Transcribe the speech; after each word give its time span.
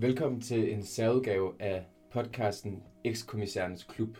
Velkommen 0.00 0.40
til 0.40 0.72
en 0.72 0.82
særudgave 0.82 1.52
af 1.58 1.86
podcasten 2.10 2.82
Ekskommissærens 3.04 3.84
Klub. 3.84 4.16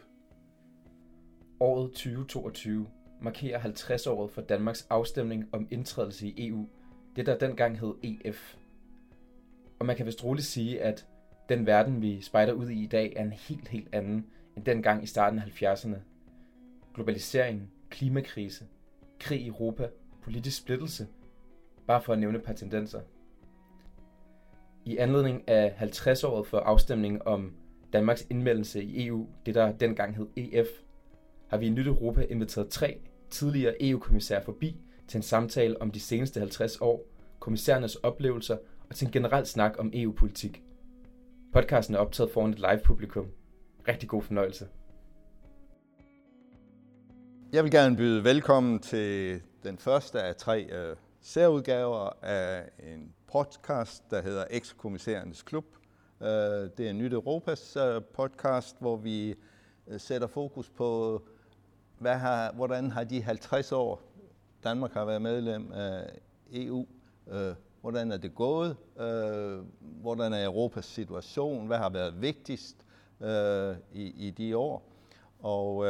Året 1.61 1.91
2022 1.91 2.87
markerer 3.21 3.61
50-året 3.61 4.31
for 4.31 4.41
Danmarks 4.41 4.87
afstemning 4.91 5.49
om 5.53 5.69
indtrædelse 5.71 6.27
i 6.27 6.49
EU, 6.49 6.69
det 7.17 7.27
der 7.27 7.39
dengang 7.39 7.79
hed 7.79 7.95
EF. 8.03 8.57
Og 9.79 9.87
man 9.87 9.97
kan 9.97 10.07
vist 10.07 10.25
roligt 10.25 10.47
sige, 10.47 10.83
at 10.83 11.07
den 11.49 11.67
verden, 11.67 12.03
vi 12.03 12.21
spejder 12.21 12.53
ud 12.53 12.69
i 12.69 12.83
i 12.83 12.87
dag, 12.87 13.13
er 13.17 13.23
en 13.23 13.33
helt, 13.33 13.69
helt 13.69 13.89
anden 13.93 14.27
end 14.57 14.65
dengang 14.65 15.03
i 15.03 15.07
starten 15.07 15.39
af 15.39 15.63
70'erne. 15.63 15.97
Globalisering, 16.95 17.73
klimakrise, 17.91 18.65
krig 19.19 19.41
i 19.41 19.49
Europa, 19.49 19.89
politisk 20.23 20.57
splittelse, 20.57 21.07
bare 21.87 22.03
for 22.03 22.13
at 22.13 22.19
nævne 22.19 22.39
et 22.39 22.45
par 22.45 22.53
tendenser. 22.55 23.01
I 24.91 24.97
anledning 24.97 25.49
af 25.49 25.75
50-året 25.81 26.47
for 26.47 26.59
afstemningen 26.59 27.23
om 27.25 27.53
Danmarks 27.93 28.27
indmeldelse 28.31 28.83
i 28.83 29.07
EU, 29.07 29.27
det 29.47 29.55
der 29.55 29.73
dengang 29.73 30.17
hed 30.17 30.27
EF, 30.37 30.67
har 31.49 31.57
vi 31.57 31.67
i 31.67 31.71
Nyt 31.71 31.87
Europa 31.87 32.27
inviteret 32.31 32.69
tre 32.69 32.99
tidligere 33.31 33.83
EU-kommissærer 33.83 34.45
forbi 34.45 34.77
til 35.09 35.19
en 35.19 35.23
samtale 35.23 35.83
om 35.83 35.91
de 35.91 36.01
seneste 36.01 36.41
50 36.41 36.77
år, 36.81 37.05
kommissærernes 37.39 37.97
oplevelser 37.97 38.57
og 38.89 38.95
til 38.95 39.07
en 39.07 39.13
generel 39.13 39.47
snak 39.47 39.75
om 39.79 39.91
EU-politik. 39.95 40.63
Podcasten 41.53 41.95
er 41.95 41.99
optaget 41.99 42.31
foran 42.31 42.51
et 42.51 42.59
live-publikum. 42.59 43.27
Rigtig 43.89 44.09
god 44.09 44.23
fornøjelse. 44.23 44.69
Jeg 47.53 47.65
vil 47.65 47.73
gerne 47.73 47.97
byde 47.97 48.25
velkommen 48.25 48.79
til 48.79 49.43
den 49.65 49.79
første 49.79 50.23
af 50.23 50.37
tre 50.37 50.67
uh, 50.73 50.97
særudgaver 51.21 52.25
af 52.25 52.69
en 52.79 53.15
podcast, 53.33 54.11
der 54.11 54.23
hedder 54.23 54.45
Ekskommissærens 54.51 55.43
Klub. 55.43 55.65
Øh, 56.21 56.29
det 56.77 56.81
er 56.81 56.93
Nyt 56.93 57.13
Europas 57.13 57.77
øh, 57.77 58.03
podcast, 58.03 58.77
hvor 58.81 58.97
vi 58.97 59.35
øh, 59.87 60.01
sætter 60.01 60.27
fokus 60.27 60.71
på, 60.71 61.23
hvad 61.99 62.15
har, 62.15 62.53
hvordan 62.53 62.91
har 62.91 63.05
de 63.05 63.23
50 63.23 63.73
år, 63.73 64.03
Danmark 64.65 64.93
har 64.93 65.05
været 65.05 65.23
medlem 65.23 65.73
af 65.73 66.19
EU, 66.53 66.87
hvordan 67.81 68.13
er 68.13 68.17
det 68.17 68.35
gået, 68.35 68.77
hvordan 69.81 70.33
er 70.33 70.45
Europas 70.45 70.85
situation, 70.85 71.67
hvad 71.67 71.79
har 71.79 71.91
været 71.91 72.23
vigtigst 72.23 72.77
i, 73.93 74.27
i 74.27 74.31
de 74.31 74.57
år. 74.57 74.83
Og 75.39 75.87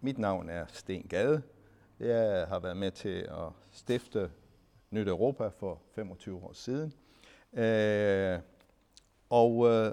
mit 0.00 0.18
navn 0.18 0.48
er 0.48 0.64
Sten 0.68 1.02
Gade. 1.02 1.42
Jeg 2.00 2.46
har 2.48 2.58
været 2.58 2.76
med 2.76 2.90
til 2.90 3.18
at 3.18 3.48
stifte 3.70 4.30
Nyt 4.94 5.08
Europa 5.08 5.48
for 5.48 5.80
25 5.94 6.36
år 6.36 6.52
siden. 6.52 6.92
Øh, 7.52 8.38
og 9.30 9.66
øh, 9.68 9.92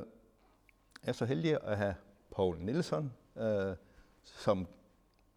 er 1.04 1.12
så 1.12 1.26
heldig 1.26 1.58
at 1.64 1.78
have 1.78 1.96
Paul 2.36 2.58
Nielsen 2.60 3.14
øh, 3.38 3.76
som 4.24 4.68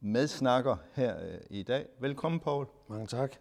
medsnakker 0.00 0.76
her 0.92 1.16
øh, 1.16 1.38
i 1.50 1.62
dag. 1.62 1.86
Velkommen, 1.98 2.40
Paul. 2.40 2.66
Mange 2.88 3.06
tak. 3.06 3.32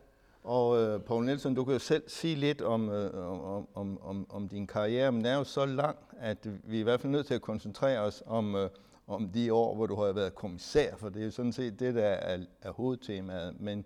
Og 0.43 0.81
øh, 0.81 0.99
Paul 1.01 1.25
Nielsen, 1.25 1.55
du 1.55 1.63
kan 1.63 1.73
jo 1.73 1.79
selv 1.79 2.03
sige 2.09 2.35
lidt 2.35 2.61
om, 2.61 2.89
øh, 2.89 3.27
om, 3.31 3.67
om, 3.73 4.01
om, 4.01 4.25
om 4.29 4.47
din 4.47 4.67
karriere, 4.67 5.11
men 5.11 5.23
den 5.23 5.31
er 5.33 5.37
jo 5.37 5.43
så 5.43 5.65
lang, 5.65 5.97
at 6.19 6.47
vi 6.63 6.75
er 6.75 6.79
i 6.79 6.83
hvert 6.83 7.01
fald 7.01 7.11
nødt 7.11 7.27
til 7.27 7.33
at 7.33 7.41
koncentrere 7.41 7.99
os 7.99 8.23
om, 8.25 8.55
øh, 8.55 8.69
om 9.07 9.29
de 9.29 9.53
år, 9.53 9.75
hvor 9.75 9.85
du 9.85 9.95
har 9.95 10.11
været 10.11 10.35
kommissær, 10.35 10.95
for 10.95 11.09
det 11.09 11.21
er 11.21 11.25
jo 11.25 11.31
sådan 11.31 11.53
set 11.53 11.79
det, 11.79 11.95
der 11.95 12.05
er, 12.05 12.45
er 12.61 12.71
hovedtemaet. 12.71 13.59
Men 13.59 13.85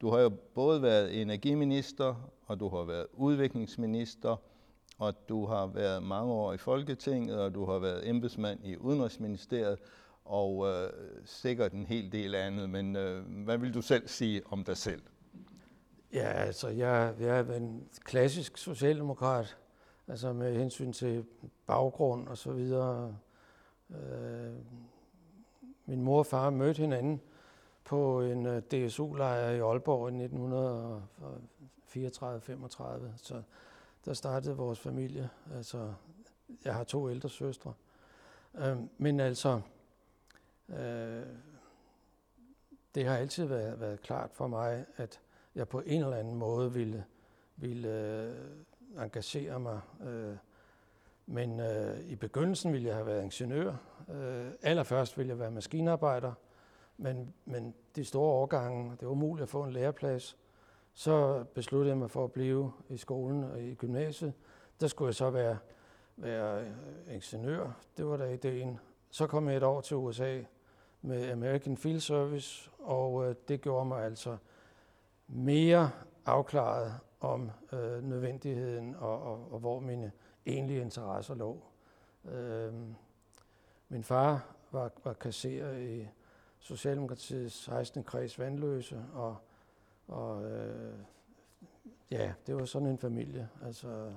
du 0.00 0.10
har 0.10 0.20
jo 0.20 0.28
både 0.54 0.82
været 0.82 1.22
energiminister, 1.22 2.30
og 2.46 2.60
du 2.60 2.68
har 2.68 2.84
været 2.84 3.06
udviklingsminister, 3.12 4.36
og 4.98 5.28
du 5.28 5.46
har 5.46 5.66
været 5.66 6.02
mange 6.02 6.32
år 6.32 6.52
i 6.52 6.56
Folketinget, 6.56 7.40
og 7.40 7.54
du 7.54 7.64
har 7.64 7.78
været 7.78 8.08
embedsmand 8.08 8.60
i 8.64 8.76
Udenrigsministeriet, 8.76 9.78
og 10.24 10.66
øh, 10.68 10.90
sikkert 11.24 11.72
en 11.72 11.86
hel 11.86 12.12
del 12.12 12.34
andet. 12.34 12.70
Men 12.70 12.96
øh, 12.96 13.44
hvad 13.44 13.58
vil 13.58 13.74
du 13.74 13.82
selv 13.82 14.08
sige 14.08 14.42
om 14.46 14.64
dig 14.64 14.76
selv? 14.76 15.02
Ja, 16.12 16.28
altså 16.28 16.68
jeg, 16.68 17.14
jeg 17.20 17.38
er 17.38 17.54
en 17.54 17.88
klassisk 18.04 18.58
socialdemokrat, 18.58 19.56
altså 20.08 20.32
med 20.32 20.58
hensyn 20.58 20.92
til 20.92 21.24
baggrund 21.66 22.28
og 22.28 22.38
så 22.38 22.52
videre. 22.52 23.16
Øh, 23.90 24.52
min 25.86 26.02
mor 26.02 26.18
og 26.18 26.26
far 26.26 26.50
mødte 26.50 26.80
hinanden 26.80 27.20
på 27.86 28.20
en 28.20 28.46
øh, 28.46 28.62
DSU-lejr 28.62 29.50
i 29.50 29.60
Aalborg 29.60 30.10
i 30.10 30.26
1934-35, 33.06 33.16
så 33.16 33.42
der 34.04 34.14
startede 34.14 34.56
vores 34.56 34.80
familie. 34.80 35.30
Altså, 35.54 35.92
jeg 36.64 36.74
har 36.74 36.84
to 36.84 37.10
ældre 37.10 37.28
søstre. 37.28 37.72
Øh, 38.54 38.76
men 38.98 39.20
altså, 39.20 39.60
øh, 40.68 41.22
det 42.94 43.06
har 43.06 43.16
altid 43.16 43.44
været, 43.44 43.80
været 43.80 44.00
klart 44.00 44.30
for 44.32 44.46
mig, 44.46 44.86
at 44.96 45.20
jeg 45.54 45.68
på 45.68 45.80
en 45.80 46.02
eller 46.02 46.16
anden 46.16 46.34
måde 46.34 46.72
ville, 46.72 47.04
ville 47.56 47.88
øh, 47.88 49.02
engagere 49.02 49.60
mig. 49.60 49.80
Øh, 50.06 50.36
men 51.26 51.60
øh, 51.60 52.00
i 52.00 52.16
begyndelsen 52.16 52.72
ville 52.72 52.86
jeg 52.86 52.94
have 52.94 53.06
været 53.06 53.22
ingeniør. 53.22 53.74
Øh, 54.08 54.50
allerførst 54.62 55.18
ville 55.18 55.30
jeg 55.30 55.38
være 55.38 55.50
maskinarbejder. 55.50 56.32
Men, 56.96 57.34
men 57.44 57.74
de 57.96 58.04
store 58.04 58.32
årgange, 58.32 58.90
det 58.90 59.06
var 59.06 59.12
umuligt 59.12 59.42
at 59.42 59.48
få 59.48 59.62
en 59.62 59.72
læreplads. 59.72 60.36
Så 60.94 61.44
besluttede 61.54 61.88
jeg 61.88 61.98
mig 61.98 62.10
for 62.10 62.24
at 62.24 62.32
blive 62.32 62.72
i 62.88 62.96
skolen 62.96 63.44
og 63.44 63.62
i 63.62 63.74
gymnasiet. 63.74 64.32
Der 64.80 64.86
skulle 64.86 65.06
jeg 65.06 65.14
så 65.14 65.30
være, 65.30 65.58
være 66.16 66.60
øh, 66.60 67.14
ingeniør. 67.14 67.70
Det 67.96 68.06
var 68.06 68.16
da 68.16 68.24
ideen. 68.24 68.78
Så 69.10 69.26
kom 69.26 69.48
jeg 69.48 69.56
et 69.56 69.62
år 69.62 69.80
til 69.80 69.96
USA 69.96 70.40
med 71.02 71.30
American 71.30 71.76
Field 71.76 72.00
Service, 72.00 72.70
og 72.78 73.28
øh, 73.28 73.34
det 73.48 73.60
gjorde 73.60 73.86
mig 73.86 74.04
altså 74.04 74.36
mere 75.28 75.90
afklaret 76.26 76.94
om 77.20 77.50
øh, 77.72 78.04
nødvendigheden 78.04 78.94
og, 78.94 79.22
og, 79.22 79.52
og 79.52 79.58
hvor 79.58 79.80
mine 79.80 80.12
egentlige 80.46 80.80
interesser 80.80 81.34
lå. 81.34 81.62
Øh, 82.24 82.72
min 83.88 84.04
far 84.04 84.46
var, 84.70 84.90
var 85.04 85.12
kasserer 85.12 85.76
i 85.76 86.08
Socialdemokratiets 86.66 87.64
16. 87.64 88.04
kreds 88.04 88.38
Vandløse, 88.38 89.04
og, 89.14 89.36
og 90.08 90.44
øh, 90.44 90.94
ja, 92.10 92.32
det 92.46 92.56
var 92.56 92.64
sådan 92.64 92.88
en 92.88 92.98
familie. 92.98 93.48
Altså, 93.64 94.12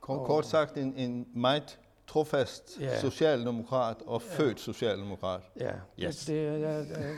kort, 0.00 0.26
kort 0.26 0.46
sagt 0.46 0.76
en, 0.76 0.94
en 0.96 1.28
meget 1.34 1.78
trofast 2.06 2.80
ja. 2.80 3.00
socialdemokrat 3.00 3.96
og 4.06 4.22
ja. 4.22 4.34
født 4.34 4.60
socialdemokrat. 4.60 5.40
Ja, 5.60 5.72
yes. 5.98 6.24
det, 6.24 6.52
det 6.52 6.60
ja, 6.60 6.78
ja, 6.78 7.16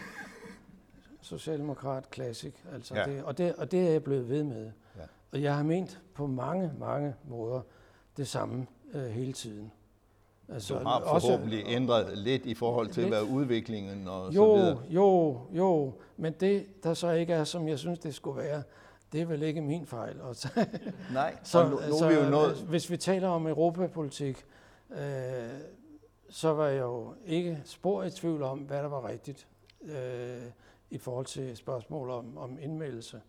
socialdemokrat 1.20 2.10
klassik. 2.10 2.64
Altså 2.72 2.94
ja. 2.94 3.04
det, 3.04 3.24
og, 3.24 3.38
det, 3.38 3.54
og 3.54 3.70
det 3.70 3.86
er 3.86 3.90
jeg 3.90 4.04
blevet 4.04 4.28
ved 4.28 4.44
med. 4.44 4.72
Ja. 4.96 5.02
Og 5.32 5.42
jeg 5.42 5.56
har 5.56 5.62
ment 5.62 6.00
på 6.14 6.26
mange, 6.26 6.72
mange 6.78 7.14
måder 7.24 7.60
det 8.16 8.28
samme 8.28 8.66
øh, 8.94 9.06
hele 9.06 9.32
tiden. 9.32 9.72
Altså, 10.54 10.78
du 10.78 10.84
har 10.84 11.00
forhåbentlig 11.00 11.64
også, 11.64 11.74
ændret 11.76 12.18
lidt 12.18 12.46
i 12.46 12.54
forhold 12.54 12.88
til, 12.88 13.02
lidt, 13.02 13.14
hvad 13.14 13.22
udviklingen 13.22 14.08
og 14.08 14.34
jo, 14.34 14.56
så 14.56 14.62
videre. 14.62 14.78
Jo, 14.90 15.40
jo, 15.52 15.92
men 16.16 16.32
det, 16.40 16.66
der 16.82 16.94
så 16.94 17.10
ikke 17.10 17.32
er, 17.32 17.44
som 17.44 17.68
jeg 17.68 17.78
synes, 17.78 17.98
det 17.98 18.14
skulle 18.14 18.42
være, 18.42 18.62
det 19.12 19.20
er 19.20 19.26
vel 19.26 19.42
ikke 19.42 19.60
min 19.60 19.86
fejl. 19.86 20.16
Nej, 21.12 21.36
så, 21.44 21.68
nu, 21.68 21.70
nu 21.70 21.98
så, 21.98 22.04
er 22.04 22.08
vi 22.08 22.14
jo 22.14 22.30
nået... 22.30 22.56
Hvis 22.56 22.90
vi 22.90 22.96
taler 22.96 23.28
om 23.28 23.46
europapolitik, 23.46 24.44
øh, 24.90 24.98
så 26.28 26.52
var 26.52 26.66
jeg 26.66 26.80
jo 26.80 27.14
ikke 27.26 27.62
spor 27.64 28.02
i 28.02 28.10
tvivl 28.10 28.42
om, 28.42 28.58
hvad 28.58 28.78
der 28.78 28.88
var 28.88 29.08
rigtigt 29.08 29.46
øh, 29.82 30.42
i 30.90 30.98
forhold 30.98 31.26
til 31.26 31.56
spørgsmål 31.56 32.10
om, 32.10 32.38
om 32.38 32.58
indmeldelse. 32.60 33.20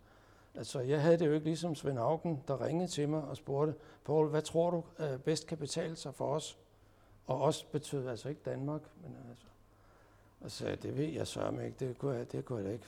Altså, 0.56 0.80
jeg 0.80 1.02
havde 1.02 1.18
det 1.18 1.26
jo 1.28 1.34
ikke 1.34 1.46
ligesom 1.46 1.76
Svend 1.76 2.00
Augen, 2.00 2.44
der 2.48 2.66
ringede 2.66 2.88
til 2.88 3.10
mig 3.10 3.22
og 3.22 3.38
spurgte, 3.38 3.74
Paul, 4.06 4.30
hvad 4.30 4.42
tror 4.42 4.70
du 4.70 4.84
øh, 5.00 5.20
bedst 5.20 5.48
kan 5.48 5.58
betale 5.58 5.96
sig 5.96 6.16
for 6.16 6.36
os? 6.36 6.58
Og 7.28 7.42
også 7.42 7.66
betød 7.72 8.08
altså 8.08 8.30
ikke 8.30 8.42
Danmark, 8.46 8.82
men 9.04 9.16
altså, 9.30 9.46
altså 10.42 10.78
det 10.82 10.98
ved 10.98 11.06
jeg 11.06 11.28
så 11.28 11.50
ikke, 11.66 11.76
det 11.80 11.98
kunne 11.98 12.16
jeg, 12.16 12.32
det 12.32 12.46
kunne 12.46 12.64
jeg 12.64 12.74
ikke. 12.74 12.86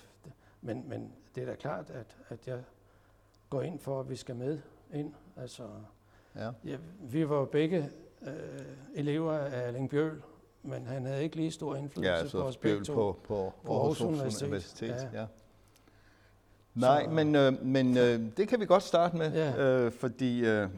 Men, 0.61 0.89
men 0.89 1.13
det 1.35 1.43
er 1.43 1.47
da 1.47 1.55
klart, 1.55 1.89
at, 1.89 2.17
at 2.29 2.47
jeg 2.47 2.63
går 3.49 3.61
ind 3.61 3.79
for, 3.79 3.99
at 3.99 4.09
vi 4.09 4.15
skal 4.15 4.35
med 4.35 4.59
ind. 4.93 5.13
Altså, 5.37 5.63
ja. 6.35 6.51
Ja, 6.65 6.77
vi 7.01 7.29
var 7.29 7.35
jo 7.35 7.45
begge 7.45 7.89
øh, 8.21 8.31
elever 8.93 9.33
af 9.33 9.67
Erling 9.67 9.89
Bjøl, 9.89 10.21
men 10.63 10.85
han 10.85 11.05
havde 11.05 11.23
ikke 11.23 11.35
lige 11.35 11.51
stor 11.51 11.75
indflydelse 11.75 12.11
ja, 12.11 12.17
altså 12.17 12.37
på 12.37 12.43
os 12.43 12.57
begge 12.57 12.83
to. 12.83 12.93
På, 12.93 13.19
på, 13.27 13.53
på 13.63 13.73
Aarhus 13.73 14.01
Universitet. 14.01 14.47
Universitet 14.47 15.09
ja. 15.13 15.19
Ja. 15.19 15.25
Nej, 16.73 17.03
så, 17.03 17.09
men, 17.09 17.35
øh, 17.35 17.65
men 17.65 17.97
øh, 17.97 18.19
det 18.37 18.47
kan 18.47 18.59
vi 18.59 18.65
godt 18.65 18.83
starte 18.83 19.17
med, 19.17 19.33
ja. 19.33 19.63
øh, 19.63 19.91
fordi 19.91 20.39
øh, 20.39 20.69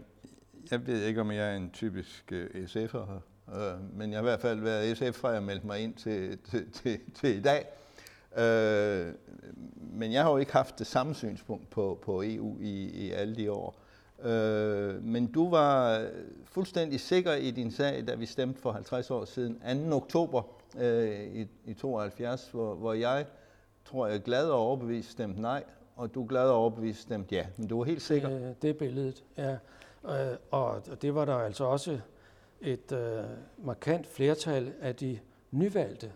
jeg 0.71 0.87
ved 0.87 1.03
ikke, 1.03 1.21
om 1.21 1.31
jeg 1.31 1.51
er 1.51 1.55
en 1.55 1.69
typisk 1.71 2.31
øh, 2.31 2.63
SF'er 2.63 3.19
øh, 3.55 3.97
men 3.97 4.11
jeg 4.11 4.17
har 4.17 4.23
i 4.23 4.29
hvert 4.29 4.41
fald 4.41 4.59
været 4.59 4.97
SF, 4.97 5.19
fra 5.19 5.29
jeg 5.29 5.43
meldte 5.43 5.67
mig 5.67 5.79
ind 5.79 5.93
til, 5.93 6.37
til, 6.37 6.71
til, 6.71 6.99
til 7.15 7.37
i 7.37 7.41
dag. 7.41 7.65
Øh, 8.37 9.13
men 9.77 10.13
jeg 10.13 10.23
har 10.23 10.31
jo 10.31 10.37
ikke 10.37 10.53
haft 10.53 10.79
det 10.79 10.87
samme 10.87 11.15
synspunkt 11.15 11.69
på, 11.69 11.99
på 12.01 12.23
EU 12.25 12.57
i, 12.59 12.85
i 12.85 13.11
alle 13.11 13.35
de 13.35 13.51
år. 13.51 13.75
Øh, 14.23 15.03
men 15.03 15.31
du 15.31 15.49
var 15.49 16.05
fuldstændig 16.45 16.99
sikker 16.99 17.33
i 17.33 17.51
din 17.51 17.71
sag, 17.71 18.07
da 18.07 18.15
vi 18.15 18.25
stemte 18.25 18.61
for 18.61 18.71
50 18.71 19.11
år 19.11 19.25
siden, 19.25 19.89
2. 19.89 19.95
oktober 19.95 20.41
øh, 20.77 21.23
i, 21.23 21.47
i 21.65 21.73
72, 21.73 22.49
hvor, 22.51 22.75
hvor 22.75 22.93
jeg 22.93 23.25
tror 23.85 24.07
jeg 24.07 24.21
glad 24.21 24.49
og 24.49 24.59
overbevist 24.59 25.11
stemte 25.11 25.41
nej, 25.41 25.63
og 25.95 26.13
du 26.13 26.25
glad 26.29 26.49
og 26.49 26.55
overbevist 26.55 27.01
stemte 27.01 27.35
ja. 27.35 27.45
Men 27.57 27.67
du 27.67 27.77
var 27.77 27.83
helt 27.83 28.01
sikker? 28.01 28.31
Øh, 28.31 28.53
det 28.61 28.69
er 28.69 28.73
billedet, 28.73 29.23
ja. 29.37 29.57
Øh, 30.05 30.37
og 30.51 30.81
det 31.01 31.15
var 31.15 31.25
der 31.25 31.35
altså 31.35 31.63
også 31.63 31.99
et 32.61 32.91
øh, 32.91 33.23
markant 33.57 34.07
flertal 34.07 34.73
af 34.81 34.95
de 34.95 35.19
nyvalgte 35.51 36.11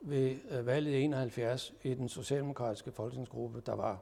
ved 0.00 0.36
øh, 0.50 0.66
valget 0.66 0.92
i 0.92 1.02
71 1.02 1.74
i 1.82 1.94
den 1.94 2.08
socialdemokratiske 2.08 2.92
folketingsgruppe, 2.92 3.62
der 3.66 3.74
var. 3.74 3.98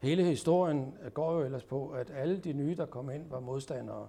Hele 0.00 0.24
historien 0.24 0.94
går 1.14 1.32
jo 1.32 1.44
ellers 1.44 1.64
på, 1.64 1.88
at 1.88 2.10
alle 2.10 2.38
de 2.38 2.52
nye, 2.52 2.76
der 2.76 2.86
kom 2.86 3.10
ind, 3.10 3.30
var 3.30 3.40
modstandere 3.40 4.08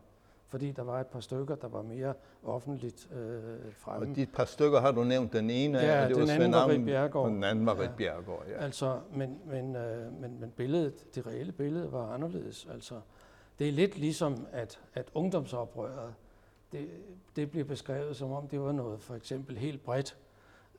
fordi 0.54 0.72
der 0.72 0.84
var 0.84 1.00
et 1.00 1.08
par 1.08 1.20
stykker, 1.20 1.56
der 1.56 1.68
var 1.68 1.82
mere 1.82 2.14
offentligt 2.44 3.10
øh, 3.14 3.74
fremme. 3.78 4.10
Og 4.10 4.16
de 4.16 4.26
par 4.26 4.46
stykker 4.46 4.82
har 4.82 4.92
du 4.92 5.04
nævnt. 5.04 5.34
Den 5.34 5.50
ene 5.50 5.80
ja, 5.80 5.86
af, 5.86 6.08
det 6.08 6.20
var 6.20 6.26
Svend 6.26 6.54
var 6.54 6.68
Rit 6.68 6.86
Bjergård. 6.86 7.26
Og 7.26 7.32
den 7.32 7.44
anden 7.44 7.66
var 7.66 7.80
Rit 7.80 7.90
ja. 7.90 7.96
Bjergård, 7.98 8.46
ja. 8.50 8.64
Altså, 8.64 9.00
men, 9.14 9.40
men, 9.46 9.76
øh, 9.76 10.22
men, 10.22 10.40
men 10.40 10.52
billedet, 10.52 11.16
det 11.16 11.28
reelle 11.28 11.52
billede 11.52 11.92
var 11.92 12.14
anderledes. 12.14 12.68
Altså, 12.74 12.96
det 13.60 13.68
er 13.68 13.72
lidt 13.72 13.98
ligesom, 13.98 14.48
at, 14.52 14.80
at 14.94 15.08
ungdomsoprøret, 15.14 16.14
det, 16.74 16.90
det 17.36 17.52
bliver 17.52 17.66
beskrevet 17.66 18.16
som 18.16 18.32
om, 18.32 18.48
det 18.48 18.62
var 18.62 18.72
noget 18.72 19.02
for 19.02 19.16
eksempel 19.16 19.58
helt 19.58 19.84
bredt. 19.84 20.18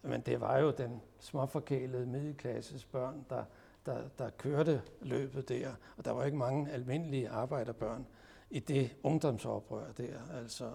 Men 0.02 0.20
det 0.20 0.41
var 0.41 0.58
jo 0.58 0.70
den 0.70 1.02
småforkælede 1.19 2.06
middelklasses 2.06 2.85
børn, 2.85 3.26
der, 3.31 3.44
der, 3.87 3.99
der 4.19 4.31
kørte 4.31 4.82
løbet 5.02 5.49
der. 5.49 5.69
Og 5.96 6.05
der 6.05 6.11
var 6.11 6.25
ikke 6.25 6.38
mange 6.38 6.70
almindelige 6.73 7.29
arbejderbørn 7.29 8.06
i 8.50 8.58
det 8.58 8.91
ungdomsoprør 9.02 9.85
der, 9.96 10.38
altså 10.41 10.70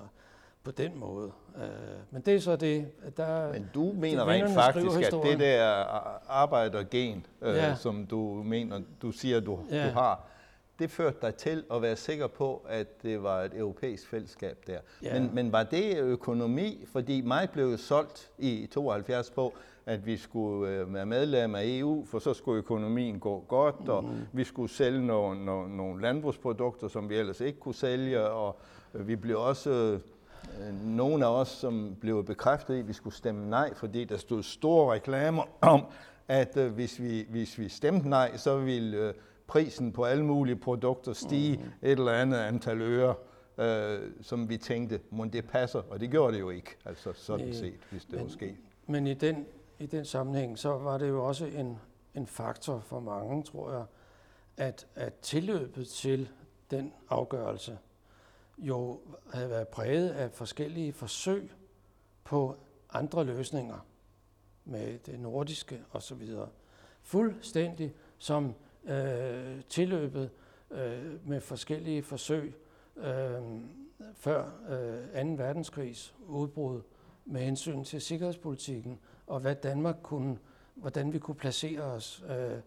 på 0.63 0.71
den 0.71 0.99
måde. 0.99 1.31
Øh, 1.55 1.69
men 2.11 2.21
det 2.21 2.35
er 2.35 2.39
så 2.39 2.55
det, 2.55 2.91
der... 3.17 3.53
Men 3.53 3.69
du 3.73 3.93
mener 3.93 4.27
rent 4.27 4.53
faktisk, 4.53 5.13
at 5.13 5.13
det 5.23 5.39
der 5.39 5.63
arbejdergen, 6.29 7.25
øh, 7.41 7.55
ja. 7.55 7.75
som 7.75 8.05
du 8.05 8.43
mener, 8.43 8.81
du 9.01 9.11
siger, 9.11 9.39
du, 9.39 9.59
ja. 9.71 9.87
du 9.87 9.93
har, 9.93 10.25
det 10.79 10.91
førte 10.91 11.17
dig 11.21 11.35
til 11.35 11.63
at 11.73 11.81
være 11.81 11.95
sikker 11.95 12.27
på, 12.27 12.65
at 12.69 13.03
det 13.03 13.23
var 13.23 13.41
et 13.41 13.51
europæisk 13.55 14.07
fællesskab 14.07 14.57
der. 14.67 14.79
Ja. 15.03 15.19
Men, 15.19 15.29
men 15.33 15.51
var 15.51 15.63
det 15.63 15.97
økonomi? 15.97 16.85
Fordi 16.91 17.21
mig 17.21 17.49
blev 17.53 17.77
solgt 17.77 18.31
i 18.37 18.67
72 18.71 19.29
på, 19.29 19.53
at 19.85 20.05
vi 20.05 20.17
skulle 20.17 20.71
øh, 20.71 20.93
være 20.93 21.05
medlem 21.05 21.55
af 21.55 21.61
EU, 21.65 22.05
for 22.05 22.19
så 22.19 22.33
skulle 22.33 22.57
økonomien 22.57 23.19
gå 23.19 23.45
godt, 23.47 23.79
mm. 23.79 23.89
og 23.89 24.05
vi 24.33 24.43
skulle 24.43 24.71
sælge 24.71 25.05
nogle, 25.07 25.45
nogle, 25.45 25.77
nogle 25.77 26.01
landbrugsprodukter, 26.01 26.87
som 26.87 27.09
vi 27.09 27.15
ellers 27.15 27.41
ikke 27.41 27.59
kunne 27.59 27.75
sælge, 27.75 28.21
og 28.21 28.59
øh, 28.93 29.07
vi 29.07 29.15
blev 29.15 29.39
også, 29.39 29.69
øh, 29.69 29.99
nogle 30.83 31.25
af 31.25 31.29
os, 31.29 31.47
som 31.47 31.95
blev 32.01 32.25
bekræftet 32.25 32.75
i, 32.75 32.79
at 32.79 32.87
vi 32.87 32.93
skulle 32.93 33.15
stemme 33.15 33.49
nej, 33.49 33.73
fordi 33.73 34.05
der 34.05 34.17
stod 34.17 34.43
store 34.43 34.93
reklamer 34.93 35.43
om, 35.61 35.85
at 36.27 36.57
øh, 36.57 36.73
hvis, 36.73 37.01
vi, 37.01 37.25
hvis 37.29 37.59
vi 37.59 37.69
stemte 37.69 38.09
nej, 38.09 38.37
så 38.37 38.57
ville 38.57 38.97
øh, 38.97 39.13
prisen 39.49 39.91
på 39.91 40.03
alle 40.03 40.25
mulige 40.25 40.55
produkter 40.55 41.13
stige 41.13 41.57
mm. 41.57 41.63
et 41.81 41.91
eller 41.91 42.11
andet 42.11 42.37
antal 42.37 42.81
øre, 42.81 43.15
øh, 43.57 44.11
som 44.21 44.49
vi 44.49 44.57
tænkte, 44.57 44.99
må 45.09 45.25
det 45.25 45.47
passer, 45.47 45.81
og 45.89 45.99
det 45.99 46.11
gjorde 46.11 46.33
det 46.33 46.39
jo 46.39 46.49
ikke, 46.49 46.77
altså 46.85 47.13
sådan 47.13 47.53
set, 47.53 47.79
hvis 47.91 48.05
det 48.05 48.13
men, 48.13 48.23
var 48.23 48.29
sket. 48.29 48.55
Men 48.87 49.07
i 49.07 49.13
den 49.13 49.45
i 49.79 49.85
den 49.85 50.05
sammenhæng, 50.05 50.59
så 50.59 50.77
var 50.77 50.97
det 50.97 51.09
jo 51.09 51.25
også 51.27 51.45
en, 51.45 51.77
en 52.15 52.27
faktor 52.27 52.79
for 52.79 52.99
mange, 52.99 53.43
tror 53.43 53.71
jeg, 53.71 53.85
at, 54.57 54.87
at 54.95 55.13
tilløbet 55.13 55.87
til 55.87 56.29
den 56.71 56.93
afgørelse 57.09 57.77
jo 58.57 58.99
havde 59.33 59.49
været 59.49 59.67
præget 59.67 60.09
af 60.09 60.31
forskellige 60.31 60.93
forsøg 60.93 61.51
på 62.23 62.55
andre 62.93 63.23
løsninger 63.23 63.85
med 64.65 64.99
det 64.99 65.19
nordiske 65.19 65.81
osv. 65.91 66.29
Fuldstændig 67.01 67.93
som 68.17 68.53
øh, 68.89 69.61
tilløbet 69.69 70.29
øh, 70.71 71.27
med 71.27 71.41
forskellige 71.41 72.03
forsøg 72.03 72.53
øh, 72.97 73.41
før 74.13 74.49
øh, 75.15 75.37
2. 75.37 75.43
verdenskrigs 75.43 76.15
udbrud 76.27 76.81
med 77.25 77.41
hensyn 77.41 77.83
til 77.83 78.01
sikkerhedspolitikken 78.01 78.99
og 79.27 79.39
hvad 79.39 79.55
Danmark 79.55 79.95
kunne, 80.03 80.37
hvordan 80.75 81.13
vi 81.13 81.19
kunne 81.19 81.35
placere 81.35 81.81
os. 81.81 82.23
Øh, 82.29 82.57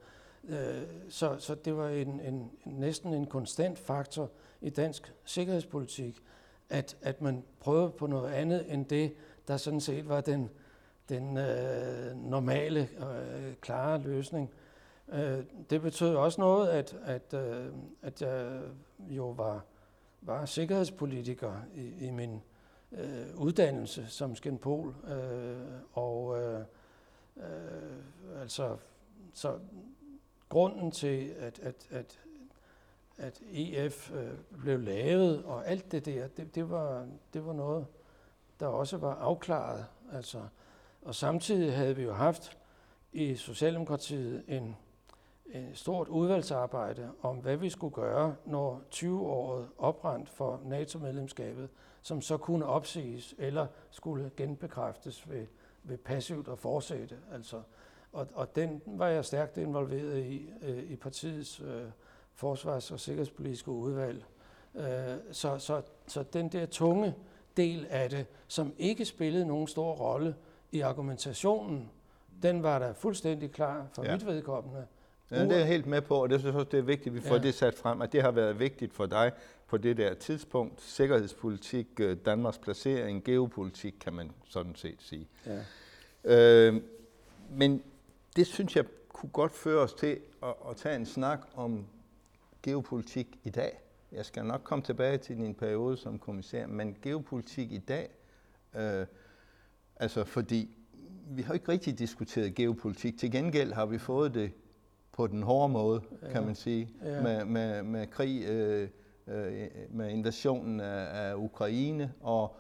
øh, 0.48 0.82
så, 1.08 1.36
så 1.38 1.54
det 1.54 1.76
var 1.76 1.88
en, 1.88 2.20
en, 2.20 2.50
næsten 2.64 3.14
en 3.14 3.26
konstant 3.26 3.78
faktor 3.78 4.30
i 4.60 4.70
dansk 4.70 5.12
sikkerhedspolitik, 5.24 6.22
at, 6.70 6.96
at 7.02 7.22
man 7.22 7.44
prøvede 7.60 7.90
på 7.90 8.06
noget 8.06 8.32
andet 8.32 8.72
end 8.72 8.86
det, 8.86 9.14
der 9.48 9.56
sådan 9.56 9.80
set 9.80 10.08
var 10.08 10.20
den, 10.20 10.50
den 11.08 11.36
øh, 11.36 12.16
normale, 12.16 12.80
øh, 12.80 13.54
klare 13.60 14.02
løsning. 14.02 14.50
Øh, 15.08 15.44
det 15.70 15.82
betød 15.82 16.14
også 16.14 16.40
noget, 16.40 16.69
at, 16.69 16.96
at, 17.04 17.34
øh, 17.34 17.66
at 18.02 18.22
jeg 18.22 18.62
jo 19.10 19.28
var, 19.28 19.64
var 20.20 20.44
sikkerhedspolitiker 20.44 21.62
i, 21.75 22.06
i 22.06 22.10
min 22.10 22.43
øh, 22.93 23.37
uddannelse 23.37 24.06
som 24.06 24.37
skenpol. 24.37 24.94
Øh, 25.08 25.56
og 25.93 26.38
øh, 26.40 26.64
øh, 27.37 28.40
altså, 28.40 28.76
så 29.32 29.58
grunden 30.49 30.90
til, 30.90 31.34
at, 31.38 31.58
at, 31.58 31.87
at, 31.90 32.19
at 33.19 33.40
EF 33.52 34.12
øh, 34.12 34.32
blev 34.62 34.81
lavet 34.81 35.44
og 35.44 35.69
alt 35.69 35.93
det 35.93 36.06
der, 36.06 36.26
det, 36.26 36.55
det, 36.55 36.70
var, 36.70 37.06
det 37.34 37.46
var 37.46 37.52
noget, 37.52 37.87
der 38.60 38.66
også 38.66 38.96
var 38.96 39.14
afklaret. 39.14 39.87
Altså, 40.12 40.43
og 41.02 41.14
samtidig 41.14 41.76
havde 41.76 41.96
vi 41.96 42.02
jo 42.02 42.12
haft 42.12 42.58
i 43.12 43.34
Socialdemokratiet 43.34 44.44
en, 44.48 44.76
en 45.47 45.75
stort 45.75 46.09
udvalgsarbejde 46.09 47.11
om, 47.23 47.37
hvad 47.37 47.56
vi 47.56 47.71
skulle 47.71 47.94
gøre, 47.94 48.35
når 48.44 48.83
20-året 48.94 49.69
oprændt 49.79 50.29
for 50.29 50.61
NATO-medlemskabet 50.65 51.69
som 52.03 52.21
så 52.21 52.37
kunne 52.37 52.67
opsiges 52.67 53.35
eller 53.39 53.67
skulle 53.91 54.31
genbekræftes 54.37 55.31
ved, 55.31 55.47
ved 55.83 55.99
passivt 55.99 56.49
at 56.49 56.59
fortsætte. 56.59 57.17
Altså, 57.33 57.62
og, 58.12 58.29
og 58.35 58.56
den 58.56 58.83
var 58.87 59.06
jeg 59.06 59.25
stærkt 59.25 59.56
involveret 59.56 60.19
i, 60.19 60.50
øh, 60.62 60.91
i 60.91 60.97
partiets 60.97 61.61
øh, 61.61 61.83
forsvars- 62.35 62.91
og 62.91 63.00
sikkerhedspolitiske 63.00 63.71
udvalg. 63.71 64.25
Øh, 64.75 65.17
så, 65.33 65.59
så, 65.59 65.82
så 66.06 66.22
den 66.22 66.49
der 66.49 66.67
tunge 66.67 67.15
del 67.56 67.87
af 67.91 68.11
det, 68.11 68.27
som 68.49 68.75
ikke 68.79 69.05
spillede 69.05 69.46
nogen 69.46 69.67
stor 69.67 69.93
rolle 69.93 70.37
i 70.72 70.81
argumentationen, 70.81 71.91
den 72.43 72.63
var 72.63 72.79
der 72.79 72.93
fuldstændig 72.93 73.53
klar 73.53 73.87
for 73.93 74.05
ja. 74.05 74.13
mit 74.13 74.27
vedkommende. 74.27 74.87
Ja, 75.32 75.44
det 75.44 75.53
er 75.53 75.56
jeg 75.56 75.67
helt 75.67 75.86
med 75.86 76.01
på, 76.01 76.22
og 76.22 76.31
det 76.31 76.41
synes 76.41 76.56
jeg 76.56 76.72
det 76.72 76.79
er 76.79 76.82
vigtigt, 76.82 77.06
at 77.06 77.15
vi 77.15 77.29
får 77.29 77.34
ja. 77.34 77.43
det 77.43 77.55
sat 77.55 77.74
frem, 77.74 78.03
at 78.03 78.12
det 78.12 78.22
har 78.22 78.31
været 78.31 78.58
vigtigt 78.58 78.94
for 78.94 79.06
dig 79.06 79.32
på 79.67 79.77
det 79.77 79.96
der 79.96 80.15
tidspunkt. 80.15 80.82
Sikkerhedspolitik, 80.82 81.86
øh, 82.01 82.17
Danmarks 82.27 82.58
placering, 82.58 83.24
geopolitik, 83.24 83.94
kan 84.01 84.12
man 84.12 84.31
sådan 84.48 84.74
set 84.74 84.96
sige. 84.98 85.29
Ja. 85.46 85.60
Øh, 86.24 86.82
men 87.51 87.82
det 88.36 88.46
synes 88.46 88.77
jeg 88.77 88.84
kunne 89.08 89.31
godt 89.31 89.53
føre 89.53 89.81
os 89.81 89.93
til 89.93 90.19
at, 90.43 90.55
at 90.70 90.77
tage 90.77 90.96
en 90.96 91.06
snak 91.06 91.41
om 91.55 91.86
geopolitik 92.62 93.39
i 93.44 93.51
dag. 93.51 93.81
Jeg 94.12 94.27
skal 94.27 94.44
nok 94.44 94.60
komme 94.65 94.84
tilbage 94.84 95.19
til 95.19 95.36
din 95.36 95.55
periode 95.55 95.96
som 95.96 96.19
kommissær, 96.19 96.67
men 96.67 96.96
geopolitik 97.03 97.72
i 97.72 97.79
dag, 97.79 98.10
øh, 98.77 99.06
altså 99.96 100.24
fordi 100.24 100.77
vi 101.31 101.43
har 101.43 101.55
ikke 101.55 101.69
rigtig 101.69 101.98
diskuteret 101.98 102.55
geopolitik. 102.55 103.19
Til 103.19 103.31
gengæld 103.31 103.72
har 103.72 103.86
vi 103.86 103.98
fået 103.98 104.34
det 104.34 104.53
på 105.12 105.26
den 105.26 105.42
hårde 105.42 105.72
måde, 105.72 106.00
ja. 106.22 106.32
kan 106.32 106.44
man 106.46 106.54
sige, 106.54 106.88
ja. 107.04 107.22
med, 107.22 107.44
med, 107.44 107.82
med 107.82 108.06
krig, 108.06 108.44
øh, 108.44 108.88
øh, 109.26 109.69
med 109.90 110.10
invasionen 110.10 110.81
af, 110.81 111.31
af 111.31 111.34
Ukraine 111.34 112.12
og 112.20 112.56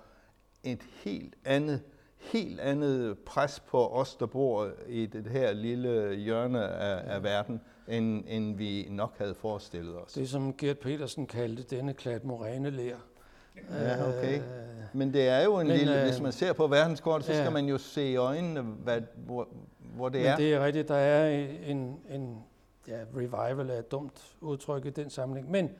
et 0.64 0.82
helt 1.04 1.34
andet 1.44 1.82
helt 2.22 2.60
andet 2.60 3.18
pres 3.18 3.60
på 3.60 3.88
os, 3.88 4.14
der 4.14 4.26
bor 4.26 4.70
i 4.88 5.06
det 5.06 5.26
her 5.26 5.52
lille 5.52 6.14
hjørne 6.14 6.68
af, 6.68 7.14
af 7.14 7.22
verden, 7.22 7.60
end, 7.88 8.24
end 8.28 8.56
vi 8.56 8.86
nok 8.90 9.18
havde 9.18 9.34
forestillet 9.34 9.96
os. 9.96 10.12
Det 10.12 10.28
som 10.28 10.56
Gert 10.56 10.78
Petersen 10.78 11.26
kaldte 11.26 11.76
denne 11.76 11.94
klat 11.94 12.24
morænelær. 12.24 12.94
Ja, 13.70 14.08
okay. 14.08 14.38
Øh, 14.38 14.42
Men 14.92 15.12
det 15.12 15.28
er 15.28 15.44
jo 15.44 15.58
en 15.58 15.66
men, 15.66 15.76
lille, 15.76 16.00
øh, 16.00 16.08
hvis 16.08 16.20
man 16.20 16.32
ser 16.32 16.52
på 16.52 16.66
verdenskortet, 16.66 17.26
så 17.26 17.32
ja. 17.32 17.40
skal 17.40 17.52
man 17.52 17.66
jo 17.66 17.78
se 17.78 18.10
i 18.10 18.16
øjnene, 18.16 18.60
hvad, 18.60 19.00
hvor, 19.16 19.48
hvor 19.96 20.08
det 20.08 20.20
men 20.20 20.30
er. 20.30 20.36
det 20.36 20.54
er 20.54 20.64
rigtigt, 20.64 20.88
der 20.88 20.94
er 20.94 21.46
en, 21.66 22.00
en 22.10 22.44
ja, 22.88 22.98
revival 23.16 23.70
er 23.70 23.78
et 23.78 23.90
dumt 23.90 24.36
udtryk 24.40 24.86
i 24.86 24.90
den 24.90 25.10
sammenhæng. 25.10 25.50
Men 25.50 25.70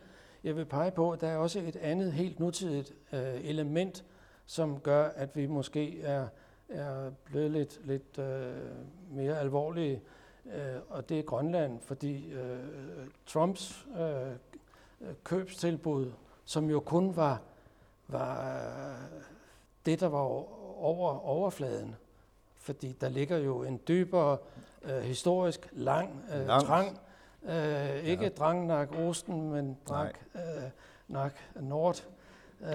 jeg 0.44 0.56
vil 0.56 0.64
pege 0.64 0.90
på, 0.90 1.10
at 1.10 1.20
der 1.20 1.28
er 1.28 1.36
også 1.36 1.58
et 1.58 1.76
andet 1.76 2.12
helt 2.12 2.40
nutidigt 2.40 2.92
øh, 3.12 3.44
element, 3.44 4.04
som 4.46 4.80
gør, 4.80 5.04
at 5.04 5.36
vi 5.36 5.46
måske 5.46 6.02
er, 6.02 6.26
er 6.68 7.10
blevet 7.24 7.50
lidt, 7.50 7.80
lidt 7.86 8.18
øh, 8.18 8.52
mere 9.10 9.40
alvorlige, 9.40 10.02
øh, 10.46 10.80
og 10.88 11.08
det 11.08 11.18
er 11.18 11.22
Grønland, 11.22 11.80
fordi 11.80 12.32
øh, 12.32 12.58
Trumps 13.26 13.86
øh, 14.00 14.30
øh, 15.00 15.14
købstilbud, 15.24 16.12
som 16.44 16.70
jo 16.70 16.80
kun 16.80 17.16
var, 17.16 17.40
var 18.08 18.56
øh, 18.56 19.20
det, 19.86 20.00
der 20.00 20.06
var 20.06 20.18
over 20.78 21.18
overfladen. 21.18 21.96
Fordi 22.62 22.92
der 22.92 23.08
ligger 23.08 23.36
jo 23.38 23.62
en 23.62 23.80
dybere 23.88 24.38
øh, 24.82 25.00
historisk 25.00 25.68
lang 25.72 26.24
øh, 26.34 26.46
trang. 26.46 26.98
Øh, 27.44 28.04
ikke 28.04 28.22
Ja. 28.24 28.28
drang 28.28 28.66
nak 28.66 28.92
osten, 28.98 29.50
men 29.50 29.78
drak 29.88 30.18
øh, 30.34 30.70
nak 31.08 31.34
nord 31.60 32.08
øh, 32.60 32.68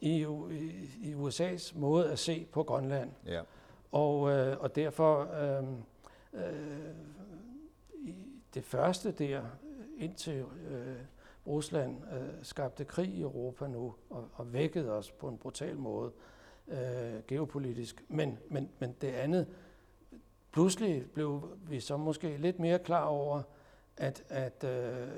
i, 0.00 0.26
i, 0.50 0.88
i 1.02 1.14
USA's 1.14 1.78
måde 1.78 2.10
at 2.10 2.18
se 2.18 2.46
på 2.52 2.62
Grønland. 2.62 3.10
Ja. 3.26 3.42
Og, 3.92 4.30
øh, 4.30 4.60
og 4.60 4.76
derfor 4.76 5.28
øh, 5.42 5.64
øh, 6.32 6.94
i 7.94 8.14
det 8.54 8.64
første 8.64 9.10
der, 9.12 9.42
indtil 9.98 10.44
øh, 10.70 10.96
Rusland 11.46 11.96
øh, 12.12 12.28
skabte 12.42 12.84
krig 12.84 13.08
i 13.08 13.20
Europa 13.20 13.66
nu 13.66 13.94
og, 14.10 14.28
og 14.34 14.52
vækkede 14.52 14.92
os 14.92 15.10
på 15.10 15.28
en 15.28 15.38
brutal 15.38 15.76
måde 15.76 16.10
øh, 16.10 16.37
geopolitisk. 17.28 18.04
Men, 18.08 18.38
men, 18.48 18.68
men 18.78 18.94
det 19.00 19.08
andet, 19.08 19.46
pludselig 20.52 21.04
blev 21.14 21.58
vi 21.68 21.80
så 21.80 21.96
måske 21.96 22.36
lidt 22.36 22.58
mere 22.58 22.78
klar 22.78 23.04
over, 23.04 23.42
at, 23.96 24.24
at 24.28 24.64
øh, 24.64 25.08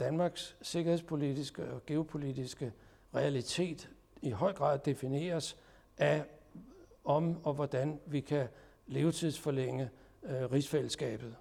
Danmarks 0.00 0.56
sikkerhedspolitiske 0.62 1.64
og 1.64 1.86
geopolitiske 1.86 2.72
realitet 3.14 3.88
i 4.22 4.30
høj 4.30 4.52
grad 4.52 4.78
defineres 4.78 5.56
af, 5.98 6.24
om 7.04 7.44
og 7.44 7.54
hvordan 7.54 8.00
vi 8.06 8.20
kan 8.20 8.48
levetidsforlænge 8.86 9.90
øh, 10.22 10.52
rigsfællesskabet 10.52 11.34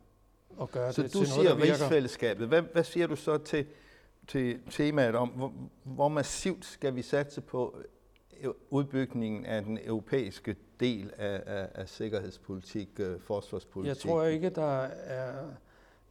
og 0.58 0.72
gøre 0.72 0.94
Så 0.94 1.03
det 1.03 1.13
du 1.13 1.18
til 1.18 1.27
siger 1.27 1.44
noget, 1.44 1.50
der 1.50 1.65
virker. 1.65 1.74
rigsfællesskabet. 1.74 2.48
Hvad, 2.48 2.62
hvad 2.62 2.84
siger 2.84 3.08
du 3.08 3.15
så 3.15 3.38
til, 3.38 3.65
til 4.27 4.60
temaet 4.70 5.15
om, 5.15 5.30
hvor, 5.30 5.53
hvor 5.84 6.08
massivt 6.08 6.65
skal 6.65 6.96
vi 6.96 7.01
satse 7.01 7.41
på 7.41 7.75
øh, 7.77 7.84
udbygningen 8.69 9.45
af 9.45 9.63
den 9.63 9.79
europæiske 9.86 10.55
del 10.79 11.12
af, 11.17 11.43
af, 11.45 11.67
af 11.75 11.89
sikkerhedspolitik, 11.89 12.89
øh, 13.00 13.19
forsvarspolitik? 13.19 13.88
Jeg 13.88 13.98
tror 13.98 14.24
ikke, 14.24 14.50
der 14.50 14.81
er... 14.83 15.33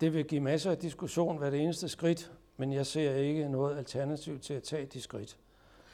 Det 0.00 0.14
vil 0.14 0.24
give 0.24 0.40
masser 0.40 0.70
af 0.70 0.78
diskussion 0.78 1.38
hver 1.38 1.50
det 1.50 1.60
eneste 1.60 1.88
skridt, 1.88 2.32
men 2.56 2.72
jeg 2.72 2.86
ser 2.86 3.14
ikke 3.14 3.48
noget 3.48 3.78
alternativ 3.78 4.38
til 4.38 4.54
at 4.54 4.62
tage 4.62 4.86
de 4.86 5.00
skridt. 5.00 5.36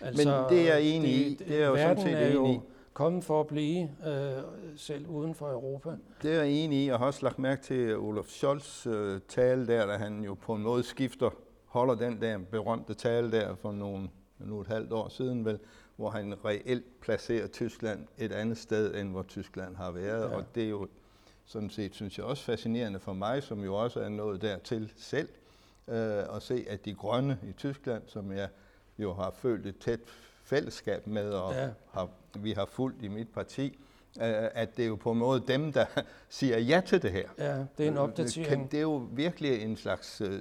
Altså, 0.00 0.28
Men 0.28 0.58
det 0.58 0.68
er 0.70 0.74
jeg 0.74 0.82
enig 0.82 1.26
i. 1.26 1.34
Det 1.34 1.54
er 1.54 1.58
jeg 1.58 1.66
jo 1.66 1.76
sådan 1.76 1.98
set 1.98 2.12
er 2.12 2.26
enig 2.26 2.54
i. 2.54 2.60
kommet 2.92 3.24
for 3.24 3.40
at 3.40 3.46
blive, 3.46 3.90
øh, 4.06 4.42
selv 4.76 5.06
uden 5.06 5.34
for 5.34 5.50
Europa. 5.50 5.90
Det 6.22 6.34
er 6.34 6.42
jeg 6.42 6.48
enig 6.48 6.78
i. 6.78 6.86
Jeg 6.86 6.98
har 6.98 7.06
også 7.06 7.20
lagt 7.22 7.38
mærke 7.38 7.62
til 7.62 7.96
Olaf 7.96 8.24
Scholz 8.24 8.86
øh, 8.86 9.20
tale 9.28 9.66
der, 9.66 9.86
da 9.86 9.92
han 9.92 10.24
jo 10.24 10.34
på 10.34 10.54
en 10.54 10.62
måde 10.62 10.82
skifter, 10.82 11.30
holder 11.64 11.94
den 11.94 12.20
der 12.20 12.38
berømte 12.50 12.94
tale 12.94 13.32
der 13.32 13.54
for 13.54 13.72
nogle, 13.72 14.08
nu 14.38 14.60
et 14.60 14.66
halvt 14.66 14.92
år 14.92 15.08
siden 15.08 15.44
vel, 15.44 15.58
hvor 15.96 16.10
han 16.10 16.34
reelt 16.44 17.00
placerer 17.00 17.46
Tyskland 17.46 18.06
et 18.18 18.32
andet 18.32 18.58
sted, 18.58 18.94
end 18.94 19.10
hvor 19.10 19.22
Tyskland 19.22 19.76
har 19.76 19.90
været. 19.90 20.30
Ja. 20.30 20.36
Og 20.36 20.44
det 20.54 20.64
er 20.64 20.68
jo 20.68 20.88
sådan 21.46 21.70
set, 21.70 21.94
synes 21.94 22.18
jeg, 22.18 22.26
også 22.26 22.44
fascinerende 22.44 23.00
for 23.00 23.12
mig, 23.12 23.42
som 23.42 23.64
jo 23.64 23.74
også 23.74 24.00
er 24.00 24.08
nået 24.08 24.42
dertil 24.42 24.92
selv, 24.96 25.28
øh, 25.88 26.36
at 26.36 26.42
se, 26.42 26.64
at 26.68 26.84
de 26.84 26.94
grønne 26.94 27.38
i 27.48 27.52
Tyskland, 27.52 28.02
som 28.06 28.32
jeg 28.32 28.48
jo 28.98 29.14
har 29.14 29.30
følt 29.30 29.66
et 29.66 29.78
tæt 29.78 30.00
fællesskab 30.44 31.06
med, 31.06 31.30
og 31.30 31.52
Ja. 31.54 31.68
har, 31.90 32.08
vi 32.38 32.52
har 32.52 32.64
fulgt 32.64 33.02
i 33.02 33.08
mit 33.08 33.28
parti, 33.28 33.66
øh, 34.20 34.34
at 34.54 34.76
det 34.76 34.82
er 34.82 34.86
jo 34.88 34.96
på 34.96 35.12
en 35.12 35.18
måde 35.18 35.42
dem, 35.48 35.72
der 35.72 35.86
siger 36.28 36.58
ja 36.58 36.80
til 36.86 37.02
det 37.02 37.12
her. 37.12 37.28
Ja, 37.38 37.58
det 37.78 37.84
er 37.86 37.88
en 37.90 37.94
Øh, 37.96 38.02
opdatering. 38.02 38.48
Kan, 38.48 38.66
det 38.70 38.76
er 38.76 38.82
jo 38.82 39.08
virkelig 39.12 39.62
en 39.62 39.76
slags 39.76 40.20
øh, 40.20 40.40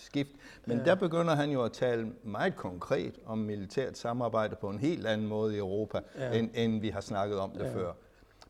skift. 0.00 0.30
Men 0.66 0.78
Ja. 0.78 0.84
der 0.84 0.94
begynder 0.94 1.34
han 1.34 1.50
jo 1.50 1.62
at 1.62 1.72
tale 1.72 2.12
meget 2.22 2.56
konkret 2.56 3.18
om 3.26 3.38
militært 3.38 3.98
samarbejde 3.98 4.56
på 4.56 4.68
en 4.68 4.78
helt 4.78 5.06
anden 5.06 5.26
måde 5.26 5.54
i 5.54 5.58
Europa, 5.58 6.00
Ja. 6.18 6.32
end, 6.38 6.50
end 6.54 6.80
vi 6.80 6.88
har 6.88 7.00
snakket 7.00 7.38
om 7.38 7.50
det 7.50 7.60
Ja. 7.60 7.66
ja. 7.68 7.74
før. 7.74 7.92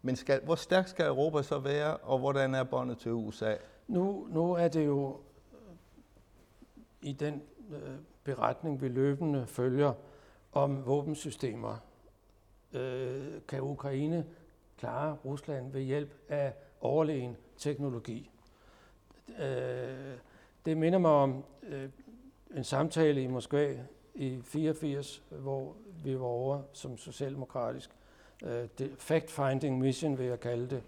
Men 0.02 0.16
skal, 0.16 0.40
hvor 0.45 0.54
stærkt 0.54 0.88
skal 0.88 1.07
Europa 1.07 1.42
så 1.42 1.59
være, 1.59 1.97
og 1.97 2.19
hvordan 2.19 2.54
er 2.54 2.62
båndet 2.64 2.99
til 2.99 3.12
USA? 3.12 3.54
Nu, 3.88 4.26
nu 4.30 4.52
er 4.52 4.69
det 4.69 4.87
jo 4.87 5.21
øh, 5.52 7.09
i 7.09 7.12
den 7.12 7.42
øh, 7.73 7.78
beretning, 8.25 8.83
vi 8.83 8.88
løbende 8.88 9.47
følger 9.47 9.92
om 10.52 10.87
våbensystemer, 10.87 11.76
øh, 12.73 13.26
kan 13.49 13.61
Ukraine 13.61 14.25
klare 14.78 15.16
Rusland 15.25 15.73
ved 15.73 15.80
hjælp 15.83 16.11
af 16.28 16.54
overlegen 16.80 17.37
teknologi. 17.57 18.30
Øh, 19.40 20.14
det 20.67 20.76
minder 20.76 20.99
mig 20.99 21.11
om 21.11 21.45
øh, 21.62 21.88
en 22.57 22.64
samtale 22.64 23.23
i 23.23 23.26
Moskva 23.26 23.76
i 24.14 24.40
84, 24.45 25.23
hvor 25.31 25.76
vi 26.05 26.19
var 26.19 26.26
over 26.26 26.62
som 26.73 26.97
socialdemokratisk. 26.97 27.90
Øh, 28.45 28.69
fact-finding 28.99 29.79
mission 29.79 30.19
vil 30.19 30.26
jeg 30.26 30.40
kalde 30.40 30.71
det, 30.71 30.83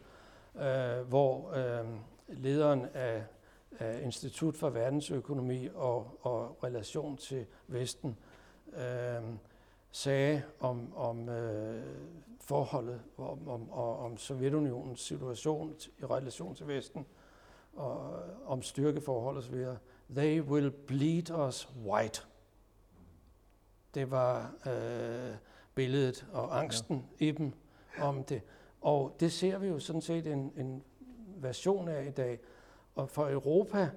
øh, 0.62 1.08
hvor 1.08 1.52
øh, 1.54 1.86
lederen 2.28 2.86
af, 2.94 3.24
af 3.78 4.00
Institut 4.02 4.56
for 4.56 4.70
Verdensøkonomi 4.70 5.68
og, 5.74 6.18
og 6.20 6.64
relation 6.64 7.16
til 7.16 7.46
Vesten 7.66 8.16
øh, 8.76 9.22
sagde 9.90 10.42
om, 10.60 10.96
om 10.96 11.28
øh, 11.28 11.82
forholdet, 12.40 13.00
om, 13.16 13.48
om, 13.48 13.70
om, 13.72 14.16
Sovjetunionens 14.16 15.00
situation 15.00 15.74
i 15.98 16.04
relation 16.04 16.54
til 16.54 16.68
Vesten, 16.68 17.06
og 17.72 18.14
om 18.46 18.62
styrkeforhold 18.62 19.36
osv. 19.36 19.64
They 20.10 20.40
will 20.40 20.70
bleed 20.70 21.30
us 21.30 21.68
white. 21.86 22.22
Det 23.94 24.10
var 24.10 24.54
øh, 24.66 25.36
billedet 25.74 26.26
og 26.32 26.58
angsten 26.58 27.06
ja. 27.20 27.26
i 27.26 27.30
dem 27.30 27.52
om 27.98 28.24
det. 28.24 28.42
Og 28.80 29.16
det 29.20 29.32
ser 29.32 29.58
vi 29.58 29.66
jo 29.66 29.78
sådan 29.78 30.02
set 30.02 30.26
en, 30.26 30.52
en 30.56 30.82
version 31.36 31.88
af 31.88 32.06
i 32.06 32.10
dag. 32.10 32.38
Og 32.94 33.08
for 33.08 33.30
Europa 33.30 33.90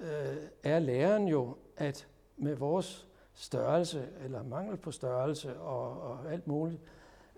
øh, 0.00 0.36
er 0.62 0.78
læren 0.78 1.28
jo, 1.28 1.56
at 1.76 2.08
med 2.36 2.56
vores 2.56 3.08
størrelse, 3.34 4.08
eller 4.24 4.42
mangel 4.42 4.76
på 4.76 4.90
størrelse 4.90 5.60
og, 5.60 6.02
og 6.02 6.32
alt 6.32 6.46
muligt, 6.46 6.82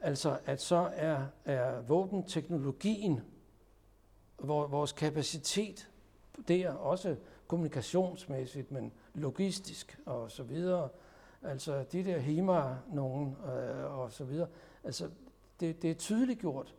altså 0.01 0.39
at 0.45 0.61
så 0.61 0.91
er, 0.95 1.27
er 1.45 1.81
våbenteknologien, 1.81 3.21
vores 4.47 4.93
kapacitet 4.93 5.89
der, 6.49 6.73
også 6.73 7.17
kommunikationsmæssigt, 7.47 8.73
men 8.73 8.93
logistisk 9.15 9.99
og 10.07 10.31
så 10.31 10.43
videre, 10.43 10.89
altså 11.43 11.85
de 11.93 12.05
der 12.05 12.19
HIMAR 12.19 12.79
nogen 12.93 13.37
øh, 13.47 13.99
og 13.99 14.13
så 14.13 14.25
videre, 14.25 14.49
altså 14.85 15.09
det, 15.61 15.83
det 15.83 15.91
er 15.91 15.95
tydeligt 15.95 16.41
gjort, 16.41 16.75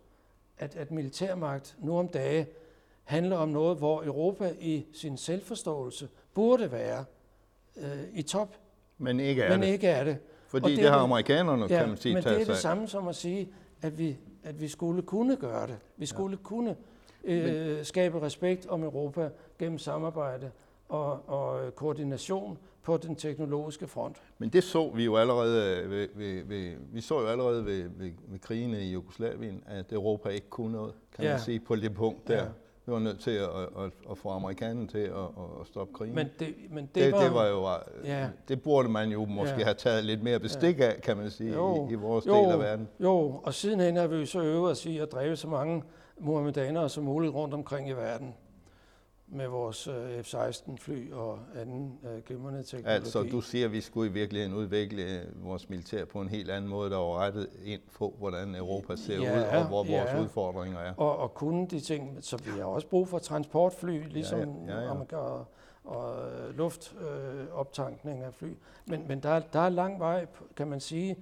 at, 0.57 0.75
at 0.75 0.91
militærmagt 0.91 1.77
nu 1.79 1.97
om 1.97 2.07
dage 2.07 2.47
handler 3.03 3.37
om 3.37 3.49
noget, 3.49 3.77
hvor 3.77 4.03
Europa 4.03 4.53
i 4.59 4.85
sin 4.93 5.17
selvforståelse 5.17 6.09
burde 6.33 6.71
være 6.71 7.05
øh, 7.77 8.03
i 8.13 8.21
top, 8.21 8.55
Men 8.97 9.19
ikke 9.19 9.41
er 9.41 9.49
men 9.49 9.61
det. 9.61 9.67
ikke 9.67 9.87
er 9.87 10.03
det. 10.03 10.17
Fordi 10.47 10.63
og 10.63 10.69
det, 10.69 10.77
det 10.77 10.89
har 10.89 10.97
amerikanerne, 10.99 11.67
kan 11.67 11.87
man 11.87 11.97
sige, 11.97 12.15
men 12.15 12.23
det 12.23 12.41
er 12.41 12.45
det 12.45 12.57
samme 12.57 12.87
som 12.87 13.07
at 13.07 13.15
sige, 13.15 13.49
at 13.81 13.97
vi, 13.97 14.17
at 14.43 14.61
vi 14.61 14.67
skulle 14.67 15.01
kunne 15.01 15.35
gøre 15.35 15.67
det. 15.67 15.77
Vi 15.97 16.05
skulle 16.05 16.37
ja. 16.37 16.43
kunne 16.43 16.75
øh, 17.23 17.83
skabe 17.85 18.21
respekt 18.21 18.67
om 18.67 18.83
Europa 18.83 19.29
gennem 19.59 19.77
samarbejde 19.77 20.51
og, 20.89 21.29
og 21.29 21.75
koordination 21.75 22.57
på 22.83 22.97
den 22.97 23.15
teknologiske 23.15 23.87
front. 23.87 24.21
Men 24.37 24.49
det 24.49 24.63
så 24.63 24.89
vi 24.95 25.05
jo 25.05 25.15
allerede 25.17 25.77
øh, 25.83 25.91
ved, 25.91 26.07
ved, 26.15 26.43
ved, 26.43 26.73
vi 26.91 27.01
så 27.01 27.19
jo 27.21 27.27
allerede 27.27 27.65
ved, 27.65 27.83
ved, 27.97 28.11
ved 28.27 28.39
krigene 28.39 28.81
i 28.81 28.91
Jugoslavien, 28.91 29.63
at 29.67 29.91
Europa 29.93 30.29
ikke 30.29 30.49
kunne 30.49 30.71
noget, 30.71 30.93
kan 31.15 31.25
Ja. 31.25 31.31
man 31.31 31.39
sige, 31.39 31.59
på 31.59 31.75
det 31.75 31.93
punkt 31.93 32.27
der. 32.27 32.35
Ja. 32.37 32.45
Vi 32.85 32.91
var 32.91 32.99
nødt 32.99 33.19
til 33.19 33.31
at, 33.31 33.49
at, 33.49 33.91
at 34.11 34.17
få 34.17 34.29
amerikanerne 34.29 34.87
til 34.87 34.97
at, 34.97 35.11
at, 35.61 35.67
stoppe 35.67 35.93
krigen. 35.93 36.15
Men 36.15 36.27
det, 36.39 36.55
men 36.71 36.85
det, 36.85 37.03
det, 37.03 37.11
var, 37.11 37.23
det 37.23 37.33
var 37.33 37.47
jo, 37.47 37.65
øh, 38.01 38.07
Ja. 38.09 38.27
det 38.47 38.61
burde 38.61 38.89
man 38.89 39.09
jo 39.09 39.25
måske 39.25 39.55
Ja. 39.57 39.63
have 39.63 39.73
taget 39.73 40.03
lidt 40.05 40.23
mere 40.23 40.39
bestik 40.39 40.79
af, 40.79 40.99
kan 41.03 41.17
man 41.17 41.29
sige, 41.31 41.53
Jo. 41.53 41.87
i, 41.89 41.91
i 41.91 41.95
vores 41.95 42.27
Jo. 42.27 42.35
del 42.43 42.51
af 42.51 42.59
verden. 42.59 42.87
Jo, 42.99 43.39
og 43.43 43.53
sidenhen 43.53 43.95
har 43.95 44.07
vi 44.07 44.15
jo 44.15 44.25
så 44.25 44.41
øvet 44.43 44.71
os 44.71 44.85
i 44.85 44.97
at 44.97 45.11
dræbe 45.11 45.35
så 45.35 45.47
mange 45.47 45.83
muhammedanere 46.23 46.89
som 46.89 47.03
muligt 47.03 47.33
rundt 47.33 47.53
omkring 47.53 47.89
i 47.89 47.91
verden 47.91 48.33
med 49.27 49.47
vores 49.47 49.87
øh, 49.87 50.19
F-16-fly 50.23 51.11
og 51.11 51.39
anden 51.55 51.99
øh, 52.03 52.21
glimrende 52.23 52.63
teknologi. 52.63 52.95
Altså, 52.95 53.23
du 53.23 53.41
siger, 53.41 53.65
at 53.65 53.71
vi 53.71 53.81
skulle 53.81 54.09
i 54.09 54.13
virkeligheden 54.13 54.55
udvikle 54.57 55.01
øh, 55.03 55.45
vores 55.45 55.69
militær 55.69 56.05
på 56.05 56.21
en 56.21 56.27
helt 56.29 56.51
anden 56.51 56.69
måde, 56.69 56.89
der 56.89 56.97
var 56.97 57.17
rettet 57.19 57.47
ind 57.65 57.81
på, 57.97 58.13
hvordan 58.19 58.55
Europa 58.55 58.95
ser 58.95 59.21
Ja, 59.21 59.37
ud, 59.37 59.43
og 59.43 59.67
hvor 59.67 59.77
vores 59.83 59.89
ja. 60.13 60.21
udfordringer 60.21 60.79
er. 60.79 60.93
og, 60.97 61.17
og 61.17 61.33
kunne 61.33 61.67
de 61.67 61.79
ting, 61.79 62.17
så 62.21 62.37
vi 62.37 62.49
har 62.57 62.63
også 62.65 62.87
brug 62.87 63.07
for 63.07 63.19
transportfly, 63.19 64.03
ligesom 64.07 64.39
ja, 64.39 64.73
ja, 64.75 64.81
ja. 64.81 64.89
amerika- 64.91 65.15
og, 65.15 65.45
og 65.83 66.15
øh, 66.31 66.57
luftoptankning 66.57 68.23
af 68.23 68.33
fly. 68.33 68.47
Men, 68.85 69.07
men 69.07 69.19
der, 69.19 69.29
er- 69.29 69.41
der 69.53 69.59
er 69.59 69.69
lang 69.69 69.99
vej, 69.99 70.25
kan 70.55 70.67
man 70.67 70.79
sige. 70.79 71.15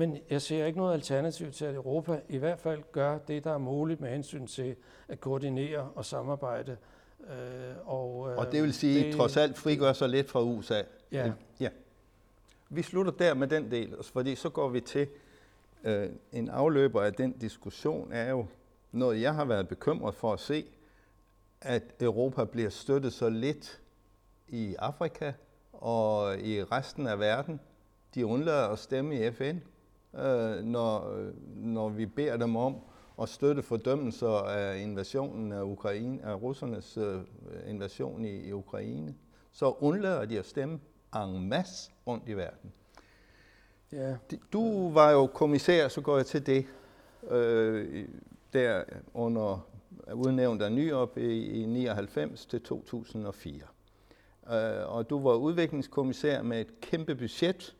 Men 0.00 0.18
jeg 0.30 0.42
ser 0.42 0.66
ikke 0.66 0.78
noget 0.78 0.94
alternativ 0.94 1.52
til, 1.52 1.64
at 1.64 1.74
Europa 1.74 2.20
i 2.28 2.36
hvert 2.36 2.58
fald 2.58 2.82
gør 2.92 3.18
det, 3.18 3.44
der 3.44 3.52
er 3.52 3.58
muligt 3.58 4.00
med 4.00 4.10
hensyn 4.10 4.46
til 4.46 4.76
at 5.08 5.20
koordinere 5.20 5.90
og 5.94 6.04
samarbejde. 6.04 6.76
Øh, 7.20 7.74
og, 7.84 8.30
øh, 8.30 8.36
Og 8.38 8.52
det 8.52 8.62
vil 8.62 8.74
sige, 8.74 9.04
det, 9.04 9.16
trods 9.16 9.36
alt 9.36 9.58
frigør 9.58 9.92
sig 9.92 10.08
lidt 10.08 10.30
fra 10.30 10.42
USA. 10.42 10.82
Ja. 11.12 11.32
ja. 11.60 11.68
Vi 12.68 12.82
slutter 12.82 13.12
der 13.12 13.34
med 13.34 13.48
den 13.48 13.70
del, 13.70 13.96
fordi 14.02 14.34
så 14.34 14.48
går 14.48 14.68
vi 14.68 14.80
til 14.80 15.08
øh, 15.84 16.08
en 16.32 16.48
afløber 16.48 17.02
af 17.02 17.14
den 17.14 17.32
diskussion, 17.32 18.12
er 18.12 18.30
jo 18.30 18.46
noget, 18.92 19.20
jeg 19.20 19.34
har 19.34 19.44
været 19.44 19.68
bekymret 19.68 20.14
for 20.14 20.32
at 20.32 20.40
se, 20.40 20.64
at 21.60 21.82
Europa 22.00 22.44
bliver 22.44 22.70
støttet 22.70 23.12
så 23.12 23.28
lidt 23.28 23.80
i 24.48 24.74
Afrika 24.78 25.32
og 25.72 26.38
i 26.38 26.64
resten 26.64 27.06
af 27.06 27.18
verden. 27.18 27.60
De 28.14 28.26
undlader 28.26 28.68
at 28.68 28.78
stemme 28.78 29.26
i 29.26 29.30
FN, 29.30 29.56
øh, 30.14 30.64
når, 30.64 31.20
når 31.56 31.88
vi 31.88 32.06
beder 32.06 32.36
dem 32.36 32.56
om 32.56 32.76
at 33.22 33.28
støtte 33.28 33.62
fordømmelser 33.62 34.28
af 34.28 34.78
invasionen 34.78 35.52
af 35.52 35.62
Ukraine, 35.62 36.24
af 36.24 36.42
russernes 36.42 36.96
øh, 36.96 37.20
invasion 37.68 38.24
i, 38.24 38.48
i 38.48 38.52
Ukraine. 38.52 39.14
Så 39.52 39.74
undlader 39.80 40.24
de 40.24 40.38
at 40.38 40.46
stemme 40.46 40.80
en 41.16 41.48
masse 41.48 41.90
rundt 42.06 42.28
i 42.28 42.32
verden. 42.32 42.72
Ja. 43.92 44.16
Du 44.52 44.92
var 44.92 45.10
jo 45.10 45.26
kommissær, 45.26 45.88
så 45.88 46.00
går 46.00 46.16
jeg 46.16 46.26
til 46.26 46.46
det, 46.46 46.66
øh, 47.30 48.08
der 48.52 48.82
under 49.14 49.66
udnævnt 50.14 50.62
af 50.62 50.72
Nyop 50.72 51.18
i, 51.18 51.62
i 51.62 51.66
99 51.66 52.46
til 52.46 52.62
2004. 52.62 53.54
Øh, 54.52 54.94
og 54.94 55.10
du 55.10 55.22
var 55.22 55.34
udviklingskommissær 55.34 56.42
med 56.42 56.60
et 56.60 56.80
kæmpe 56.80 57.14
budget, 57.14 57.76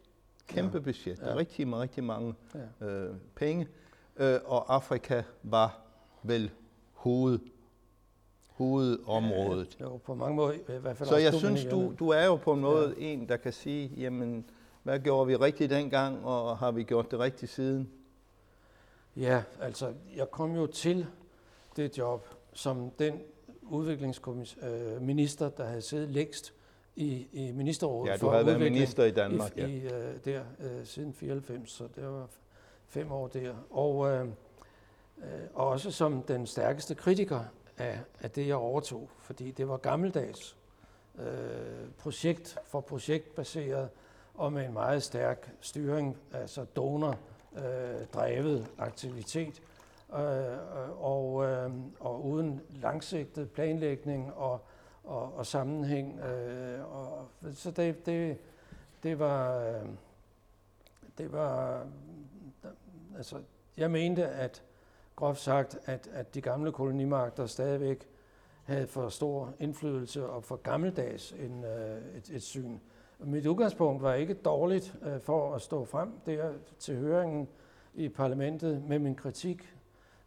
kæmpe 0.55 0.79
ja. 0.79 0.83
budget, 0.83 1.19
ja. 1.19 1.35
rigtig, 1.35 1.73
rigtig 1.73 2.05
mange 2.05 2.35
ja. 2.81 2.87
øh, 2.87 3.15
penge, 3.35 3.69
øh, 4.17 4.39
og 4.45 4.75
Afrika 4.75 5.23
var 5.43 5.81
vel 6.23 6.51
hoved 6.93 7.39
hovedområdet. 8.61 9.77
Ja, 9.81 9.85
jo, 9.85 9.97
på 9.97 10.15
mange 10.15 10.37
måder 10.37 10.53
i 10.53 10.79
hvert 10.81 10.97
fald 10.97 11.09
Så 11.09 11.17
jeg 11.17 11.35
synes, 11.35 11.65
du, 11.65 11.95
du 11.99 12.09
er 12.09 12.25
jo 12.25 12.37
på 12.37 12.53
en 12.53 12.61
måde 12.61 12.95
ja. 12.99 13.05
en, 13.05 13.29
der 13.29 13.37
kan 13.37 13.53
sige, 13.53 13.93
jamen, 13.97 14.45
hvad 14.83 14.99
gjorde 14.99 15.27
vi 15.27 15.37
rigtigt 15.37 15.71
dengang, 15.71 16.25
og 16.25 16.59
har 16.59 16.71
vi 16.71 16.83
gjort 16.83 17.11
det 17.11 17.19
rigtigt 17.19 17.53
siden? 17.53 17.91
Ja, 19.17 19.43
altså, 19.61 19.93
jeg 20.17 20.31
kom 20.31 20.55
jo 20.55 20.67
til 20.67 21.07
det 21.77 21.99
job 21.99 22.27
som 22.53 22.91
den 22.99 23.21
udviklingsminister, 23.63 25.49
der 25.49 25.65
havde 25.65 25.83
siddet 25.83 26.11
længst 26.11 26.55
i, 27.01 27.29
i 27.33 27.53
ministerrådet. 27.53 28.11
Ja, 28.11 28.17
du 28.17 28.29
havde 28.29 28.47
været 28.47 28.61
minister 28.61 29.05
i 29.05 29.11
Danmark, 29.11 29.57
i, 29.57 29.61
ja. 29.61 29.67
I, 29.67 29.87
uh, 29.87 29.93
der 30.25 30.41
uh, 30.59 30.67
siden 30.85 31.13
94, 31.13 31.71
så 31.71 31.89
det 31.95 32.05
var 32.05 32.29
fem 32.87 33.13
år 33.13 33.29
der. 33.29 33.55
Og 33.71 33.97
uh, 33.97 34.21
uh, 35.17 35.25
også 35.55 35.91
som 35.91 36.23
den 36.23 36.47
stærkeste 36.47 36.95
kritiker 36.95 37.41
af, 37.79 37.99
af 38.21 38.31
det, 38.31 38.47
jeg 38.47 38.57
overtog, 38.57 39.11
fordi 39.23 39.51
det 39.51 39.69
var 39.69 39.77
gammeldags 39.77 40.57
uh, 41.15 41.23
projekt 41.99 42.59
for 42.67 42.81
projektbaseret 42.81 43.89
og 44.35 44.53
med 44.53 44.67
en 44.67 44.73
meget 44.73 45.03
stærk 45.03 45.51
styring, 45.61 46.17
altså 46.33 46.65
donor-drevet 46.65 48.67
aktivitet 48.79 49.63
øh, 50.15 50.21
og, 50.99 51.47
øh, 51.47 51.71
og 52.01 52.27
uden 52.27 52.61
langsigtet 52.83 53.51
planlægning 53.51 54.35
og, 54.35 54.61
og, 55.11 55.35
og 55.37 55.47
sammenhæng. 55.47 56.21
Øh, 56.21 56.97
og, 56.97 57.29
så 57.55 57.71
det, 57.71 58.07
det, 58.07 58.39
det 59.03 59.19
var, 59.19 59.59
øh, 59.59 59.89
det 61.19 61.33
var, 61.33 61.81
øh, 62.65 62.71
altså, 63.17 63.37
jeg 63.77 63.91
mente, 63.91 64.29
at 64.29 64.63
groft 65.17 65.41
sagt, 65.41 65.79
at, 65.85 66.09
at 66.13 66.35
de 66.35 66.41
gamle 66.41 66.73
kolonimagter 66.73 67.47
stadigvæk 67.47 68.09
havde 68.65 68.87
for 68.87 69.09
stor 69.09 69.53
indflydelse 69.59 70.29
og 70.29 70.45
for 70.45 70.57
gammeldags 70.57 71.33
en, 71.33 71.65
øh, 71.65 72.17
et, 72.17 72.31
et 72.31 72.43
syn. 72.43 72.79
Mit 73.19 73.47
udgangspunkt 73.47 74.03
var 74.03 74.15
ikke 74.15 74.35
dårligt 74.35 74.95
øh, 75.03 75.21
for 75.21 75.55
at 75.55 75.63
stå 75.63 75.85
frem 75.85 76.13
der 76.27 76.53
til 76.79 76.97
høringen 76.97 77.49
i 77.95 78.09
parlamentet 78.09 78.83
med 78.83 78.99
min 78.99 79.15
kritik 79.15 79.75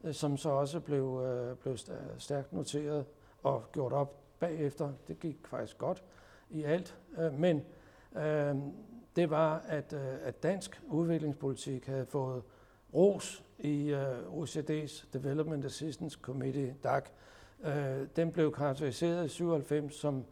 Øh, 0.04 0.14
som 0.14 0.38
så 0.38 0.50
også 0.50 0.80
blev, 0.80 1.22
øh, 1.26 1.58
blev 1.58 1.78
stærkt 2.18 2.54
noteret 2.54 3.06
og 3.44 3.64
gjort 3.72 3.94
op 3.94 4.23
bagefter. 4.48 4.94
Det 5.08 5.20
gik 5.20 5.38
faktisk 5.48 5.78
godt 5.78 6.04
i 6.50 6.64
alt. 6.64 6.98
Øh, 7.18 7.34
men 7.40 7.62
øh, 8.16 8.56
det 9.16 9.30
var, 9.30 9.58
at, 9.68 9.94
øh, 9.94 10.16
at 10.22 10.44
dansk 10.44 10.82
udviklingspolitik 10.88 11.86
havde 11.86 12.06
fået 12.06 12.44
ros 12.94 13.44
i 13.60 13.90
øh, 13.90 14.20
OECD's 14.20 15.06
Development 15.14 15.66
Assistance 15.66 16.20
Committee, 16.22 16.76
DAC. 16.84 17.04
Øh, 17.64 18.08
den 18.16 18.32
blev 18.32 18.54
karakteriseret 18.54 19.26
i 19.26 19.30
97 19.30 19.96
som 19.96 20.26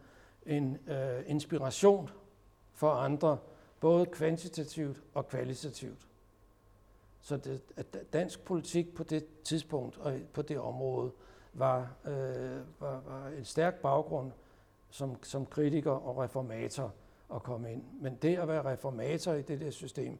en 0.45 0.77
øh, 0.87 1.23
inspiration 1.25 2.09
for 2.73 2.91
andre, 2.91 3.37
både 3.79 4.05
kvantitativt 4.05 5.01
og 5.13 5.27
kvalitativt. 5.27 6.07
Så 7.21 7.37
det, 7.37 7.61
at 7.77 8.13
dansk 8.13 8.45
politik 8.45 8.95
på 8.95 9.03
det 9.03 9.25
tidspunkt 9.43 9.97
og 9.97 10.19
på 10.33 10.41
det 10.41 10.59
område 10.59 11.11
var, 11.53 11.95
øh, 12.05 12.59
var, 12.79 13.01
var 13.07 13.27
en 13.37 13.45
stærk 13.45 13.75
baggrund 13.75 14.31
som, 14.89 15.23
som 15.23 15.45
kritiker 15.45 15.91
og 15.91 16.17
reformator 16.17 16.93
at 17.35 17.43
komme 17.43 17.73
ind. 17.73 17.83
Men 18.01 18.15
det 18.15 18.37
at 18.37 18.47
være 18.47 18.71
reformator 18.71 19.33
i 19.33 19.41
det 19.41 19.61
der 19.61 19.71
system, 19.71 20.17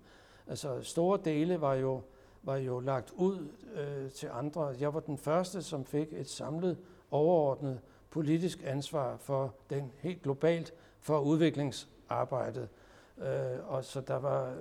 altså 0.48 0.82
store 0.82 1.20
dele 1.26 1.62
var 1.62 1.74
jo, 1.74 2.02
var 2.44 2.56
jo 2.56 2.80
lagt 2.80 3.12
ud 3.12 3.48
øh, 3.74 4.12
til 4.12 4.30
andre. 4.34 4.76
Jeg 4.80 4.94
var 4.94 5.00
den 5.00 5.17
første, 5.17 5.62
som 5.62 5.86
fik 5.86 6.08
et 6.13 6.30
samlet, 6.30 6.78
overordnet 7.12 7.82
politisk 8.10 8.63
ansvar 8.65 9.17
for 9.17 9.56
den 9.70 9.91
helt 9.98 10.22
globalt 10.22 10.74
for 11.00 11.20
udviklingsarbejdet. 11.20 12.70
Øh, 13.17 13.67
og 13.67 13.84
så 13.84 14.02
der 14.02 14.20
var 14.20 14.50
øh, 14.50 14.56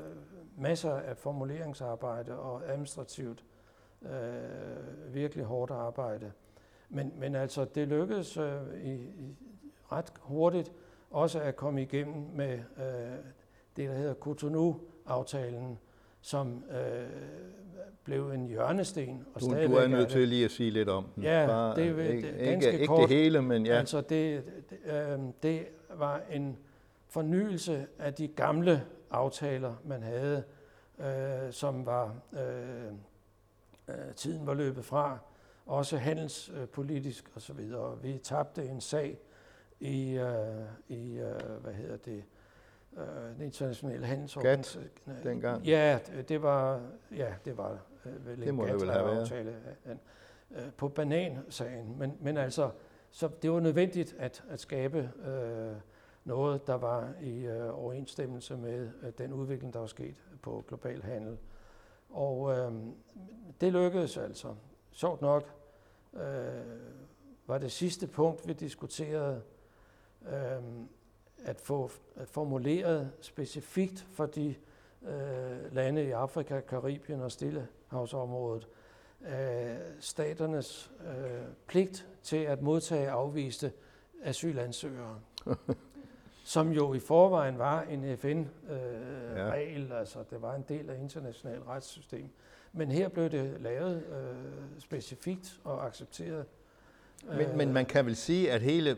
masser 0.57 0.93
af 0.93 1.17
formuleringsarbejde 1.17 2.39
og 2.39 2.69
administrativt 2.69 3.45
øh, 4.03 5.15
virkelig 5.15 5.45
hårdt 5.45 5.71
arbejde. 5.71 6.33
Men, 6.91 7.13
men 7.19 7.35
altså, 7.35 7.65
det 7.65 7.89
lykkedes 7.89 8.37
øh, 8.37 8.53
i, 8.85 8.93
i 8.95 9.37
ret 9.93 10.13
hurtigt 10.21 10.73
også 11.11 11.41
at 11.41 11.57
komme 11.57 11.83
igennem 11.83 12.27
med 12.35 12.53
øh, 12.53 12.85
det, 13.77 13.89
der 13.89 13.95
hedder 13.95 14.15
Cotonou-aftalen, 14.15 15.79
som 16.21 16.65
øh, 16.71 17.09
blev 18.05 18.31
en 18.31 18.47
hjørnesten. 18.47 19.27
Og 19.35 19.41
du, 19.41 19.47
du 19.47 19.75
er 19.75 19.87
nødt 19.87 20.09
til 20.09 20.29
lige 20.29 20.45
at 20.45 20.51
sige 20.51 20.71
lidt 20.71 20.89
om 20.89 21.07
den. 21.15 21.23
Ja, 21.23 21.47
Bare, 21.47 21.77
det, 21.77 21.97
det, 21.97 22.11
ikke, 22.11 22.33
ganske 22.39 22.73
ikke, 22.73 22.87
kort. 22.87 23.01
ikke 23.01 23.15
det 23.15 23.23
hele, 23.23 23.43
men 23.43 23.67
ja. 23.67 23.79
Altså, 23.79 24.01
det, 24.01 24.45
det, 24.71 24.79
øh, 24.85 25.19
det 25.43 25.67
var 25.95 26.21
en 26.31 26.59
fornyelse 27.09 27.87
af 27.99 28.15
de 28.15 28.29
gamle 28.29 28.83
aftaler, 29.11 29.75
man 29.85 30.03
havde, 30.03 30.43
øh, 30.99 31.53
som 31.53 31.87
var 31.87 32.15
øh, 32.33 32.93
øh, 33.89 34.15
tiden 34.17 34.47
var 34.47 34.55
løbet 34.55 34.85
fra, 34.85 35.19
også 35.71 35.97
handelspolitisk 35.97 37.31
osv. 37.37 37.61
Vi 38.03 38.19
tabte 38.19 38.65
en 38.65 38.81
sag 38.81 39.19
i, 39.81 40.13
øh, 40.13 40.65
i 40.89 41.19
øh, 41.19 41.61
hvad 41.61 41.73
hedder 41.73 41.97
det, 41.97 42.25
øh, 42.97 43.05
den 43.37 43.45
internationale 43.45 44.07
handelsorganisation. 44.07 44.85
dengang? 45.25 45.65
Ja, 45.65 45.99
det, 46.29 46.43
var, 46.43 46.81
ja, 47.17 47.35
det 47.45 47.57
var 47.57 47.79
øh, 48.07 48.27
vel 48.27 48.43
det 48.43 48.55
må 48.55 48.67
en 48.67 48.81
vel 48.81 48.91
have 48.91 49.21
aftale 49.21 49.57
øh, 50.51 50.73
på 50.77 50.89
banansagen. 50.89 51.99
Men, 51.99 52.17
men 52.21 52.37
altså, 52.37 52.71
så 53.11 53.29
det 53.43 53.53
var 53.53 53.61
nødvendigt 53.61 54.17
at, 54.19 54.45
at 54.49 54.61
skabe 54.61 55.11
øh, 55.27 55.77
noget, 56.25 56.67
der 56.67 56.75
var 56.75 57.13
i 57.21 57.47
øh, 57.47 57.79
overensstemmelse 57.79 58.57
med 58.57 58.91
øh, 59.03 59.13
den 59.19 59.33
udvikling, 59.33 59.73
der 59.73 59.81
var 59.81 59.87
sket 59.87 60.17
på 60.43 60.65
global 60.69 61.03
handel. 61.03 61.39
Og 62.09 62.59
øh, 62.59 62.73
det 63.61 63.73
lykkedes 63.73 64.17
altså. 64.17 64.55
Sjovt 64.93 65.21
nok 65.21 65.60
øh, 66.15 66.21
var 67.47 67.59
det 67.59 67.73
sidste 67.73 68.07
punkt, 68.07 68.49
vi 68.49 68.53
diskuterede, 68.53 69.43
øh, 70.29 70.63
at 71.45 71.61
få 71.61 71.91
formuleret 72.25 73.13
specifikt 73.21 74.07
for 74.13 74.27
de 74.27 74.55
øh, 75.03 75.75
lande 75.75 76.05
i 76.05 76.11
Afrika, 76.11 76.61
Karibien 76.61 77.21
og 77.21 77.33
Stillehavsområdet, 77.33 78.69
øh, 79.23 79.77
staternes 80.01 80.93
øh, 81.01 81.43
pligt 81.67 82.09
til 82.23 82.37
at 82.37 82.63
modtage 82.63 83.11
afviste 83.11 83.73
asylansøgere. 84.23 85.21
som 86.45 86.73
jo 86.73 86.95
i 86.95 87.01
forvejen 87.01 87.59
var 87.59 87.83
en 87.83 88.17
FN-regel, 88.19 89.83
øh, 89.83 89.91
ja. 89.91 89.99
altså 89.99 90.25
det 90.31 90.43
var 90.43 90.55
en 90.55 90.65
del 90.69 90.91
af 90.91 90.99
internationalt 90.99 91.67
retssystem. 91.67 92.31
Men 92.73 92.91
her 92.91 93.09
blev 93.09 93.31
det 93.31 93.57
lavet 93.61 93.97
øh, 93.97 94.81
specifikt 94.81 95.61
og 95.65 95.87
accepteret. 95.87 96.45
Men, 97.29 97.57
men 97.57 97.69
øh, 97.69 97.75
man 97.75 97.87
kan 97.87 98.07
vel 98.07 98.17
sige, 98.17 98.53
at 98.53 98.61
hele 98.61 98.97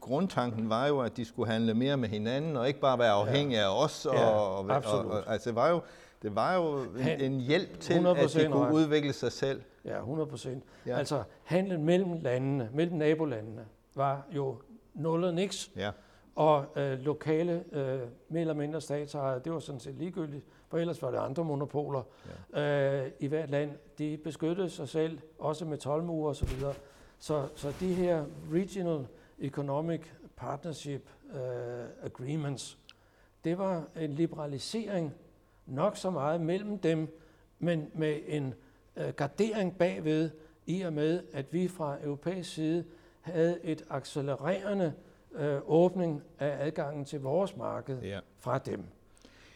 grundtanken 0.00 0.70
var 0.70 0.86
jo, 0.86 1.00
at 1.00 1.16
de 1.16 1.24
skulle 1.24 1.50
handle 1.50 1.74
mere 1.74 1.96
med 1.96 2.08
hinanden, 2.08 2.56
og 2.56 2.68
ikke 2.68 2.80
bare 2.80 2.98
være 2.98 3.10
afhængige 3.10 3.60
ja. 3.60 3.64
af 3.64 3.84
os. 3.84 4.06
Og, 4.06 4.14
ja, 4.14 4.26
og, 4.26 4.58
og, 4.58 5.06
og, 5.06 5.32
altså 5.32 5.50
det 5.50 5.56
var 5.56 5.68
jo, 5.68 5.80
det 6.22 6.34
var 6.34 6.54
jo 6.54 6.82
en, 6.82 7.20
en 7.20 7.40
hjælp 7.40 7.80
til, 7.80 7.92
at 8.06 8.34
de 8.34 8.46
kunne 8.46 8.66
ret. 8.66 8.72
udvikle 8.72 9.12
sig 9.12 9.32
selv. 9.32 9.62
Ja, 9.84 9.98
100 9.98 10.28
procent. 10.28 10.64
Ja. 10.86 10.98
Altså 10.98 11.22
handlen 11.44 11.84
mellem 11.84 12.12
landene, 12.12 12.70
mellem 12.72 12.96
nabolandene, 12.96 13.64
var 13.94 14.26
jo 14.34 14.56
nullet 14.94 15.34
niks. 15.34 15.70
Ja. 15.76 15.90
og 16.34 16.64
øh, 16.76 16.98
lokale, 16.98 17.64
øh, 17.72 18.00
mere 18.28 18.40
eller 18.40 18.54
mindre 18.54 18.80
statsejere, 18.80 19.38
det 19.38 19.52
var 19.52 19.58
sådan 19.58 19.80
set 19.80 19.94
ligegyldigt, 19.94 20.44
for 20.74 20.78
ellers 20.78 21.02
var 21.02 21.10
det 21.10 21.18
andre 21.18 21.44
monopoler 21.44 22.02
ja. 22.54 23.02
øh, 23.04 23.10
i 23.20 23.26
hvert 23.26 23.50
land. 23.50 23.70
De 23.98 24.16
beskyttede 24.24 24.70
sig 24.70 24.88
selv, 24.88 25.18
også 25.38 25.64
med 25.64 25.78
tolvmure 25.78 26.28
og 26.28 26.36
så 26.36 26.46
videre. 26.46 26.74
Så, 27.18 27.48
så 27.54 27.72
de 27.80 27.94
her 27.94 28.24
Regional 28.52 29.06
Economic 29.38 30.00
Partnership 30.36 31.10
uh, 31.34 32.04
Agreements, 32.04 32.78
det 33.44 33.58
var 33.58 33.84
en 33.96 34.12
liberalisering 34.12 35.14
nok 35.66 35.96
så 35.96 36.10
meget 36.10 36.40
mellem 36.40 36.78
dem, 36.78 37.18
men 37.58 37.90
med 37.92 38.20
en 38.26 38.54
uh, 38.96 39.08
gardering 39.08 39.78
bagved, 39.78 40.30
i 40.66 40.82
og 40.82 40.92
med, 40.92 41.22
at 41.32 41.52
vi 41.52 41.68
fra 41.68 41.96
europæisk 42.02 42.54
side 42.54 42.84
havde 43.20 43.64
et 43.64 43.84
accelererende 43.90 44.92
uh, 45.30 45.70
åbning 45.70 46.22
af 46.38 46.66
adgangen 46.66 47.04
til 47.04 47.20
vores 47.20 47.56
marked 47.56 48.02
ja. 48.02 48.20
fra 48.38 48.58
dem. 48.58 48.84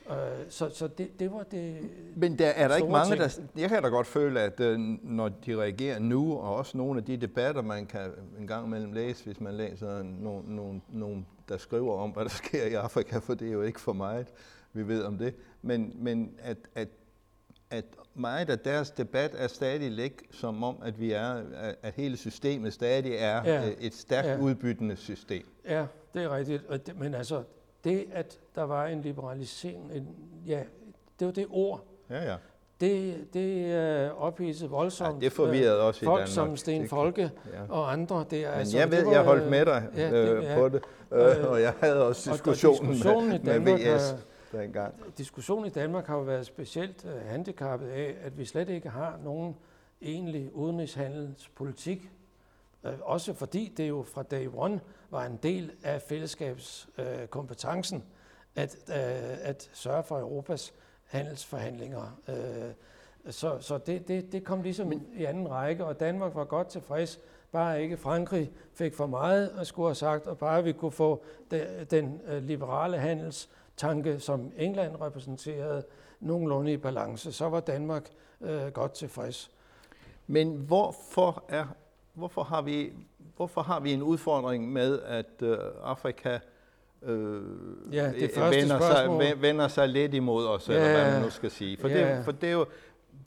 Uh, 0.08 0.14
så 0.48 0.70
så 0.74 0.86
det, 0.86 1.20
det 1.20 1.32
var 1.32 1.42
det 1.42 1.90
Men 2.16 2.38
der 2.38 2.46
er 2.48 2.68
der 2.68 2.76
ikke 2.76 2.88
mange, 2.88 3.16
ting. 3.16 3.52
der... 3.54 3.60
Jeg 3.60 3.68
kan 3.68 3.82
da 3.82 3.88
godt 3.88 4.06
føle, 4.06 4.40
at 4.40 4.60
uh, 4.60 4.80
når 5.02 5.28
de 5.28 5.56
reagerer 5.56 5.98
nu, 5.98 6.32
og 6.32 6.56
også 6.56 6.78
nogle 6.78 6.98
af 6.98 7.04
de 7.04 7.16
debatter, 7.16 7.62
man 7.62 7.86
kan 7.86 8.10
en 8.40 8.46
gang 8.46 8.66
imellem 8.66 8.92
læse, 8.92 9.24
hvis 9.24 9.40
man 9.40 9.54
læser 9.54 10.02
nogen, 10.02 10.44
nogen, 10.46 10.82
nogen 10.88 11.26
der 11.48 11.56
skriver 11.56 11.94
om, 11.94 12.10
hvad 12.10 12.24
der 12.24 12.30
sker 12.44 12.64
i 12.64 12.74
Afrika, 12.74 13.18
for 13.18 13.34
det 13.34 13.48
er 13.48 13.52
jo 13.52 13.62
ikke 13.62 13.80
for 13.80 13.92
meget, 13.92 14.26
vi 14.72 14.88
ved 14.88 15.02
om 15.02 15.18
det. 15.18 15.34
Men, 15.62 15.92
men 15.94 16.34
at, 16.38 16.58
at, 16.74 16.88
at 17.70 17.84
meget 18.14 18.50
af 18.50 18.58
deres 18.58 18.90
debat 18.90 19.30
er 19.34 19.46
stadig 19.46 19.92
læk, 19.92 20.22
som 20.30 20.62
om, 20.62 20.76
at 20.82 21.00
vi 21.00 21.12
er, 21.12 21.42
at 21.82 21.94
hele 21.94 22.16
systemet 22.16 22.72
stadig 22.72 23.12
er 23.14 23.42
ja. 23.44 23.70
et 23.80 23.94
stærkt 23.94 24.28
ja. 24.28 24.38
udbyttende 24.38 24.96
system. 24.96 25.46
Ja, 25.68 25.86
det 26.14 26.22
er 26.22 26.36
rigtigt. 26.36 26.98
Men 26.98 27.14
altså, 27.14 27.42
det, 27.84 28.06
at 28.12 28.38
der 28.54 28.62
var 28.62 28.86
en 28.86 29.02
liberalisering, 29.02 29.92
en, 29.92 30.08
ja, 30.46 30.62
det 31.18 31.26
var 31.26 31.32
det 31.32 31.46
ord. 31.50 31.84
Ja, 32.10 32.24
ja. 32.24 32.36
Det, 32.80 33.26
det 33.34 33.74
øh, 33.74 34.22
ophidsede 34.22 34.70
voldsomt. 34.70 35.22
Ja, 35.22 35.24
det 35.24 35.32
forvirrede 35.32 35.80
også 35.80 36.04
Folk 36.04 36.18
i 36.18 36.20
Danmark. 36.20 36.28
som 36.28 36.56
Sten 36.56 36.88
Folke 36.88 37.30
ja. 37.52 37.58
og 37.68 37.92
andre. 37.92 38.24
Det 38.30 38.44
er, 38.44 38.50
Men 38.50 38.58
altså, 38.58 38.78
jeg 38.78 38.90
ved, 38.90 39.04
var, 39.04 39.12
jeg 39.12 39.22
holdt 39.24 39.50
med 39.50 39.66
dig 39.66 39.88
ja, 39.96 40.10
det, 40.10 40.36
øh, 40.36 40.44
ja. 40.44 40.56
på 40.58 40.68
det, 40.68 40.82
øh, 41.12 41.50
og 41.50 41.60
jeg 41.60 41.74
havde 41.80 42.06
også 42.06 42.32
diskussionen, 42.32 42.88
og, 42.88 42.94
diskussionen 42.94 43.28
med, 43.28 43.38
Danmark 43.38 43.80
med 43.80 43.96
VS 43.96 44.14
dengang. 44.52 44.94
Diskussionen 45.18 45.66
i 45.66 45.68
Danmark 45.68 46.06
har 46.06 46.16
jo 46.16 46.22
været 46.22 46.46
specielt 46.46 47.04
uh, 47.04 47.30
handicappet 47.30 47.88
af, 47.88 48.16
at 48.22 48.38
vi 48.38 48.44
slet 48.44 48.68
ikke 48.68 48.88
har 48.88 49.18
nogen 49.24 49.56
egentlig 50.02 50.54
udenrigshandelspolitik. 50.54 52.10
Uh, 52.82 52.90
også 53.02 53.34
fordi 53.34 53.74
det 53.76 53.88
jo 53.88 54.02
fra 54.02 54.22
day 54.22 54.48
one 54.54 54.80
var 55.10 55.24
en 55.26 55.38
del 55.42 55.72
af 55.82 56.02
fællesskabskompetencen 56.02 57.98
øh, 57.98 58.02
at, 58.62 58.76
øh, 58.88 59.48
at 59.48 59.70
sørge 59.72 60.02
for 60.02 60.18
Europas 60.18 60.74
handelsforhandlinger. 61.04 62.20
Øh, 62.28 62.72
så 63.30 63.58
så 63.60 63.78
det, 63.78 64.08
det, 64.08 64.32
det 64.32 64.44
kom 64.44 64.62
ligesom 64.62 64.88
Men, 64.88 65.06
i 65.14 65.24
anden 65.24 65.50
række, 65.50 65.84
og 65.84 66.00
Danmark 66.00 66.34
var 66.34 66.44
godt 66.44 66.68
tilfreds. 66.68 67.20
Bare 67.52 67.82
ikke 67.82 67.96
Frankrig 67.96 68.52
fik 68.74 68.94
for 68.94 69.06
meget 69.06 69.48
at 69.48 69.66
skulle 69.66 69.88
have 69.88 69.94
sagt, 69.94 70.26
og 70.26 70.38
bare 70.38 70.64
vi 70.64 70.72
kunne 70.72 70.92
få 70.92 71.24
de, 71.50 71.86
den 71.90 72.20
øh, 72.26 72.42
liberale 72.42 72.98
handelstanke, 72.98 74.20
som 74.20 74.52
England 74.56 75.00
repræsenterede, 75.00 75.84
nogenlunde 76.20 76.72
i 76.72 76.76
balance, 76.76 77.32
så 77.32 77.48
var 77.48 77.60
Danmark 77.60 78.10
øh, 78.40 78.66
godt 78.66 78.92
tilfreds. 78.92 79.50
Men 80.26 80.56
hvorfor, 80.56 81.44
er, 81.48 81.66
hvorfor 82.18 82.42
har 82.42 82.62
vi 82.62 82.92
hvorfor 83.36 83.62
har 83.62 83.80
vi 83.80 83.92
en 83.92 84.02
udfordring 84.02 84.72
med, 84.72 85.00
at 85.00 85.42
øh, 85.42 85.58
Afrika 85.82 86.38
øh, 87.02 87.42
ja, 87.92 88.12
det 88.12 88.30
vender, 88.36 88.80
sig, 88.80 89.42
vender 89.42 89.68
sig 89.68 89.88
lidt 89.88 90.14
imod 90.14 90.46
os, 90.46 90.68
ja, 90.68 90.74
eller 90.74 90.92
hvad 90.92 91.12
man 91.12 91.22
nu 91.22 91.30
skal 91.30 91.50
sige. 91.50 91.78
For, 91.78 91.88
ja. 91.88 92.16
det, 92.16 92.24
for 92.24 92.32
det 92.32 92.48
er 92.48 92.52
jo 92.52 92.66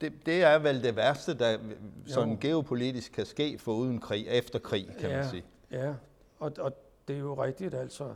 det, 0.02 0.26
det 0.26 0.44
er 0.44 0.60
vel 0.60 0.84
det 0.84 0.96
værste, 0.96 1.34
der 1.34 1.58
sådan 2.06 2.32
jo. 2.32 2.38
geopolitisk 2.42 3.12
kan 3.12 3.26
ske 3.26 3.58
for 3.58 3.74
uden 3.74 4.00
krig, 4.00 4.28
efter 4.28 4.60
krig, 4.60 4.88
kan 5.00 5.10
ja, 5.10 5.16
man 5.16 5.30
sige. 5.30 5.44
Ja, 5.72 5.94
og, 6.40 6.52
og 6.60 6.74
det 7.08 7.16
er 7.16 7.20
jo 7.20 7.44
rigtigt, 7.44 7.74
altså. 7.74 8.14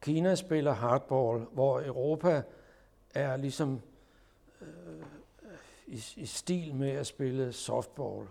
Kina 0.00 0.34
spiller 0.34 0.72
hardball, 0.72 1.44
hvor 1.52 1.80
Europa 1.80 2.42
er 3.14 3.36
ligesom 3.36 3.80
øh, 4.62 4.66
i, 5.86 6.02
i 6.16 6.26
stil 6.26 6.74
med 6.74 6.90
at 6.90 7.06
spille 7.06 7.52
softball. 7.52 8.26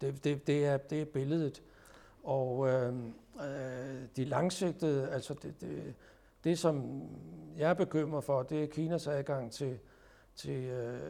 Det, 0.00 0.24
det, 0.24 0.46
det, 0.46 0.66
er, 0.66 0.76
det 0.76 1.00
er 1.00 1.04
billedet. 1.04 1.62
Og 2.24 2.68
øh, 2.68 2.94
øh, 3.40 4.02
de 4.16 4.24
langsigtede, 4.24 5.10
altså 5.10 5.34
det, 5.34 5.60
det, 5.60 5.94
det, 6.44 6.58
som 6.58 7.02
jeg 7.58 7.70
er 7.70 7.74
bekymret 7.74 8.24
for, 8.24 8.42
det 8.42 8.62
er 8.62 8.66
Kinas 8.66 9.06
adgang 9.06 9.52
til, 9.52 9.78
til 10.36 10.64
øh, 10.64 11.00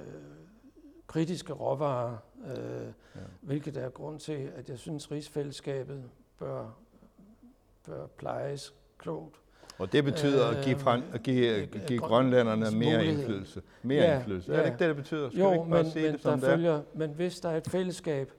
kritiske 1.07 1.53
råvarer, 1.53 2.17
øh, 2.47 2.87
ja. 3.15 3.21
hvilket 3.41 3.77
er 3.77 3.89
grund 3.89 4.21
til, 4.21 4.51
at 4.57 4.69
jeg 4.69 4.79
synes, 4.79 5.11
rigsfællesskabet 5.11 6.05
bør, 6.39 6.79
bør 7.87 8.07
plejes 8.07 8.75
klogt. 8.99 9.37
Og 9.79 9.93
det 9.93 10.05
betyder 10.05 10.49
at 10.49 10.65
give, 10.65 10.79
frem, 10.79 11.03
at 11.13 11.23
give, 11.23 11.63
øh, 11.63 11.87
give 11.87 11.99
grønlænderne 11.99 12.79
mere 12.79 13.07
indflydelse. 13.07 13.63
Mere 13.83 14.03
ja, 14.03 14.17
indflydelse. 14.17 14.53
Ja. 14.53 14.59
Er 14.59 14.63
det 14.63 14.69
ikke 14.69 14.79
det, 14.79 14.89
det 14.89 14.97
betyder? 14.97 15.31
Skal 15.31 15.41
jo, 15.41 15.63
men, 15.63 15.71
men, 15.71 15.85
det, 15.85 16.23
der 16.23 16.37
følger, 16.37 16.83
men 16.95 17.11
hvis 17.11 17.41
der 17.41 17.49
er 17.49 17.57
et 17.57 17.69
fællesskab, 17.71 18.33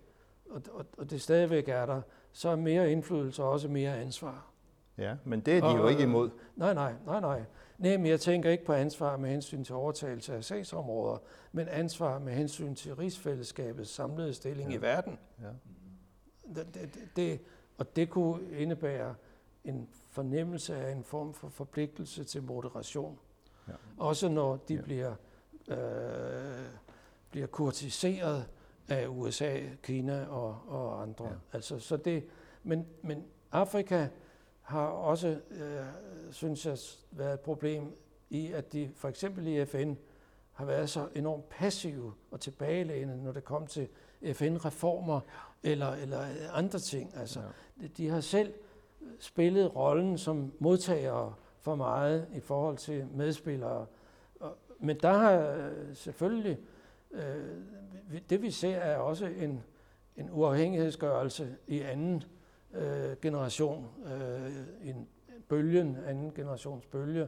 og, 0.50 0.62
og, 0.72 0.86
og 0.98 1.10
det 1.10 1.22
stadigvæk 1.22 1.68
er 1.68 1.86
der, 1.86 2.02
så 2.32 2.50
er 2.50 2.56
mere 2.56 2.92
indflydelse 2.92 3.44
også 3.44 3.68
mere 3.68 3.98
ansvar. 3.98 4.52
Ja, 4.98 5.16
men 5.24 5.40
det 5.40 5.58
er 5.58 5.62
de 5.62 5.68
og, 5.68 5.78
jo 5.78 5.88
ikke 5.88 6.04
imod. 6.04 6.30
Nej, 6.56 6.74
nej, 6.74 6.94
nej, 7.06 7.20
nej. 7.20 7.44
Nej, 7.78 7.98
men 7.98 8.06
jeg 8.06 8.20
tænker 8.20 8.50
ikke 8.50 8.66
på 8.66 8.74
ansvar 8.74 9.18
med 9.18 9.30
hensyn 9.30 9.64
til 9.64 9.76
overtagelse 9.76 10.36
af 10.36 10.44
sagsområder, 10.44 11.18
men 11.52 11.68
ansvar 11.68 12.20
med 12.20 12.34
hensyn 12.34 12.76
til 12.76 12.96
rigsfællesskabets 12.96 13.90
samlede 13.90 14.34
stilling 14.34 14.70
ja. 14.72 14.78
i 14.78 14.82
verden. 14.82 15.20
Ja. 15.42 15.48
Det, 16.56 16.74
det, 16.74 16.90
det, 17.16 17.40
og 17.78 17.96
det 17.96 18.10
kunne 18.10 18.52
indebære 18.52 19.16
en 19.64 19.90
fornemmelse 20.12 20.76
af 20.76 20.92
en 20.92 21.04
form 21.04 21.34
for 21.34 21.50
forpligtelse 21.50 22.24
til 22.24 22.44
moderation. 22.44 23.20
Ja. 23.68 23.74
Også 23.98 24.30
når 24.30 24.56
de 24.56 24.74
ja. 24.74 24.82
bliver, 24.82 25.16
øh, 25.68 25.78
bliver 27.32 27.48
kurtiseret 27.48 28.46
af 28.90 29.08
USA, 29.08 29.60
Kina 29.84 30.26
og, 30.26 30.60
og 30.68 31.02
andre. 31.02 31.26
Ja. 31.26 31.32
Altså, 31.54 31.80
så 31.80 31.98
det, 31.98 32.24
men, 32.64 32.86
men 33.02 33.24
Afrika 33.52 34.08
har 34.62 34.88
også, 34.88 35.40
øh, 35.52 35.86
synes 36.32 36.66
jeg, 36.66 36.78
været 37.12 37.34
et 37.34 37.40
problem 37.40 37.98
i, 38.30 38.52
at 38.52 38.74
de 38.74 38.90
for 38.96 39.10
eksempel 39.10 39.48
i 39.48 39.66
FN 39.66 39.94
har 40.52 40.66
været 40.66 40.90
så 40.90 41.08
enormt 41.16 41.50
passive 41.50 42.14
og 42.32 42.40
tilbagelænet, 42.40 43.20
når 43.20 43.32
det 43.32 43.44
kom 43.44 43.68
til 43.68 43.88
FN-reformer 44.34 45.20
eller, 45.64 45.92
eller 45.92 46.20
andre 46.54 46.80
ting. 46.80 47.18
Altså, 47.18 47.40
ja. 47.40 47.84
de, 47.84 47.88
de 47.88 48.10
har 48.10 48.22
selv 48.22 48.54
spillet 49.20 49.76
rollen 49.76 50.18
som 50.18 50.54
modtagere 50.60 51.34
for 51.62 51.76
meget 51.76 52.28
i 52.34 52.40
forhold 52.40 52.78
til 52.78 53.08
medspillere. 53.14 53.86
Men 54.80 55.00
der 55.00 55.14
har 55.14 55.34
øh, 55.40 55.96
selvfølgelig 55.96 56.58
Øh, 56.60 56.75
Øh, 57.16 58.22
det 58.30 58.42
vi 58.42 58.52
ser 58.52 58.78
er 58.78 58.98
også 58.98 59.26
en, 59.26 59.64
en 60.18 60.30
uafhængighedsgørelse 60.32 61.56
i 61.68 61.80
anden 61.82 62.24
øh, 62.74 63.18
generation, 63.22 63.88
øh, 64.06 64.90
en 64.90 65.08
bølgen, 65.50 65.98
anden 66.06 66.32
generations 66.36 66.86
bølge. 66.86 67.28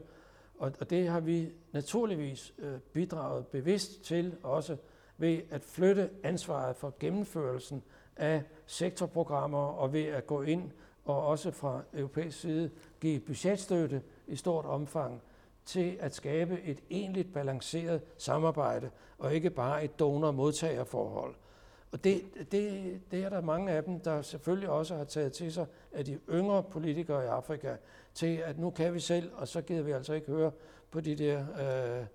Og, 0.57 0.71
og 0.79 0.89
det 0.89 1.07
har 1.07 1.19
vi 1.19 1.51
naturligvis 1.71 2.53
øh, 2.57 2.79
bidraget 2.93 3.47
bevidst 3.47 4.03
til 4.03 4.35
også 4.43 4.77
ved 5.17 5.41
at 5.51 5.63
flytte 5.63 6.09
ansvaret 6.23 6.75
for 6.75 6.93
gennemførelsen 6.99 7.83
af 8.15 8.43
sektorprogrammer 8.65 9.67
og 9.67 9.93
ved 9.93 10.03
at 10.03 10.27
gå 10.27 10.41
ind 10.41 10.71
og 11.05 11.25
også 11.25 11.51
fra 11.51 11.81
europæisk 11.93 12.39
side 12.39 12.71
give 12.99 13.19
budgetstøtte 13.19 14.01
i 14.27 14.35
stort 14.35 14.65
omfang 14.65 15.21
til 15.67 15.97
at 15.99 16.15
skabe 16.15 16.61
et 16.61 16.79
enligt 16.89 17.33
balanceret 17.33 18.01
samarbejde, 18.17 18.89
og 19.17 19.33
ikke 19.33 19.49
bare 19.49 19.83
et 19.83 19.99
donor-modtagerforhold. 19.99 21.35
Og 21.91 22.03
det, 22.03 22.21
det, 22.51 22.99
det 23.11 23.23
er 23.23 23.29
der 23.29 23.41
mange 23.41 23.71
af 23.71 23.83
dem, 23.83 23.99
der 23.99 24.21
selvfølgelig 24.21 24.69
også 24.69 24.95
har 24.95 25.03
taget 25.03 25.33
til 25.33 25.53
sig 25.53 25.65
af 25.93 26.05
de 26.05 26.19
yngre 26.29 26.63
politikere 26.63 27.23
i 27.23 27.27
Afrika, 27.27 27.75
til 28.13 28.37
at 28.37 28.59
nu 28.59 28.69
kan 28.69 28.93
vi 28.93 28.99
selv, 28.99 29.31
og 29.35 29.47
så 29.47 29.61
gider 29.61 29.83
vi 29.83 29.91
altså 29.91 30.13
ikke 30.13 30.27
høre 30.27 30.51
på 30.91 31.01
de 31.01 31.15
der 31.15 31.39
øh, 31.39 32.05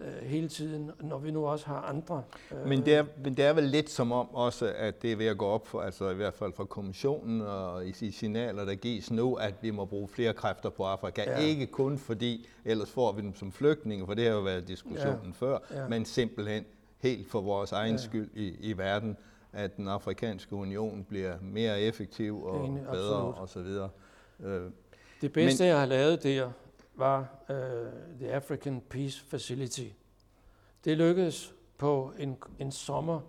øh, 0.00 0.28
hele 0.28 0.48
tiden, 0.48 0.90
når 1.00 1.18
vi 1.18 1.30
nu 1.30 1.46
også 1.46 1.66
har 1.66 1.80
andre. 1.80 2.22
Øh. 2.52 2.68
Men, 2.68 2.84
det 2.84 2.94
er, 2.94 3.04
men 3.24 3.36
det 3.36 3.44
er 3.44 3.52
vel 3.52 3.64
lidt 3.64 3.90
som 3.90 4.12
om 4.12 4.34
også, 4.34 4.72
at 4.76 5.02
det 5.02 5.12
er 5.12 5.16
ved 5.16 5.26
at 5.26 5.38
gå 5.38 5.46
op, 5.46 5.66
for, 5.66 5.80
altså 5.80 6.10
i 6.10 6.14
hvert 6.14 6.34
fald 6.34 6.52
fra 6.52 6.64
kommissionen 6.64 7.40
og 7.40 7.86
i 7.86 7.90
de 7.90 8.12
signaler, 8.12 8.64
der 8.64 8.74
gives 8.74 9.10
nu, 9.10 9.34
at 9.34 9.54
vi 9.60 9.70
må 9.70 9.84
bruge 9.84 10.08
flere 10.08 10.32
kræfter 10.32 10.70
på 10.70 10.84
Afrika. 10.84 11.22
Ja. 11.26 11.38
Ikke 11.38 11.66
kun 11.66 11.98
fordi, 11.98 12.48
ellers 12.64 12.90
får 12.90 13.12
vi 13.12 13.22
dem 13.22 13.34
som 13.36 13.52
flygtninge, 13.52 14.06
for 14.06 14.14
det 14.14 14.24
har 14.24 14.32
jo 14.32 14.40
været 14.40 14.68
diskussionen 14.68 15.34
ja. 15.40 15.46
før, 15.46 15.58
ja. 15.74 15.88
men 15.88 16.04
simpelthen 16.04 16.64
helt 16.98 17.30
for 17.30 17.40
vores 17.40 17.72
egen 17.72 17.92
ja. 17.92 17.98
skyld 18.02 18.30
i, 18.34 18.56
i 18.60 18.78
verden, 18.78 19.16
at 19.52 19.76
den 19.76 19.88
afrikanske 19.88 20.54
union 20.54 21.06
bliver 21.08 21.34
mere 21.42 21.80
effektiv 21.80 22.44
og 22.44 22.66
Enig, 22.66 22.82
bedre 22.92 23.34
osv. 23.34 23.66
Øh, 24.44 24.70
Det 25.20 25.32
bedste, 25.32 25.62
Men, 25.62 25.68
jeg 25.68 25.78
har 25.78 25.86
lavet 25.86 26.22
der, 26.22 26.50
var 27.00 27.28
uh, 27.48 27.56
The 28.18 28.32
African 28.32 28.80
Peace 28.80 29.24
Facility. 29.24 29.88
Det 30.84 30.96
lykkedes 30.96 31.54
på 31.78 32.12
en, 32.18 32.36
en 32.58 32.72
sommer 32.72 33.20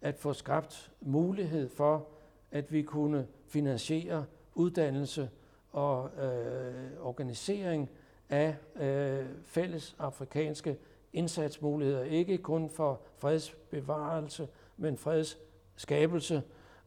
at 0.00 0.18
få 0.18 0.32
skabt 0.32 0.92
mulighed 1.00 1.68
for, 1.68 2.08
at 2.50 2.72
vi 2.72 2.82
kunne 2.82 3.26
finansiere 3.48 4.24
uddannelse 4.54 5.30
og 5.72 6.10
øh, 6.24 6.90
organisering 7.00 7.90
af 8.28 8.56
øh, 8.76 9.26
fælles 9.44 9.96
afrikanske 9.98 10.76
indsatsmuligheder, 11.12 12.04
ikke 12.04 12.38
kun 12.38 12.70
for 12.70 13.00
fredsbevarelse, 13.18 14.48
men 14.76 14.96
fredsskabelse, 14.96 16.42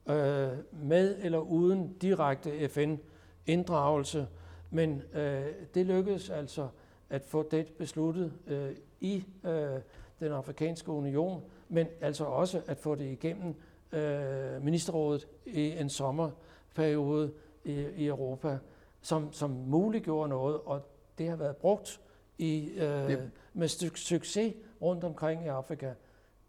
øh, 0.07 0.49
med 0.71 1.17
eller 1.21 1.39
uden 1.39 1.93
direkte 1.93 2.69
FN-inddragelse. 2.69 4.27
Men 4.69 5.01
øh, 5.13 5.45
det 5.73 5.85
lykkedes 5.85 6.29
altså 6.29 6.67
at 7.09 7.25
få 7.25 7.47
det 7.51 7.73
besluttet 7.77 8.33
øh, 8.47 8.75
i 8.99 9.25
øh, 9.43 9.79
den 10.19 10.31
afrikanske 10.31 10.91
union, 10.91 11.43
men 11.69 11.87
altså 12.01 12.23
også 12.23 12.61
at 12.67 12.77
få 12.77 12.95
det 12.95 13.05
igennem 13.05 13.55
øh, 13.91 14.63
ministerrådet 14.63 15.27
i 15.45 15.71
en 15.71 15.89
sommerperiode 15.89 17.31
i, 17.63 17.85
i 17.95 18.07
Europa, 18.07 18.57
som, 19.01 19.33
som 19.33 19.49
muliggjorde 19.49 20.29
noget, 20.29 20.59
og 20.65 20.81
det 21.17 21.29
har 21.29 21.35
været 21.35 21.57
brugt 21.57 22.01
i, 22.37 22.69
øh, 22.77 23.11
yep. 23.11 23.19
med 23.53 23.67
succes 23.95 24.53
rundt 24.81 25.03
omkring 25.03 25.45
i 25.45 25.47
Afrika. 25.47 25.93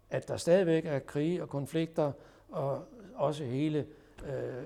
At 0.09 0.27
der 0.27 0.37
stadigvæk 0.37 0.85
er 0.85 0.99
krige 0.99 1.41
og 1.41 1.49
konflikter, 1.49 2.11
og 2.49 2.83
også 3.15 3.43
hele 3.43 3.85
øh, 4.27 4.63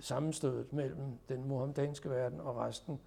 sammenstødet 0.00 0.72
mellem 0.72 1.18
den 1.28 1.44
muhammedanske 1.44 2.10
verden 2.10 2.40
og 2.40 2.56
resten 2.56 3.00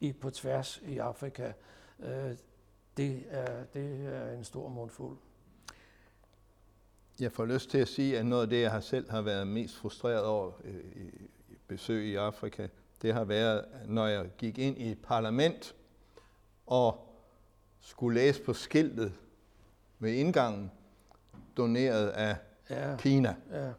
i, 0.00 0.12
på 0.12 0.30
tværs 0.30 0.82
i 0.86 0.98
Afrika, 0.98 1.52
øh, 2.00 2.36
det, 2.96 3.24
er, 3.30 3.64
det 3.64 4.06
er 4.06 4.32
en 4.32 4.44
stor 4.44 4.68
mundfuld. 4.68 5.16
Jeg 7.20 7.32
får 7.32 7.44
lyst 7.44 7.70
til 7.70 7.78
at 7.78 7.88
sige, 7.88 8.18
at 8.18 8.26
noget 8.26 8.42
af 8.42 8.48
det, 8.48 8.62
jeg 8.62 8.82
selv 8.82 9.10
har 9.10 9.22
været 9.22 9.46
mest 9.46 9.76
frustreret 9.76 10.24
over 10.24 10.52
i 11.48 11.56
besøg 11.68 12.06
i 12.06 12.14
Afrika, 12.14 12.68
det 13.02 13.14
har 13.14 13.24
været, 13.24 13.64
når 13.86 14.06
jeg 14.06 14.30
gik 14.38 14.58
ind 14.58 14.78
i 14.78 14.90
et 14.90 15.02
parlament 15.02 15.74
og 16.66 17.08
skulle 17.80 18.20
læse 18.20 18.42
på 18.42 18.52
skiltet 18.52 19.12
ved 19.98 20.12
indgangen, 20.12 20.72
doneret 21.56 22.08
af 22.08 22.36
ja. 22.70 22.96
Kina. 22.96 23.36
Ja. 23.52 23.72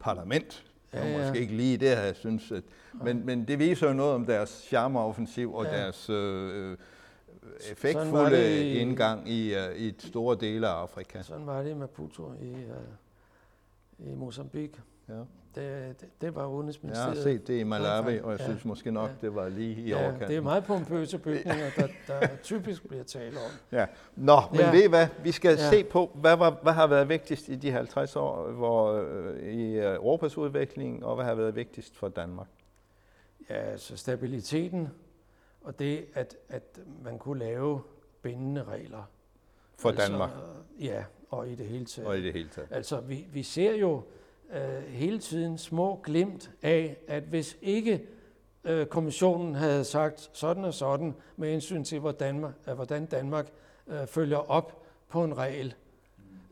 Parlament. 0.00 0.67
Det 0.92 1.00
var 1.00 1.06
ja, 1.06 1.12
ja. 1.12 1.26
måske 1.26 1.40
ikke 1.40 1.56
lige 1.56 1.76
det, 1.76 1.86
jeg 1.86 2.16
synes. 2.16 2.52
At, 2.52 2.62
men, 3.04 3.26
men 3.26 3.48
det 3.48 3.58
viser 3.58 3.88
jo 3.88 3.92
noget 3.92 4.14
om 4.14 4.26
deres 4.26 4.64
charmeoffensiv 4.68 5.54
og 5.54 5.64
ja. 5.64 5.70
deres 5.70 6.10
øh, 6.10 6.76
effektfulde 7.70 8.70
i, 8.70 8.78
indgang 8.78 9.28
i, 9.28 9.54
uh, 9.54 9.76
i 9.76 9.94
store 9.98 10.36
dele 10.40 10.68
af 10.68 10.72
Afrika. 10.72 11.22
Sådan 11.22 11.46
var 11.46 11.62
det 11.62 11.70
i 11.70 11.74
Maputo 11.74 12.32
i, 12.40 12.52
uh, 12.52 14.10
i 14.12 14.14
Mozambique. 14.14 14.82
Ja. 15.08 15.14
Det, 15.54 16.00
det, 16.00 16.08
det 16.20 16.34
var 16.34 16.46
Udenrigsministeriet. 16.46 17.14
Jeg 17.14 17.22
har 17.22 17.22
set 17.22 17.46
det 17.46 17.60
i 17.60 17.62
Malawi, 17.62 18.20
og 18.20 18.30
jeg 18.30 18.40
ja, 18.40 18.44
synes 18.44 18.64
måske 18.64 18.90
nok, 18.90 19.10
ja. 19.10 19.26
det 19.26 19.34
var 19.34 19.48
lige 19.48 19.82
i 19.82 19.88
ja, 19.88 19.96
overkanten. 19.96 20.28
det 20.28 20.36
er 20.36 20.40
meget 20.40 20.64
pompøse 20.64 21.18
bygninger, 21.18 21.70
der, 21.76 21.88
der 22.06 22.28
typisk 22.42 22.88
bliver 22.88 23.04
talt 23.04 23.36
om. 23.36 23.50
Ja. 23.72 23.86
Nå, 24.16 24.40
men 24.50 24.60
ja. 24.60 24.70
ved 24.70 24.84
I 24.84 24.88
hvad? 24.88 25.06
Vi 25.22 25.32
skal 25.32 25.50
ja. 25.58 25.70
se 25.70 25.84
på, 25.84 26.10
hvad, 26.14 26.36
var, 26.36 26.50
hvad 26.62 26.72
har 26.72 26.86
været 26.86 27.08
vigtigst 27.08 27.48
i 27.48 27.54
de 27.54 27.70
50 27.70 28.16
år 28.16 28.50
hvor, 28.50 28.92
øh, 28.92 29.42
i 29.42 29.78
Europas 29.78 30.38
udvikling, 30.38 31.04
og 31.04 31.14
hvad 31.14 31.24
har 31.24 31.34
været 31.34 31.56
vigtigst 31.56 31.96
for 31.96 32.08
Danmark? 32.08 32.48
Ja, 33.50 33.54
altså 33.54 33.96
stabiliteten, 33.96 34.88
og 35.60 35.78
det, 35.78 36.06
at, 36.14 36.36
at 36.48 36.78
man 37.04 37.18
kunne 37.18 37.38
lave 37.38 37.80
bindende 38.22 38.64
regler. 38.64 39.02
For 39.76 39.88
altså, 39.88 40.06
Danmark? 40.06 40.30
Ja, 40.80 41.04
og 41.30 41.48
i 41.48 41.54
det 41.54 41.66
hele 41.66 41.84
taget. 41.84 42.08
Og 42.08 42.18
i 42.18 42.22
det 42.22 42.32
hele 42.32 42.48
taget. 42.48 42.68
Altså, 42.70 43.00
vi, 43.00 43.26
vi 43.32 43.42
ser 43.42 43.74
jo 43.74 44.02
øh, 44.52 44.82
hele 44.82 45.18
tiden 45.18 45.58
små 45.58 46.00
glimt 46.02 46.50
af, 46.62 46.96
at 47.08 47.22
hvis 47.22 47.56
ikke 47.62 48.06
øh, 48.64 48.86
kommissionen 48.86 49.54
havde 49.54 49.84
sagt 49.84 50.30
sådan 50.32 50.64
og 50.64 50.74
sådan 50.74 51.14
med 51.36 51.52
indsyn 51.52 51.84
til, 51.84 51.98
hvordan 52.00 52.18
Danmark, 52.18 52.54
øh, 52.68 52.74
hvordan 52.74 53.06
Danmark 53.06 53.46
øh, 53.86 54.06
følger 54.06 54.50
op 54.50 54.82
på 55.08 55.24
en 55.24 55.38
regel, 55.38 55.74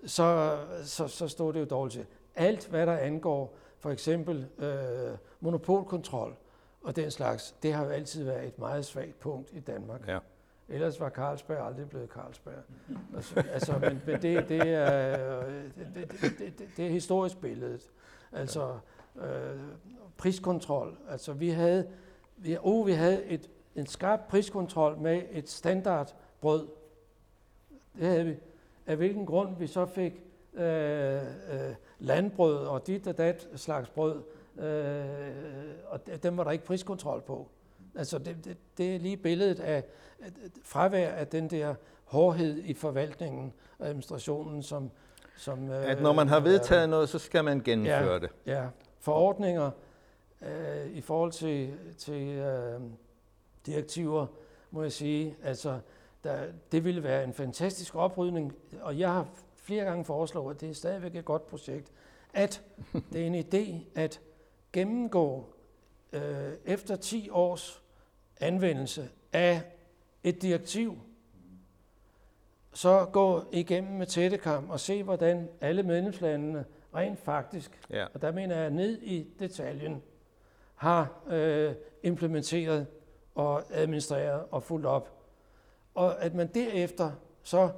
så, 0.06 0.58
så, 0.84 1.08
så 1.08 1.28
stod 1.28 1.52
det 1.52 1.60
jo 1.60 1.64
dårligt 1.64 1.94
til. 1.94 2.06
Alt, 2.34 2.66
hvad 2.66 2.86
der 2.86 2.96
angår 2.96 3.56
for 3.78 3.90
eksempel 3.90 4.46
øh, 4.58 5.18
monopolkontrol 5.40 6.36
og 6.82 6.96
den 6.96 7.10
slags, 7.10 7.54
det 7.62 7.72
har 7.72 7.84
jo 7.84 7.90
altid 7.90 8.24
været 8.24 8.46
et 8.46 8.58
meget 8.58 8.84
svagt 8.84 9.20
punkt 9.20 9.50
i 9.52 9.60
Danmark. 9.60 10.08
Ja. 10.08 10.18
Ellers 10.68 11.00
var 11.00 11.10
Carlsberg 11.10 11.66
aldrig 11.66 11.88
blevet 11.88 12.10
Carlsberg. 12.10 12.54
Altså, 13.14 13.44
altså 13.52 13.78
men, 13.78 14.02
men 14.06 14.22
det, 14.22 14.48
det, 14.48 14.62
er, 14.62 15.46
øh, 15.46 15.54
det, 15.94 16.12
det, 16.20 16.38
det, 16.58 16.68
det 16.76 16.86
er 16.86 16.90
historisk 16.90 17.40
billedet. 17.40 17.90
Altså 18.32 18.78
øh, 19.16 19.60
priskontrol. 20.16 20.96
Altså 21.08 21.32
vi 21.32 21.48
havde, 21.48 21.88
vi, 22.36 22.56
oh, 22.60 22.86
vi 22.86 22.92
havde 22.92 23.24
et, 23.24 23.50
en 23.74 23.86
skarp 23.86 24.20
priskontrol 24.28 24.98
med 24.98 25.22
et 25.30 25.48
standardbrød. 25.48 26.68
Det 27.98 28.06
havde 28.06 28.24
vi. 28.24 28.36
Af 28.86 28.96
hvilken 28.96 29.26
grund 29.26 29.56
vi 29.56 29.66
så 29.66 29.86
fik 29.86 30.12
øh, 30.54 31.14
øh, 31.52 31.74
landbrød 31.98 32.56
og 32.56 32.86
dit 32.86 33.06
og 33.06 33.18
dat 33.18 33.48
slags 33.54 33.88
brød, 33.88 34.22
øh, 34.58 35.04
og 35.86 36.22
dem 36.22 36.36
var 36.36 36.44
der 36.44 36.50
ikke 36.50 36.64
priskontrol 36.64 37.20
på. 37.20 37.48
Altså 37.96 38.18
det, 38.18 38.44
det, 38.44 38.56
det 38.78 38.94
er 38.94 38.98
lige 38.98 39.16
billedet 39.16 39.60
af 39.60 39.84
fravær 40.62 41.10
af 41.10 41.26
den 41.26 41.50
der 41.50 41.74
hårdhed 42.04 42.62
i 42.64 42.74
forvaltningen 42.74 43.52
og 43.78 43.86
administrationen, 43.86 44.62
som... 44.62 44.90
som 45.36 45.70
at 45.70 46.02
når 46.02 46.12
man 46.12 46.28
har 46.28 46.40
vedtaget 46.40 46.82
øh, 46.82 46.90
noget, 46.90 47.08
så 47.08 47.18
skal 47.18 47.44
man 47.44 47.60
gennemføre 47.60 48.12
ja, 48.12 48.18
det. 48.18 48.30
Ja, 48.46 48.66
forordninger 48.98 49.70
øh, 50.42 50.86
i 50.86 51.00
forhold 51.00 51.32
til, 51.32 51.74
til 51.98 52.28
øh, 52.28 52.80
direktiver, 53.66 54.26
må 54.70 54.82
jeg 54.82 54.92
sige, 54.92 55.36
altså 55.42 55.78
der, 56.24 56.46
det 56.72 56.84
ville 56.84 57.02
være 57.02 57.24
en 57.24 57.32
fantastisk 57.32 57.94
oprydning, 57.94 58.54
og 58.80 58.98
jeg 58.98 59.12
har 59.12 59.26
flere 59.54 59.84
gange 59.84 60.04
foreslået, 60.04 60.54
at 60.54 60.60
det 60.60 60.70
er 60.70 60.74
stadigvæk 60.74 61.16
et 61.16 61.24
godt 61.24 61.46
projekt, 61.46 61.92
at 62.34 62.62
det 63.12 63.22
er 63.22 63.26
en 63.26 63.34
idé 63.34 63.84
at 64.00 64.20
gennemgå 64.72 65.44
øh, 66.12 66.52
efter 66.64 66.96
10 66.96 67.30
års 67.30 67.82
anvendelse 68.40 69.08
af 69.32 69.62
et 70.24 70.42
direktiv, 70.42 70.98
så 72.72 73.06
gå 73.12 73.44
igennem 73.52 73.92
med 73.92 74.06
tættekam 74.06 74.70
og 74.70 74.80
se, 74.80 75.02
hvordan 75.02 75.48
alle 75.60 75.82
medlemslandene 75.82 76.64
rent 76.94 77.18
faktisk, 77.18 77.80
ja. 77.90 78.06
og 78.14 78.22
der 78.22 78.32
mener 78.32 78.56
jeg 78.56 78.70
ned 78.70 79.02
i 79.02 79.26
detaljen, 79.38 80.02
har 80.74 81.22
øh, 81.26 81.74
implementeret 82.02 82.86
og 83.34 83.62
administreret 83.70 84.44
og 84.50 84.62
fuldt 84.62 84.86
op. 84.86 85.12
Og 85.94 86.22
at 86.22 86.34
man 86.34 86.46
derefter 86.46 87.12
så 87.42 87.70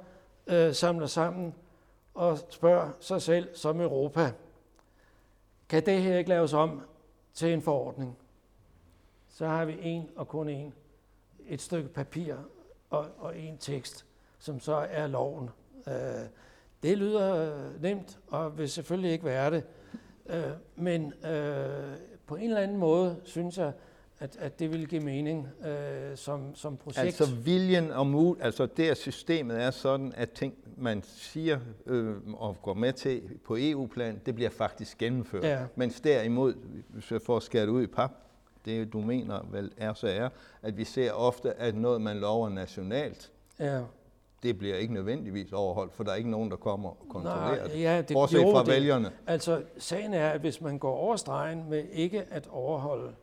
øh, 0.47 0.73
samler 0.73 1.07
sammen 1.07 1.55
og 2.13 2.37
spørger 2.49 2.91
sig 2.99 3.21
selv 3.21 3.55
som 3.55 3.81
Europa, 3.81 4.31
kan 5.69 5.85
det 5.85 6.01
her 6.01 6.17
ikke 6.17 6.29
laves 6.29 6.53
om 6.53 6.81
til 7.33 7.53
en 7.53 7.61
forordning? 7.61 8.17
Så 9.29 9.47
har 9.47 9.65
vi 9.65 9.77
en 9.81 10.09
og 10.15 10.27
kun 10.27 10.49
en, 10.49 10.73
et 11.47 11.61
stykke 11.61 11.89
papir 11.89 12.35
og, 12.89 13.05
og 13.17 13.39
en 13.39 13.57
tekst, 13.57 14.05
som 14.39 14.59
så 14.59 14.87
er 14.89 15.07
loven. 15.07 15.49
Øh, 15.87 15.93
det 16.83 16.97
lyder 16.97 17.53
nemt, 17.81 18.19
og 18.27 18.57
vil 18.57 18.69
selvfølgelig 18.69 19.11
ikke 19.11 19.25
være 19.25 19.51
det. 19.51 19.63
Øh, 20.29 20.43
men 20.75 21.13
øh, 21.25 21.95
på 22.25 22.35
en 22.35 22.43
eller 22.43 22.61
anden 22.61 22.77
måde 22.77 23.15
synes 23.23 23.57
jeg, 23.57 23.71
at, 24.19 24.37
at 24.39 24.59
det 24.59 24.71
vil 24.71 24.87
give 24.87 25.01
mening 25.01 25.47
øh, 25.65 26.17
som, 26.17 26.55
som 26.55 26.77
projekt. 26.77 27.05
Altså 27.05 27.35
viljen 27.35 27.91
og 27.91 28.07
mod, 28.07 28.35
altså 28.39 28.65
det 28.65 28.89
at 28.89 28.97
systemet 28.97 29.61
er 29.61 29.71
sådan, 29.71 30.13
at 30.15 30.31
ting, 30.31 30.53
man 30.77 31.03
siger 31.03 31.59
øh, 31.85 32.15
og 32.33 32.61
går 32.61 32.73
med 32.73 32.93
til 32.93 33.21
på 33.45 33.57
EU-plan, 33.59 34.21
det 34.25 34.35
bliver 34.35 34.49
faktisk 34.49 34.97
gennemført. 34.97 35.43
Ja. 35.43 35.65
Mens 35.75 36.01
derimod, 36.01 36.53
hvis 36.89 37.11
jeg 37.11 37.21
får 37.21 37.39
skæret 37.39 37.67
ud 37.67 37.83
i 37.83 37.87
pap, 37.87 38.11
det 38.69 38.93
du 38.93 39.01
mener 39.01 39.45
vel 39.51 39.71
er 39.77 39.93
så 39.93 40.07
er, 40.07 40.29
at 40.61 40.77
vi 40.77 40.83
ser 40.83 41.11
ofte, 41.11 41.53
at 41.53 41.75
noget 41.75 42.01
man 42.01 42.17
lover 42.17 42.49
nationalt, 42.49 43.31
ja. 43.59 43.81
det 44.43 44.57
bliver 44.57 44.75
ikke 44.75 44.93
nødvendigvis 44.93 45.53
overholdt, 45.53 45.93
for 45.93 46.03
der 46.03 46.11
er 46.11 46.15
ikke 46.15 46.29
nogen, 46.29 46.51
der 46.51 46.57
kommer 46.57 46.89
og 46.89 47.05
kontrollerer 47.09 47.55
Nej, 47.55 47.67
det. 47.67 47.81
Ja, 47.81 47.97
det 47.97 48.13
Bortset 48.13 48.41
fra 48.41 48.59
det, 48.59 48.67
vælgerne. 48.67 49.11
Altså, 49.27 49.63
sagen 49.77 50.13
er, 50.13 50.29
at 50.29 50.39
hvis 50.39 50.61
man 50.61 50.79
går 50.79 50.95
over 50.95 51.15
stregen 51.15 51.69
med 51.69 51.83
ikke 51.91 52.23
at 52.31 52.47
overholde 52.51 53.13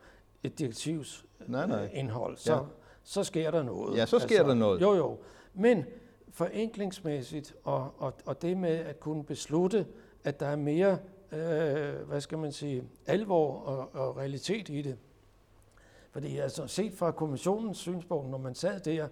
et 0.43 0.59
direktivs 0.59 1.25
nej, 1.47 1.67
nej. 1.67 1.91
indhold, 1.93 2.37
så, 2.37 2.55
ja. 2.55 2.61
så 3.03 3.25
sker 3.25 3.51
der 3.51 3.63
noget. 3.63 3.97
Ja, 3.97 4.07
så 4.07 4.19
sker 4.19 4.39
altså, 4.39 4.49
der 4.49 4.55
noget. 4.55 4.81
Jo, 4.81 4.95
jo. 4.95 5.19
Men 5.55 5.85
forenklingsmæssigt, 6.31 7.55
og, 7.65 7.91
og, 7.99 8.15
og 8.27 8.43
det 8.43 8.57
med 8.57 8.71
at 8.71 9.01
kunne 9.01 9.25
beslutte, 9.25 9.87
at 10.25 10.41
der 10.41 10.47
er 10.47 10.57
mere, 10.57 10.99
øh, 11.33 12.09
hvad 12.09 12.21
skal 12.21 12.39
man 12.39 12.53
sige, 12.53 12.85
alvor 13.07 13.61
og, 13.61 13.95
og 13.95 14.17
realitet 14.17 14.69
i 14.69 14.83
det, 14.83 14.97
fordi 16.17 16.39
altså, 16.39 16.67
set 16.67 16.93
fra 16.93 17.11
kommissionens 17.11 17.79
synspunkt, 17.79 18.31
når 18.31 18.39
man 18.39 18.55
sad 18.55 18.81
der 18.81 19.09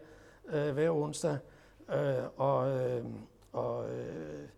øh, 0.47 0.73
hver 0.75 0.91
onsdag 0.91 1.39
øh, 1.95 2.25
og, 2.37 2.71
øh, 2.71 3.05
og, 3.53 3.91
øh, 3.91 4.49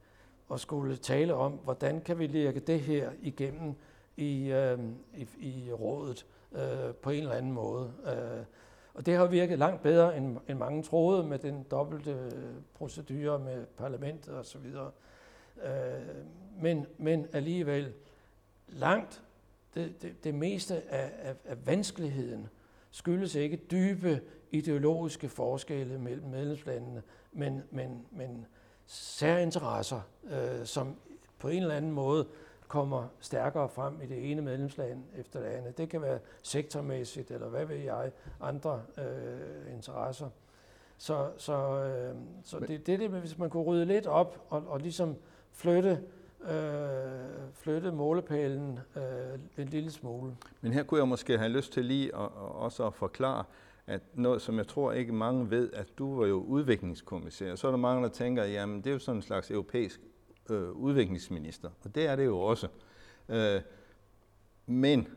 og 0.48 0.60
skulle 0.60 0.96
tale 0.96 1.34
om, 1.34 1.52
hvordan 1.52 2.00
kan 2.00 2.18
vi 2.18 2.26
lægge 2.26 2.60
det 2.60 2.80
her 2.80 3.10
igennem 3.22 3.74
i, 4.16 4.52
øh, 4.52 4.78
i, 5.14 5.28
i 5.38 5.72
rådet 5.72 6.26
øh, 6.52 6.94
på 7.02 7.10
en 7.10 7.18
eller 7.18 7.34
anden 7.34 7.52
måde. 7.52 7.92
Øh, 8.06 8.44
og 8.94 9.06
det 9.06 9.16
har 9.16 9.26
virket 9.26 9.58
langt 9.58 9.82
bedre, 9.82 10.16
end, 10.16 10.36
end 10.48 10.58
mange 10.58 10.82
troede 10.82 11.24
med 11.24 11.38
den 11.38 11.62
dobbelte 11.70 12.32
procedure 12.74 13.38
med 13.38 13.66
parlamentet 13.66 14.34
osv. 14.34 14.66
Øh, 15.64 15.70
men, 16.60 16.86
men 16.98 17.26
alligevel 17.32 17.92
langt 18.68 19.22
det, 19.76 20.02
det, 20.02 20.24
det 20.24 20.34
meste 20.34 20.82
af, 20.88 21.12
af, 21.22 21.34
af 21.44 21.66
vanskeligheden 21.66 22.48
skyldes 22.90 23.34
ikke 23.34 23.56
dybe 23.56 24.20
ideologiske 24.50 25.28
forskelle 25.28 25.98
mellem 25.98 26.26
medlemslandene, 26.26 27.02
men, 27.32 27.62
men, 27.70 28.06
men 28.10 28.46
særinteresser, 28.86 30.00
øh, 30.30 30.66
som 30.66 30.96
på 31.38 31.48
en 31.48 31.62
eller 31.62 31.74
anden 31.74 31.92
måde 31.92 32.26
kommer 32.68 33.08
stærkere 33.20 33.68
frem 33.68 34.00
i 34.02 34.06
det 34.06 34.30
ene 34.30 34.42
medlemsland 34.42 35.04
efter 35.16 35.40
det 35.40 35.46
andet. 35.46 35.78
Det 35.78 35.88
kan 35.88 36.02
være 36.02 36.18
sektormæssigt, 36.42 37.30
eller 37.30 37.48
hvad 37.48 37.64
ved 37.64 37.76
jeg, 37.76 38.10
andre 38.40 38.82
øh, 38.98 39.74
interesser. 39.74 40.28
Så, 40.98 41.30
så, 41.36 41.84
øh, 41.84 42.16
så 42.42 42.60
det, 42.60 42.86
det 42.86 42.94
er 42.94 42.98
det, 42.98 43.10
hvis 43.10 43.38
man 43.38 43.50
kunne 43.50 43.62
rydde 43.62 43.84
lidt 43.84 44.06
op 44.06 44.46
og, 44.48 44.64
og 44.66 44.80
ligesom 44.80 45.16
flytte 45.52 46.02
øh, 46.50 47.52
flytte 47.52 47.92
målepælen 47.92 48.78
øh, 48.96 49.62
en 49.64 49.68
lille 49.68 49.90
smule. 49.90 50.36
Men 50.60 50.72
her 50.72 50.82
kunne 50.82 51.00
jeg 51.00 51.08
måske 51.08 51.38
have 51.38 51.50
lyst 51.50 51.72
til 51.72 51.84
lige 51.84 52.16
at, 52.16 52.22
at 52.22 52.30
også 52.36 52.86
at 52.86 52.94
forklare, 52.94 53.44
at 53.86 54.02
noget, 54.14 54.42
som 54.42 54.58
jeg 54.58 54.66
tror 54.66 54.92
ikke 54.92 55.12
mange 55.12 55.50
ved, 55.50 55.72
at 55.72 55.86
du 55.98 56.18
var 56.20 56.26
jo 56.26 56.34
udviklingskommissær. 56.42 57.54
Så 57.54 57.66
er 57.66 57.70
der 57.70 57.78
mange, 57.78 58.02
der 58.02 58.08
tænker, 58.08 58.44
jamen 58.44 58.78
det 58.78 58.86
er 58.86 58.92
jo 58.92 58.98
sådan 58.98 59.16
en 59.16 59.22
slags 59.22 59.50
europæisk 59.50 60.00
øh, 60.50 60.70
udviklingsminister, 60.70 61.70
og 61.84 61.94
det 61.94 62.06
er 62.06 62.16
det 62.16 62.24
jo 62.24 62.38
også. 62.40 62.68
Øh, 63.28 63.60
men 64.66 65.08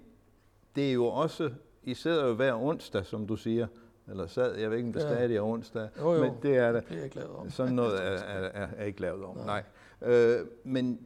det 0.75 0.89
er 0.89 0.93
jo 0.93 1.05
også, 1.05 1.51
I 1.83 1.93
sidder 1.93 2.27
jo 2.27 2.33
hver 2.33 2.53
onsdag, 2.55 3.05
som 3.05 3.27
du 3.27 3.35
siger, 3.35 3.67
eller 4.07 4.27
sad, 4.27 4.57
jeg 4.57 4.69
ved 4.69 4.77
ikke, 4.77 4.87
om 4.87 4.93
det 4.93 5.01
ja. 5.01 5.15
stadig 5.15 5.37
er 5.37 5.41
onsdag, 5.41 5.89
jo, 5.99 6.13
jo. 6.13 6.21
men 6.21 6.33
det 6.41 6.57
er 6.57 6.71
det. 6.71 6.89
Det 6.89 6.99
er 6.99 7.03
ikke 7.03 7.15
lavet 7.15 7.31
om. 7.31 7.49
Sådan 7.49 7.73
noget 7.73 8.03
er, 8.03 8.11
er, 8.11 8.49
er, 8.53 8.67
er 8.77 8.85
ikke 8.85 9.01
lavet 9.01 9.23
om, 9.23 9.37
nej. 9.37 9.63
nej. 10.01 10.13
Øh, 10.13 10.47
men 10.63 10.99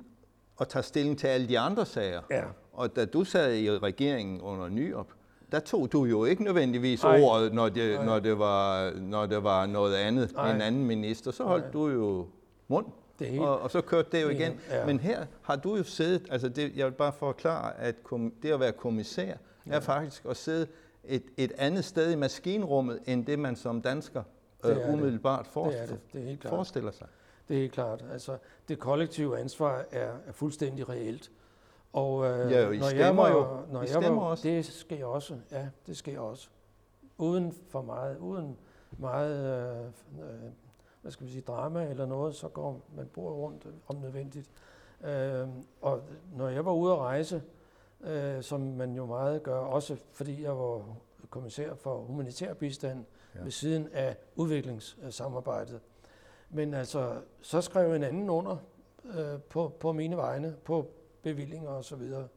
at 0.61 0.67
tage 0.67 0.83
stilling 0.83 1.17
til 1.19 1.27
alle 1.27 1.47
de 1.47 1.59
andre 1.59 1.85
sager. 1.85 2.21
Ja. 2.31 2.43
Og 2.73 2.95
da 2.95 3.05
du 3.05 3.23
sad 3.23 3.55
i 3.55 3.71
regeringen 3.71 4.41
under 4.41 4.69
Nyop, 4.69 5.07
der 5.51 5.59
tog 5.59 5.91
du 5.91 6.05
jo 6.05 6.25
ikke 6.25 6.43
nødvendigvis 6.43 7.03
Nej. 7.03 7.21
ordet, 7.21 7.53
når 7.53 7.69
det, 7.69 8.05
når, 8.05 8.19
det 8.19 8.39
var, 8.39 8.91
når 8.99 9.25
det 9.25 9.43
var 9.43 9.65
noget 9.65 9.95
andet, 9.95 10.33
Nej. 10.33 10.55
en 10.55 10.61
anden 10.61 10.85
minister. 10.85 11.31
Så 11.31 11.43
holdt 11.43 11.63
Nej. 11.63 11.71
du 11.71 11.87
jo 11.89 12.27
mund, 12.67 12.85
Det 13.19 13.27
helt, 13.27 13.41
og, 13.43 13.59
og 13.59 13.71
så 13.71 13.81
kørte 13.81 14.09
det 14.17 14.23
jo 14.23 14.29
igen. 14.29 14.59
ja. 14.69 14.85
Men 14.85 14.99
her 14.99 15.25
har 15.41 15.55
du 15.55 15.75
jo 15.75 15.83
siddet, 15.83 16.27
altså 16.31 16.49
det, 16.49 16.71
jeg 16.75 16.85
vil 16.85 16.91
bare 16.91 17.13
forklare, 17.13 17.79
at 17.79 18.03
kom, 18.03 18.33
det 18.43 18.51
at 18.51 18.59
være 18.59 18.71
kommissær 18.71 19.33
Ja. 19.67 19.71
er 19.75 19.79
faktisk 19.79 20.25
at 20.29 20.37
sidde 20.37 20.67
et, 21.03 21.23
et 21.37 21.51
andet 21.57 21.85
sted 21.85 22.11
i 22.11 22.15
maskinrummet, 22.15 22.99
end 23.05 23.25
det 23.25 23.39
man 23.39 23.55
som 23.55 23.81
dansker 23.81 24.23
Det 24.63 24.69
øh, 24.69 24.75
det. 24.75 24.93
umiddelbart 24.93 25.39
det 25.45 25.47
er 25.49 25.51
forestiller, 25.53 25.87
det. 25.87 26.13
Det 26.13 26.21
er 26.21 26.25
helt 26.25 26.39
klart. 26.41 26.51
forestiller 26.51 26.91
sig. 26.91 27.07
Det 27.47 27.55
er 27.55 27.59
helt 27.59 27.73
klart. 27.73 28.05
Altså, 28.11 28.37
det 28.67 28.79
kollektive 28.79 29.39
ansvar 29.39 29.85
er, 29.91 30.11
er 30.27 30.31
fuldstændig 30.31 30.89
reelt. 30.89 31.31
Og 31.93 32.25
øh, 32.25 32.51
Ja, 32.51 32.67
og 32.67 32.75
I 32.75 32.77
når 32.77 32.85
jeg 32.85 32.95
stemmer 32.95 33.23
var, 33.23 33.29
jo. 33.29 33.57
Når 33.71 33.79
I 33.79 33.85
jeg 33.85 33.89
stemmer 33.89 34.21
var, 34.21 34.27
også. 34.29 34.47
Det 34.47 34.65
sker 34.65 35.05
også. 35.05 35.37
Ja, 35.51 35.67
det 35.87 35.97
sker 35.97 36.19
også. 36.19 36.49
Uden 37.17 37.53
for 37.69 37.81
meget, 37.81 38.17
uden 38.17 38.57
meget, 38.97 39.63
øh, 39.69 39.85
øh, 40.25 40.51
hvad 41.01 41.11
skal 41.11 41.25
vi 41.27 41.31
sige, 41.31 41.41
drama 41.41 41.89
eller 41.89 42.05
noget, 42.05 42.35
så 42.35 42.47
går 42.47 42.81
man 42.95 43.07
bor 43.13 43.31
rundt 43.31 43.67
om 43.87 43.95
nødvendigt. 43.95 44.49
Øh, 45.03 45.47
og 45.81 46.01
når 46.35 46.47
jeg 46.49 46.65
var 46.65 46.71
ude 46.71 46.93
at 46.93 46.99
rejse, 46.99 47.41
øh, 48.03 48.43
som 48.43 48.61
man 48.61 48.95
jo 48.95 49.05
meget 49.05 49.43
gør, 49.43 49.57
også 49.57 49.97
fordi 50.11 50.43
jeg 50.43 50.57
var 50.57 50.95
kommissær 51.29 51.75
for 51.75 51.97
humanitær 51.97 52.53
bistand 52.53 53.05
ja. 53.35 53.43
ved 53.43 53.51
siden 53.51 53.87
af 53.93 54.17
udviklingssamarbejdet. 54.35 55.79
Men 56.53 56.73
altså, 56.73 57.11
så 57.41 57.61
skrev 57.61 57.93
en 57.93 58.03
anden 58.03 58.29
under 58.29 58.57
øh, 59.05 59.39
på, 59.49 59.73
på 59.79 59.91
mine 59.91 60.17
vegne, 60.17 60.55
på 60.65 60.87
bevillinger 61.23 61.69
og 61.69 61.83
så 61.83 61.95
videre. 61.95 62.27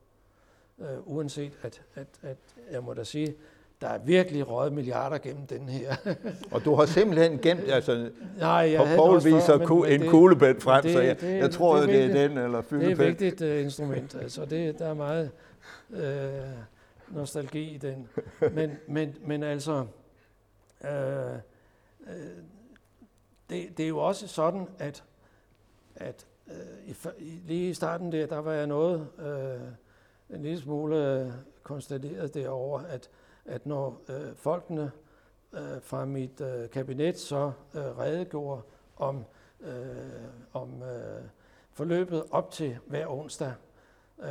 Øh, 0.79 0.87
uanset 1.05 1.53
at, 1.63 1.83
at, 1.95 2.07
at, 2.23 2.37
jeg 2.71 2.83
må 2.83 2.95
da 2.95 3.05
sige, 3.05 3.35
der 3.81 3.89
er 3.89 3.99
virkelig 3.99 4.49
røget 4.49 4.73
milliarder 4.73 5.19
gennem 5.19 5.47
den 5.47 5.69
her. 5.69 5.97
Og 6.53 6.65
du 6.65 6.75
har 6.75 6.87
simpelthen 6.87 7.39
gemt, 7.39 7.61
altså 7.71 8.11
Nej, 8.39 8.49
jeg 8.49 8.79
På 8.81 8.85
Poul 8.97 9.15
også 9.17 9.29
før, 9.29 9.37
viser 9.37 9.59
men- 9.83 9.93
en 9.93 10.01
det- 10.01 10.11
kuglepen 10.11 10.61
frem, 10.61 10.83
det- 10.83 10.93
så 10.93 11.01
jeg, 11.01 11.21
det- 11.21 11.37
jeg 11.39 11.51
tror, 11.51 11.77
det 11.77 11.83
er 11.83 12.07
det 12.09 12.21
er 12.23 12.29
den, 12.29 12.39
eller 12.39 12.61
Det 12.61 12.83
er 12.83 12.89
et 12.91 12.99
vigtigt 12.99 13.41
uh, 13.41 13.61
instrument. 13.65 14.15
Altså, 14.15 14.45
det, 14.45 14.79
der 14.79 14.87
er 14.87 14.95
meget 14.95 15.31
øh, 15.91 16.31
nostalgi 17.09 17.75
i 17.75 17.79
den. 17.79 18.09
Men, 18.53 18.71
men, 18.89 19.15
men 19.27 19.43
altså, 19.43 19.87
øh, 20.85 20.91
øh, 20.91 22.15
det, 23.51 23.79
det 23.79 23.85
er 23.85 23.89
jo 23.89 23.99
også 23.99 24.29
sådan, 24.29 24.69
at, 24.79 25.05
at 25.97 26.27
øh, 26.49 26.89
i, 27.19 27.41
lige 27.47 27.71
i 27.71 27.75
starten 27.75 28.13
der, 28.13 28.27
der 28.27 28.39
var 28.39 28.53
jeg 28.53 28.67
noget 28.67 29.09
øh, 29.19 30.37
en 30.37 30.43
lille 30.43 30.61
smule 30.61 30.97
øh, 30.97 31.33
konstateret 31.63 32.35
derover, 32.35 32.81
at, 32.81 33.11
at 33.45 33.67
når 33.67 34.03
øh, 34.09 34.35
folkene 34.35 34.91
øh, 35.53 35.83
fra 35.83 36.05
mit 36.05 36.41
øh, 36.41 36.71
kabinet 36.71 37.19
så 37.19 37.53
øh, 37.75 37.99
redegjorde 37.99 38.63
om, 38.97 39.25
øh, 39.61 39.75
om 40.53 40.83
øh, 40.83 41.23
forløbet 41.73 42.25
op 42.31 42.51
til 42.51 42.79
hver 42.87 43.07
onsdag, 43.07 43.53
øh, 44.19 44.29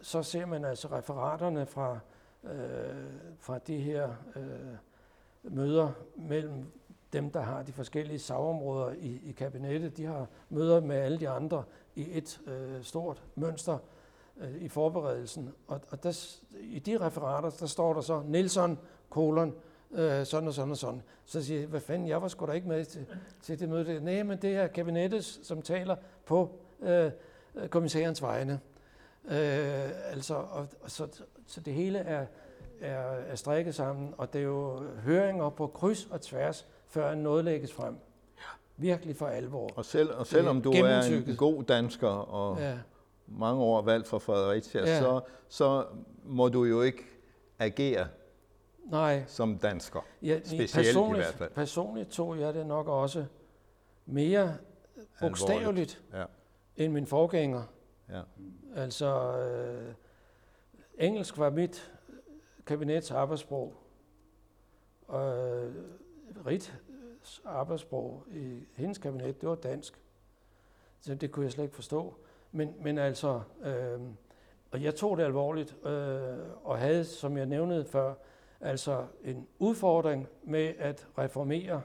så 0.00 0.22
ser 0.22 0.46
man 0.46 0.64
altså 0.64 0.88
referaterne 0.88 1.66
fra, 1.66 1.98
øh, 2.44 3.12
fra 3.38 3.58
de 3.58 3.78
her 3.78 4.10
øh, 4.36 4.76
møder 5.42 5.92
mellem 6.16 6.72
dem, 7.14 7.30
der 7.30 7.40
har 7.40 7.62
de 7.62 7.72
forskellige 7.72 8.18
sagområder 8.18 8.92
i, 8.92 9.20
i 9.24 9.32
kabinettet. 9.32 9.96
De 9.96 10.04
har 10.04 10.26
møder 10.50 10.80
med 10.80 10.96
alle 10.96 11.20
de 11.20 11.28
andre 11.28 11.64
i 11.94 12.18
et 12.18 12.40
øh, 12.46 12.82
stort 12.82 13.22
mønster 13.34 13.78
øh, 14.36 14.54
i 14.54 14.68
forberedelsen. 14.68 15.54
Og, 15.66 15.80
og 15.90 16.02
der, 16.02 16.36
i 16.60 16.78
de 16.78 17.00
referater, 17.00 17.50
der 17.50 17.66
står 17.66 17.94
der 17.94 18.00
så 18.00 18.22
Nielsen, 18.26 18.78
kolon, 19.10 19.54
øh, 19.92 20.26
sådan 20.26 20.48
og 20.48 20.54
sådan 20.54 20.70
og 20.70 20.76
sådan. 20.76 21.02
Så 21.24 21.42
siger 21.42 21.60
jeg, 21.60 21.68
hvad 21.68 21.80
fanden, 21.80 22.08
jeg 22.08 22.22
var 22.22 22.28
sgu 22.28 22.46
da 22.46 22.52
ikke 22.52 22.68
med 22.68 22.84
til, 22.84 23.06
til 23.42 23.60
det 23.60 23.68
møde. 23.68 24.00
Nej, 24.00 24.22
men 24.22 24.38
det 24.42 24.56
er 24.56 24.66
kabinettet, 24.66 25.24
som 25.24 25.62
taler 25.62 25.96
på 26.26 26.58
øh, 26.80 27.10
kommissærens 27.70 28.22
vegne. 28.22 28.60
Øh, 29.24 30.10
altså, 30.12 30.34
og, 30.34 30.66
og 30.80 30.90
så, 30.90 31.08
så 31.46 31.60
det 31.60 31.74
hele 31.74 31.98
er, 31.98 32.26
er, 32.80 33.00
er 33.02 33.34
strikket 33.34 33.74
sammen, 33.74 34.14
og 34.18 34.32
det 34.32 34.38
er 34.38 34.44
jo 34.44 34.82
høringer 35.04 35.50
på 35.50 35.66
kryds 35.66 36.06
og 36.10 36.20
tværs, 36.20 36.66
før 36.86 37.14
noget 37.14 37.44
lægges 37.44 37.72
frem. 37.72 37.96
Virkelig 38.76 39.16
for 39.16 39.26
alvor. 39.26 39.70
Og, 39.76 39.84
selv, 39.84 40.10
og 40.14 40.26
selvom 40.26 40.62
du 40.62 40.70
er 40.72 41.02
en 41.28 41.36
god 41.36 41.62
dansker 41.64 42.08
og 42.08 42.58
Ja, 42.58 42.78
mange 43.26 43.62
år 43.62 43.82
valgt 43.82 44.08
for 44.08 44.18
Fredericia, 44.18 44.80
Ja. 44.80 44.98
så, 45.00 45.20
så 45.48 45.86
må 46.24 46.48
du 46.48 46.64
jo 46.64 46.82
ikke 46.82 47.02
agere 47.58 48.06
nej. 48.84 49.24
som 49.26 49.58
dansker. 49.58 50.00
Ja, 50.22 50.38
Specielt 50.44 50.74
i 50.74 50.76
personligt, 50.78 51.24
hvert 51.24 51.34
fald. 51.34 51.50
Personligt 51.50 52.10
tog 52.10 52.38
jeg 52.40 52.54
det 52.54 52.66
nok 52.66 52.88
også 52.88 53.24
mere 54.06 54.54
bogstaveligt 55.20 56.02
Ja, 56.12 56.24
end 56.76 56.92
min 56.92 57.06
forgænger. 57.06 57.62
ja. 58.10 58.20
Altså, 58.76 59.38
øh, 59.38 59.94
engelsk 60.98 61.38
var 61.38 61.50
mit 61.50 61.92
kabinets 62.66 63.10
arbejdssprog. 63.10 63.74
Og 65.08 65.48
øh, 65.48 65.74
Rit 66.46 66.80
øh, 66.88 66.94
arbejdssprog 67.44 68.24
i 68.30 68.64
hendes 68.76 68.98
kabinet, 68.98 69.40
det 69.40 69.48
var 69.48 69.54
dansk. 69.54 70.00
Så 71.00 71.14
det 71.14 71.32
kunne 71.32 71.44
jeg 71.44 71.52
slet 71.52 71.64
ikke 71.64 71.76
forstå. 71.76 72.14
Men, 72.52 72.74
men 72.80 72.98
altså, 72.98 73.40
øh, 73.64 74.00
og 74.70 74.82
jeg 74.82 74.94
tog 74.94 75.16
det 75.16 75.24
alvorligt, 75.24 75.76
øh, 75.86 76.38
og 76.64 76.78
havde, 76.78 77.04
som 77.04 77.36
jeg 77.36 77.46
nævnede 77.46 77.84
før, 77.84 78.14
altså 78.60 79.06
en 79.24 79.48
udfordring 79.58 80.28
med 80.42 80.74
at 80.78 81.08
reformere 81.18 81.82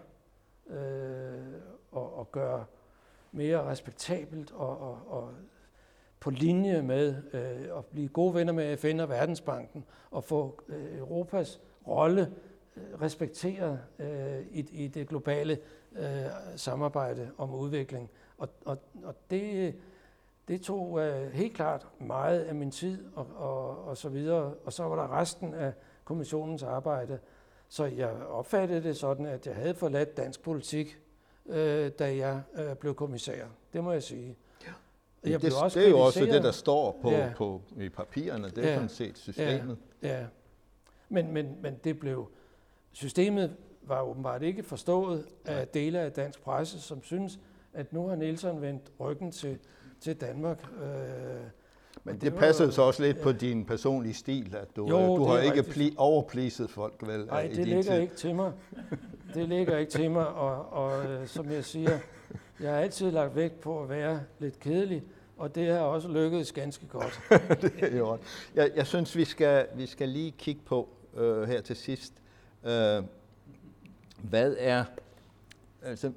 øh, 0.68 1.54
og, 1.92 2.18
og 2.18 2.32
gøre 2.32 2.66
mere 3.32 3.64
respektabelt 3.64 4.52
og, 4.52 4.80
og, 4.80 5.00
og 5.08 5.34
på 6.20 6.30
linje 6.30 6.82
med 6.82 7.16
øh, 7.34 7.78
at 7.78 7.86
blive 7.86 8.08
gode 8.08 8.34
venner 8.34 8.54
med 8.54 8.78
FN 8.78 9.00
og 9.00 9.10
Verdensbanken 9.10 9.86
og 10.12 10.24
få 10.24 10.62
øh, 10.68 10.98
Europas 10.98 11.62
rolle 11.88 12.32
øh, 12.78 13.02
respekteret 13.02 13.80
øh, 14.00 14.42
i, 14.52 14.84
i 14.84 14.88
det 14.88 15.08
globale 15.08 15.58
øh, 15.92 16.06
samarbejde 16.56 17.32
om 17.38 17.56
udvikling. 17.56 18.10
Og, 18.38 18.50
og, 18.66 18.78
og 19.04 19.16
det, 19.30 19.76
det 20.48 20.62
tog 20.62 21.00
øh, 21.00 21.32
helt 21.32 21.56
klart 21.56 21.88
meget 22.00 22.40
af 22.40 22.56
min 22.56 22.72
tid 22.72 23.06
og, 23.16 23.28
og, 23.36 23.86
og 23.86 23.98
så 23.98 24.10
videre. 24.10 24.54
Og 24.66 24.74
så 24.74 24.84
var 24.84 24.96
der 24.96 25.20
resten 25.20 25.54
af 25.54 25.74
kommissionens 26.04 26.64
arbejde. 26.64 27.20
Så 27.68 27.86
jeg 27.86 28.12
opfattede 28.12 28.84
det 28.84 28.98
sådan, 28.98 29.26
at 29.26 29.48
jeg 29.48 29.56
havde 29.56 29.76
forladt 29.76 30.18
dansk 30.18 30.42
politik, 30.42 31.00
øh, 31.46 31.92
da 32.00 32.16
jeg 32.16 32.42
øh, 32.56 32.76
blev 32.76 32.96
kommissær. 32.96 33.46
Det 33.74 33.84
må 33.84 33.92
jeg 33.92 34.04
sige. 34.04 34.38
Jeg 35.24 35.42
det, 35.42 35.54
også 35.64 35.80
det 35.80 35.86
er 35.86 35.90
jo 35.90 36.00
også 36.00 36.26
det, 36.26 36.44
der 36.44 36.52
står 36.52 37.00
på, 37.02 37.12
ja. 37.12 37.32
på 37.36 37.62
i 37.78 37.90
papirerne. 37.90 38.50
Det 38.50 38.58
er 38.58 38.70
ja. 38.70 38.74
sådan 38.74 38.90
set 38.90 39.18
systemet. 39.18 39.78
Ja, 40.04 40.20
ja. 40.20 40.26
Men, 41.10 41.34
men, 41.34 41.56
men 41.62 41.76
det 41.84 42.00
blev... 42.00 42.30
Systemet 42.92 43.56
var 43.82 44.02
åbenbart 44.02 44.44
ikke 44.44 44.64
forstået 44.64 45.26
af 45.46 45.68
dele 45.68 46.00
af 46.00 46.12
dansk 46.12 46.42
presse, 46.42 46.82
som 46.82 47.04
synes, 47.04 47.40
at 47.74 47.94
nu 47.94 48.08
har 48.08 48.16
Nielsen 48.16 48.62
vendt 48.62 48.84
ryggen 49.00 49.32
til, 49.32 49.58
til 50.02 50.16
Danmark. 50.16 50.64
Øh, 50.84 50.90
men 52.04 52.14
det, 52.16 52.22
det 52.22 52.34
passer 52.34 52.66
jo 52.66 52.72
så 52.72 52.82
også 52.82 53.04
lidt 53.04 53.18
ja. 53.18 53.24
på 53.24 53.32
din 53.32 53.66
personlige 53.66 54.14
stil, 54.14 54.56
at 54.62 54.76
du, 54.76 54.88
jo, 54.88 55.18
du 55.18 55.24
har 55.24 55.40
ikke 55.40 55.64
pli, 55.64 55.94
overpleaset 55.98 56.70
folk 56.70 57.08
vel 57.08 57.26
Nej, 57.26 57.48
det 57.48 57.68
ligger 57.68 57.82
tid. 57.82 58.02
ikke 58.02 58.16
til 58.16 58.36
mig. 58.36 58.52
Det 59.34 59.50
ligger 59.50 59.78
ikke 59.78 59.92
til 59.92 60.12
mig, 60.12 60.28
og, 60.28 60.74
og 60.74 61.06
øh, 61.06 61.28
som 61.28 61.52
jeg 61.52 61.66
siger, 61.66 62.00
jeg 62.62 62.72
har 62.72 62.80
altid 62.80 63.12
lagt 63.12 63.36
vægt 63.36 63.62
på 63.62 63.84
at 63.84 63.90
være 63.90 64.22
lidt 64.40 64.60
kedelig, 64.60 65.04
og 65.38 65.56
det 65.56 65.68
har 65.68 65.80
også 65.80 66.08
lykkedes 66.08 66.52
ganske 66.52 66.88
godt. 66.88 67.20
det 67.62 67.74
er 67.94 67.98
jo 67.98 68.18
jeg, 68.56 68.72
jeg 68.76 68.88
synes, 68.88 69.16
vi 69.16 69.26
skal, 69.26 69.68
vi 69.76 69.86
skal 69.86 70.10
lige 70.10 70.32
kigge 70.32 70.62
på 70.66 70.90
øh, 71.18 71.48
her 71.48 71.62
til 71.62 71.76
sidst, 71.76 72.14
øh, 72.64 73.04
hvad 74.18 74.56
er, 74.58 74.84
altså, 75.84 76.12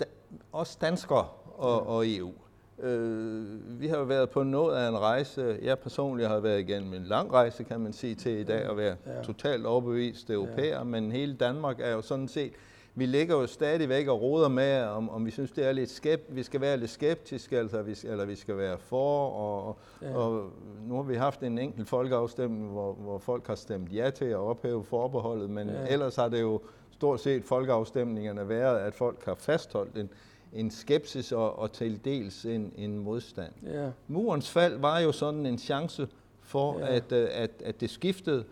da, 0.00 0.04
os 0.52 0.76
danskere 0.76 1.28
og, 1.56 1.86
og 1.86 2.04
EU, 2.06 2.32
Øh, 2.78 3.80
vi 3.80 3.86
har 3.86 3.96
jo 3.98 4.04
været 4.04 4.30
på 4.30 4.42
noget 4.42 4.76
af 4.76 4.88
en 4.88 4.98
rejse. 4.98 5.58
Jeg 5.62 5.78
personligt 5.78 6.28
har 6.28 6.40
været 6.40 6.60
igennem 6.60 6.94
en 6.94 7.04
lang 7.04 7.32
rejse, 7.32 7.64
kan 7.64 7.80
man 7.80 7.92
sige, 7.92 8.14
til 8.14 8.38
i 8.38 8.44
dag 8.44 8.70
at 8.70 8.76
være 8.76 8.96
ja. 9.06 9.22
totalt 9.22 9.66
overbevist 9.66 10.30
europæer, 10.30 10.78
ja. 10.78 10.84
men 10.84 11.12
hele 11.12 11.34
Danmark 11.34 11.80
er 11.80 11.90
jo 11.90 12.02
sådan 12.02 12.28
set, 12.28 12.52
vi 12.98 13.06
ligger 13.06 13.34
jo 13.34 13.46
stadigvæk 13.46 14.08
og 14.08 14.22
roder 14.22 14.48
med, 14.48 14.82
om, 14.82 15.10
om 15.10 15.26
vi 15.26 15.30
synes, 15.30 15.50
det 15.50 15.66
er 15.66 15.72
lidt 15.72 15.90
skep, 15.90 16.26
vi 16.28 16.42
skal 16.42 16.60
være 16.60 16.76
lidt 16.76 16.90
skeptiske, 16.90 17.58
altså, 17.58 17.82
vi, 17.82 17.96
eller 18.04 18.24
vi 18.24 18.34
skal 18.34 18.56
være 18.56 18.78
for, 18.78 19.28
og, 19.28 19.78
ja. 20.02 20.16
og 20.16 20.50
nu 20.86 20.94
har 20.94 21.02
vi 21.02 21.14
haft 21.14 21.42
en 21.42 21.58
enkelt 21.58 21.88
folkeafstemning, 21.88 22.70
hvor, 22.70 22.92
hvor 22.92 23.18
folk 23.18 23.46
har 23.46 23.54
stemt 23.54 23.92
ja 23.92 24.10
til 24.10 24.24
at 24.24 24.36
ophæve 24.36 24.84
forbeholdet, 24.84 25.50
men 25.50 25.68
ja. 25.68 25.86
ellers 25.88 26.16
har 26.16 26.28
det 26.28 26.40
jo 26.40 26.60
stort 26.90 27.20
set 27.20 27.44
folkeafstemningerne 27.44 28.48
været, 28.48 28.78
at 28.78 28.94
folk 28.94 29.24
har 29.24 29.34
fastholdt 29.34 29.98
en, 29.98 30.10
en 30.52 30.70
skepsis 30.70 31.32
og, 31.32 31.58
og 31.58 31.72
til 31.72 32.04
dels 32.04 32.44
en, 32.44 32.72
en 32.76 32.98
modstand. 32.98 33.52
Ja. 33.66 33.90
Murens 34.08 34.50
fald 34.50 34.78
var 34.78 34.98
jo 34.98 35.12
sådan 35.12 35.46
en 35.46 35.58
chance 35.58 36.08
for, 36.40 36.78
ja. 36.78 36.94
at, 36.96 37.12
øh, 37.12 37.28
at, 37.32 37.50
at 37.64 37.80
det 37.80 37.90
skiftede, 37.90 38.44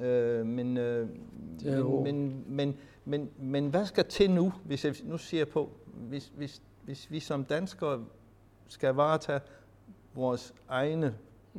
øh, 0.00 0.46
men, 0.46 0.76
øh, 0.76 1.08
men, 1.64 2.04
men, 2.04 2.44
men, 2.48 2.76
men, 3.04 3.30
men 3.38 3.68
hvad 3.68 3.86
skal 3.86 4.04
til 4.04 4.30
nu, 4.30 4.52
hvis 4.64 4.84
jeg 4.84 4.94
nu 5.04 5.18
siger 5.18 5.44
på, 5.44 5.70
hvis, 5.86 6.32
hvis, 6.36 6.62
hvis 6.82 7.10
vi 7.10 7.20
som 7.20 7.44
danskere 7.44 8.04
skal 8.68 8.94
varetage 8.94 9.40
vores 10.14 10.54
egne 10.68 11.14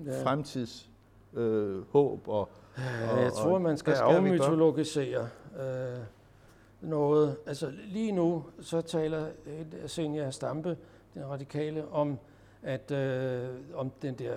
ja. 0.05 0.23
fremtids 0.23 0.89
øh, 1.33 1.81
håb 1.91 2.27
og, 2.27 2.49
og 3.11 3.21
Jeg 3.21 3.33
tror, 3.33 3.59
man 3.59 3.77
skal, 3.77 3.95
skal 3.95 4.03
afmytologisere 4.03 5.27
øh, 5.59 5.99
noget. 6.81 7.38
Altså 7.45 7.71
lige 7.86 8.11
nu, 8.11 8.43
så 8.61 8.81
taler 8.81 9.27
Senior 9.88 10.29
Stampe, 10.29 10.77
den 11.13 11.29
radikale, 11.29 11.88
om, 11.88 12.17
at 12.63 12.91
øh, 12.91 13.49
om 13.73 13.91
den 14.01 14.13
der, 14.13 14.36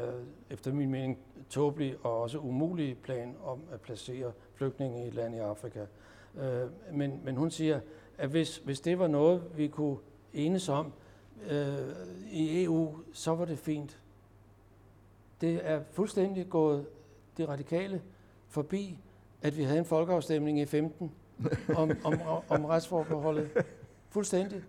efter 0.51 0.73
min 0.73 0.91
mening, 0.91 1.19
tåbelige 1.49 1.97
og 2.03 2.21
også 2.21 2.39
umulige 2.39 2.95
plan 2.95 3.37
om 3.45 3.61
at 3.73 3.81
placere 3.81 4.33
flygtninge 4.55 5.05
i 5.05 5.09
et 5.09 5.15
land 5.15 5.35
i 5.35 5.39
Afrika. 5.39 5.87
Øh, 6.37 6.69
men, 6.93 7.21
men 7.25 7.37
hun 7.37 7.51
siger, 7.51 7.81
at 8.19 8.29
hvis, 8.29 8.57
hvis 8.57 8.81
det 8.81 8.99
var 8.99 9.07
noget, 9.07 9.43
vi 9.57 9.69
kunne 9.69 9.97
enes 10.33 10.69
om 10.69 10.93
øh, 11.51 11.79
i 12.31 12.65
EU, 12.65 12.97
så 13.13 13.35
var 13.35 13.45
det 13.45 13.59
fint. 13.59 14.01
Det 15.41 15.61
er 15.63 15.83
fuldstændig 15.91 16.49
gået 16.49 16.87
de 17.37 17.49
radikale 17.49 18.03
forbi, 18.49 18.99
at 19.43 19.57
vi 19.57 19.63
havde 19.63 19.79
en 19.79 19.85
folkeafstemning 19.85 20.61
i 20.61 20.65
15, 20.65 21.13
om, 21.77 21.91
om, 22.05 22.21
om 22.49 22.65
retsforbeholdet. 22.65 23.51
Fuldstændig. 24.09 24.63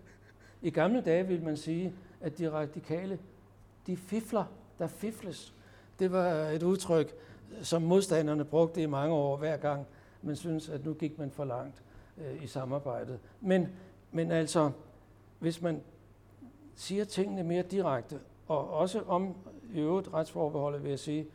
I 0.62 0.70
gamle 0.70 1.00
dage 1.00 1.26
ville 1.26 1.44
man 1.44 1.56
sige, 1.56 1.94
at 2.20 2.38
de 2.38 2.50
radikale, 2.50 3.18
de 3.86 3.96
fifler, 3.96 4.44
der 4.78 4.86
fifles. 4.86 5.54
Det 6.00 6.12
var 6.12 6.28
et 6.32 6.62
udtryk, 6.62 7.14
som 7.62 7.82
modstanderne 7.82 8.44
brugte 8.44 8.82
i 8.82 8.86
mange 8.86 9.14
år, 9.14 9.36
hver 9.36 9.56
gang 9.56 9.86
man 10.22 10.36
synes, 10.36 10.68
at 10.68 10.84
nu 10.84 10.94
gik 10.94 11.18
man 11.18 11.30
for 11.30 11.44
langt 11.44 11.82
øh, 12.18 12.44
i 12.44 12.46
samarbejdet. 12.46 13.18
Men, 13.40 13.68
men 14.12 14.30
altså, 14.30 14.70
hvis 15.38 15.62
man 15.62 15.82
siger 16.74 17.04
tingene 17.04 17.42
mere 17.42 17.62
direkte, 17.62 18.18
og 18.48 18.70
også 18.70 19.02
om 19.06 19.34
i 19.74 19.80
øvrigt 19.80 20.14
retsforbeholdet, 20.14 20.82
vil 20.82 20.90
jeg 20.90 20.98
sige, 20.98 21.26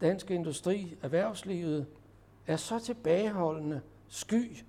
dansk 0.00 0.30
industri, 0.30 0.96
erhvervslivet, 1.02 1.86
er 2.46 2.56
så 2.56 2.78
tilbageholdende, 2.78 3.80
sky 4.08 4.64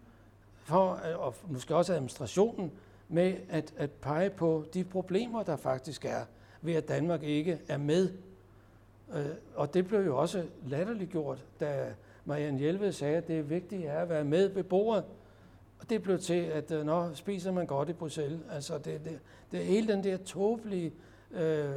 for, 0.63 0.99
øh, 1.09 1.19
og 1.19 1.35
måske 1.47 1.75
også 1.75 1.93
administrationen, 1.93 2.71
med 3.09 3.35
at, 3.49 3.73
at 3.77 3.91
pege 3.91 4.29
på 4.29 4.65
de 4.73 4.83
problemer, 4.83 5.43
der 5.43 5.55
faktisk 5.55 6.05
er 6.05 6.25
ved, 6.61 6.73
at 6.73 6.87
Danmark 6.87 7.23
ikke 7.23 7.59
er 7.67 7.77
med. 7.77 8.09
Øh, 9.15 9.25
og 9.55 9.73
det 9.73 9.87
blev 9.87 10.05
jo 10.05 10.17
også 10.17 10.45
latterliggjort, 10.67 11.45
da 11.59 11.93
Marianne 12.25 12.59
Hjelved 12.59 12.91
sagde, 12.91 13.17
at 13.17 13.27
det 13.27 13.39
er 13.85 13.99
at 13.99 14.09
være 14.09 14.23
med 14.23 14.47
ved 14.47 14.63
bordet. 14.63 15.03
Og 15.79 15.89
det 15.89 16.03
blev 16.03 16.19
til, 16.19 16.43
at 16.43 16.71
øh, 16.71 17.15
spiser 17.15 17.51
man 17.51 17.65
godt 17.65 17.89
i 17.89 17.93
Bruxelles. 17.93 18.39
Altså 18.51 18.77
det, 18.77 19.05
det, 19.05 19.19
det 19.51 19.59
er 19.59 19.63
hele 19.63 19.93
den 19.93 20.03
der 20.03 20.17
tåbelige, 20.17 20.93
øh, 21.31 21.69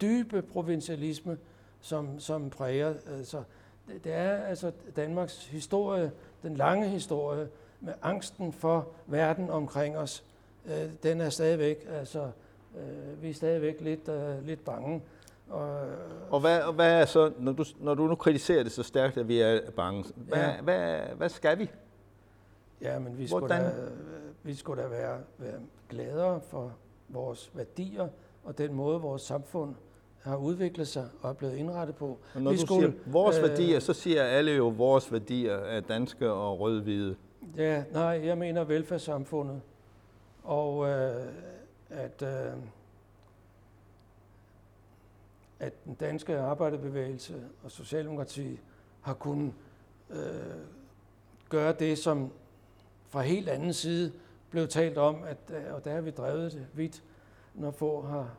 dybe 0.00 0.42
provincialisme, 0.42 1.38
som, 1.80 2.20
som 2.20 2.50
præger. 2.50 2.94
Altså, 3.18 3.42
det, 3.88 4.04
det 4.04 4.12
er 4.12 4.36
altså 4.36 4.72
Danmarks 4.96 5.46
historie, 5.46 6.12
den 6.42 6.56
lange 6.56 6.88
historie, 6.88 7.48
med 7.80 7.92
angsten 8.02 8.52
for 8.52 8.88
verden 9.06 9.50
omkring 9.50 9.96
os, 9.96 10.24
øh, 10.66 10.90
den 11.02 11.20
er 11.20 11.30
stadigvæk, 11.30 11.86
altså, 11.90 12.30
øh, 12.76 13.22
vi 13.22 13.30
er 13.30 13.34
stadigvæk 13.34 13.80
lidt, 13.80 14.08
øh, 14.08 14.46
lidt 14.46 14.64
bange. 14.64 15.02
Og, 15.48 15.80
og, 16.30 16.40
hvad, 16.40 16.62
og 16.62 16.72
hvad 16.72 17.00
er 17.00 17.04
så, 17.04 17.32
når 17.38 17.52
du, 17.52 17.64
når 17.80 17.94
du 17.94 18.06
nu 18.06 18.14
kritiserer 18.14 18.62
det 18.62 18.72
så 18.72 18.82
stærkt, 18.82 19.16
at 19.16 19.28
vi 19.28 19.40
er 19.40 19.60
bange, 19.76 20.04
hvad, 20.16 20.38
ja. 20.38 20.60
hvad, 20.62 21.00
hvad 21.16 21.28
skal 21.28 21.58
vi? 21.58 21.70
Ja, 22.80 22.98
men 22.98 23.18
vi 23.18 23.26
skulle, 23.26 23.54
da, 23.54 23.70
vi 24.42 24.54
skulle 24.54 24.82
da 24.82 24.88
være, 24.88 25.18
være 25.38 25.60
gladere 25.88 26.40
for 26.40 26.72
vores 27.08 27.50
værdier 27.54 28.08
og 28.44 28.58
den 28.58 28.74
måde, 28.74 29.00
vores 29.00 29.22
samfund 29.22 29.74
har 30.20 30.36
udviklet 30.36 30.88
sig 30.88 31.08
og 31.22 31.30
er 31.30 31.34
blevet 31.34 31.56
indrettet 31.56 31.96
på. 31.96 32.18
Og 32.34 32.42
når 32.42 32.50
vi 32.50 32.56
du 32.56 32.66
skulle, 32.66 32.92
siger 32.92 33.12
vores 33.12 33.38
øh, 33.38 33.42
værdier, 33.42 33.80
så 33.80 33.92
siger 33.92 34.22
alle 34.22 34.52
jo 34.52 34.68
vores 34.68 35.12
værdier 35.12 35.54
er 35.54 35.80
danske 35.80 36.30
og 36.30 36.60
rød-hvide. 36.60 37.16
Ja, 37.56 37.84
nej, 37.92 38.20
jeg 38.24 38.38
mener 38.38 38.64
velfærdssamfundet. 38.64 39.60
Og 40.42 40.88
øh, 40.88 41.26
at, 41.90 42.22
øh, 42.22 42.52
at 45.64 45.84
den 45.84 45.94
danske 45.94 46.38
arbejderbevægelse 46.38 47.34
og 47.62 47.70
Socialdemokrati 47.70 48.60
har 49.00 49.14
kunnet 49.14 49.52
øh, 50.10 50.18
gøre 51.48 51.72
det, 51.72 51.98
som 51.98 52.32
fra 53.08 53.20
helt 53.22 53.48
anden 53.48 53.72
side 53.72 54.12
blev 54.50 54.68
talt 54.68 54.98
om, 54.98 55.22
at, 55.26 55.36
øh, 55.48 55.74
og 55.74 55.84
der 55.84 55.94
har 55.94 56.00
vi 56.00 56.10
drevet 56.10 56.52
det 56.52 56.66
vidt, 56.74 57.02
når 57.54 57.70
få 57.70 58.02
har 58.02 58.34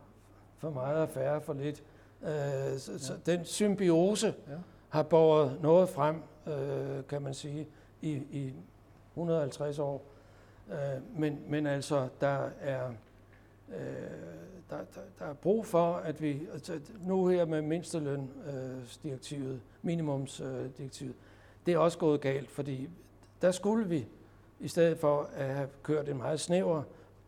for 0.57 0.69
meget 0.69 0.97
og 0.97 1.09
færre 1.09 1.41
for 1.41 1.53
lidt. 1.53 1.84
Øh, 2.21 2.30
så, 2.78 2.91
ja. 2.91 2.97
så 2.97 3.13
den 3.26 3.45
symbiose 3.45 4.28
ja. 4.28 4.53
har 4.89 5.03
båret 5.03 5.57
noget 5.61 5.89
frem, 5.89 6.15
øh, 6.47 7.07
kan 7.09 7.21
man 7.21 7.34
sige, 7.34 7.67
i, 8.01 8.11
i 8.11 8.53
150 9.11 9.80
år. 9.80 10.05
Øh, 10.71 11.19
men, 11.19 11.39
men 11.47 11.67
altså, 11.67 12.09
der 12.21 12.49
er, 12.59 12.89
øh, 13.69 13.76
der, 14.70 14.78
der, 14.78 15.01
der 15.20 15.26
er 15.26 15.34
brug 15.34 15.66
for, 15.66 15.93
at 15.93 16.22
vi, 16.22 16.47
altså 16.53 16.80
nu 17.01 17.28
her 17.28 17.45
med 17.45 17.61
mindstelønsdirektivet, 17.61 19.61
minimumsdirektivet, 19.82 21.16
det 21.66 21.74
er 21.74 21.78
også 21.78 21.97
gået 21.97 22.22
galt, 22.22 22.51
fordi 22.51 22.89
der 23.41 23.51
skulle 23.51 23.89
vi, 23.89 24.07
i 24.59 24.68
stedet 24.68 24.97
for 24.97 25.30
at 25.34 25.53
have 25.53 25.70
kørt 25.84 26.09
en 26.09 26.18
meget 26.18 26.39
snæver 26.39 26.84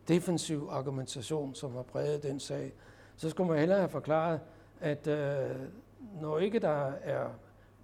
defensiv 0.08 0.68
argumentation, 0.70 1.54
som 1.54 1.74
har 1.74 1.82
præget 1.82 2.22
den 2.22 2.40
sag, 2.40 2.72
så 3.16 3.30
skulle 3.30 3.50
man 3.50 3.58
hellere 3.58 3.78
have 3.78 3.88
forklaret, 3.88 4.40
at 4.80 5.06
øh, 5.06 5.56
når 6.20 6.38
ikke 6.38 6.58
der 6.58 6.92
er 7.02 7.28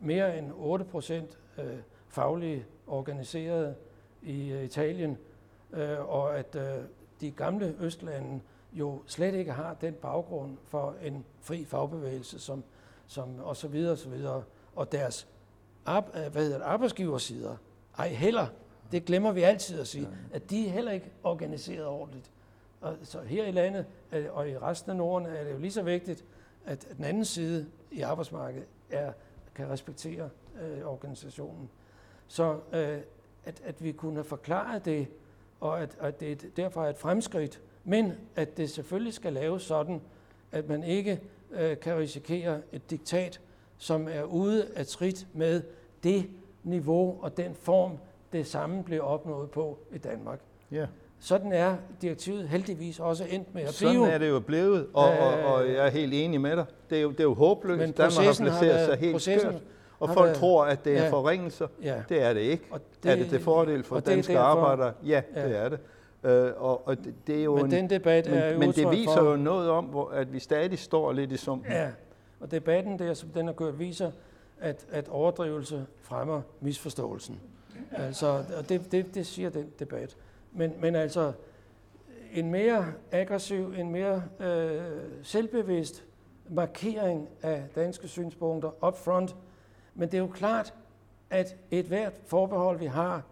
mere 0.01 0.39
end 0.39 0.53
8 0.57 0.85
procent 0.85 1.39
øh, 1.59 1.77
faglige 2.09 2.65
organiserede 2.87 3.75
i 4.23 4.53
øh, 4.53 4.65
Italien, 4.65 5.19
øh, 5.73 6.09
og 6.09 6.39
at 6.39 6.57
øh, 6.57 6.85
de 7.21 7.31
gamle 7.31 7.77
østlande 7.81 8.41
jo 8.75 9.03
slet 9.07 9.35
ikke 9.35 9.53
har 9.53 9.75
den 9.75 9.95
baggrund 9.95 10.57
for 10.65 10.95
en 11.03 11.25
fri 11.41 11.65
fagbevægelse, 11.65 12.39
som, 12.39 12.65
som 13.07 13.41
og 13.41 13.57
så 13.57 13.69
videre 13.69 13.93
og 13.93 13.99
så 13.99 14.09
videre, 14.09 14.43
og 14.77 14.93
deres 14.93 15.29
op, 15.85 16.13
hvad 16.13 16.43
hedder 16.43 16.59
det, 16.59 16.65
arbejdsgiversider, 16.65 17.57
ej 17.99 18.09
heller, 18.09 18.47
det 18.93 19.05
glemmer 19.05 19.33
vi 19.33 19.43
altid 19.43 19.81
at 19.81 19.87
sige, 19.87 20.09
at 20.33 20.51
de 20.51 20.67
er 20.67 20.71
heller 20.71 20.93
ikke 20.93 21.11
organiseret 21.23 21.87
ordentligt. 21.87 22.31
Og 22.81 22.97
så 23.03 23.21
her 23.21 23.45
i 23.45 23.51
landet 23.51 23.87
og 24.31 24.49
i 24.49 24.59
resten 24.59 24.91
af 24.91 24.97
Norden 24.97 25.29
er 25.29 25.45
det 25.45 25.53
jo 25.53 25.59
lige 25.59 25.73
så 25.73 25.83
vigtigt, 25.83 26.25
at 26.67 26.87
den 26.97 27.05
anden 27.05 27.25
side 27.25 27.67
i 27.91 28.01
arbejdsmarkedet 28.01 28.67
er, 28.91 29.13
kan 29.55 29.71
respektere 29.71 30.29
øh, 30.63 30.87
organisationen. 30.87 31.71
Så 32.29 32.61
øh, 32.73 32.99
at, 33.45 33.63
at 33.65 33.85
vi 33.85 33.93
kunne 33.93 34.25
forklare 34.25 34.79
det, 34.79 35.09
og 35.61 35.83
at, 35.83 35.97
at 36.01 36.21
det 36.21 36.57
derfor 36.57 36.85
er 36.85 36.91
et 36.91 36.99
fremskridt, 36.99 37.61
men 37.85 38.13
at 38.37 38.57
det 38.57 38.71
selvfølgelig 38.71 39.15
skal 39.15 39.33
laves 39.33 39.63
sådan, 39.63 40.01
at 40.53 40.69
man 40.69 40.85
ikke 40.85 41.21
øh, 41.51 41.79
kan 41.79 41.99
risikere 41.99 42.61
et 42.73 42.91
diktat, 42.91 43.41
som 43.79 44.09
er 44.11 44.23
ude 44.23 44.67
af 44.77 44.87
trit 44.87 45.27
med 45.33 45.63
det 46.03 46.27
niveau 46.63 47.19
og 47.23 47.37
den 47.37 47.55
form, 47.55 47.93
det 48.33 48.47
samme 48.47 48.85
blev 48.85 49.01
opnået 49.03 49.51
på 49.51 49.79
i 49.95 49.99
Danmark. 49.99 50.41
Ja. 50.71 50.87
Sådan 51.19 51.53
er 51.53 51.77
direktivet 52.03 52.49
heldigvis 52.49 53.01
også 53.01 53.25
endt 53.25 53.55
med 53.55 53.63
at 53.63 53.75
blive. 53.79 53.95
Sådan 53.95 54.11
er 54.11 54.19
det 54.19 54.29
jo 54.29 54.41
blevet, 54.41 54.87
og, 54.93 55.09
og, 55.19 55.53
og 55.55 55.69
jeg 55.69 55.87
er 55.87 55.91
helt 55.91 56.15
enig 56.15 56.41
med 56.41 56.57
dig. 56.57 56.65
Det 56.91 56.99
er 56.99 57.03
jo, 57.03 57.11
det 57.11 57.21
er 57.21 57.25
jo 57.25 57.35
håbløst. 57.35 57.79
Men 57.79 57.93
Danmark 57.93 58.27
har 58.27 58.35
placeret 58.35 58.87
sig 58.87 58.99
helt 58.99 59.23
skørt. 59.23 59.63
Og 59.99 60.09
folk 60.09 60.27
været, 60.27 60.37
tror, 60.37 60.65
at 60.65 60.85
det 60.85 60.99
er 60.99 61.05
ja, 61.05 61.11
forringelser. 61.11 61.67
Ja. 61.83 62.03
Det 62.09 62.23
er 62.23 62.33
det 62.33 62.41
ikke. 62.41 62.65
Og 62.71 62.81
det, 63.03 63.13
er 63.13 63.17
det 63.17 63.29
til 63.29 63.41
fordel 63.41 63.83
for 63.85 64.01
danske 64.01 64.33
derfor, 64.33 64.45
arbejdere? 64.45 64.93
Ja, 65.07 65.23
ja, 65.37 65.49
det 65.49 65.57
er 65.57 65.69
det. 65.69 65.79
Uh, 66.25 66.31
og, 66.57 66.89
og 66.89 67.05
det, 67.05 67.15
det 67.27 67.39
er 67.39 67.45
jo 67.45 67.57
men 67.57 67.65
en, 67.65 67.71
den 67.71 67.91
debat 67.91 68.27
men, 68.27 68.39
er 68.39 68.59
men 68.59 68.73
det 68.73 68.91
viser 68.91 69.15
for, 69.17 69.31
jo 69.31 69.37
noget 69.37 69.71
om, 69.71 69.85
hvor, 69.85 70.09
at 70.09 70.33
vi 70.33 70.39
stadig 70.39 70.79
står 70.79 71.13
lidt 71.13 71.33
i 71.33 71.37
sumpen. 71.37 71.73
Ja, 71.73 71.91
og 72.41 72.51
debatten 72.51 72.99
der, 72.99 73.15
som 73.15 73.29
den 73.29 73.47
har 73.47 73.55
gjort, 73.55 73.79
viser, 73.79 74.11
at, 74.61 74.87
at 74.91 75.09
overdrivelse 75.09 75.87
fremmer 76.01 76.43
misforståelsen. 76.61 77.41
Altså, 77.93 78.27
og 78.59 78.69
det, 78.69 78.93
det, 78.93 79.15
det 79.15 79.27
siger 79.27 79.51
den 79.51 79.73
debat. 79.79 80.17
Men, 80.53 80.73
men 80.81 80.95
altså, 80.95 81.33
en 82.33 82.51
mere 82.51 82.93
aggressiv, 83.13 83.75
en 83.79 83.91
mere 83.91 84.23
øh, 84.41 84.83
selvbevidst 85.23 86.05
markering 86.49 87.29
af 87.43 87.65
danske 87.75 88.09
synspunkter 88.09 88.87
up 88.87 88.99
front. 88.99 89.37
Men 89.95 90.09
det 90.09 90.15
er 90.15 90.23
jo 90.23 90.27
klart, 90.27 90.75
at 91.31 91.57
et 91.71 91.87
hvert 91.87 92.13
forbehold, 92.27 92.79
vi 92.79 92.87
har, 92.87 93.23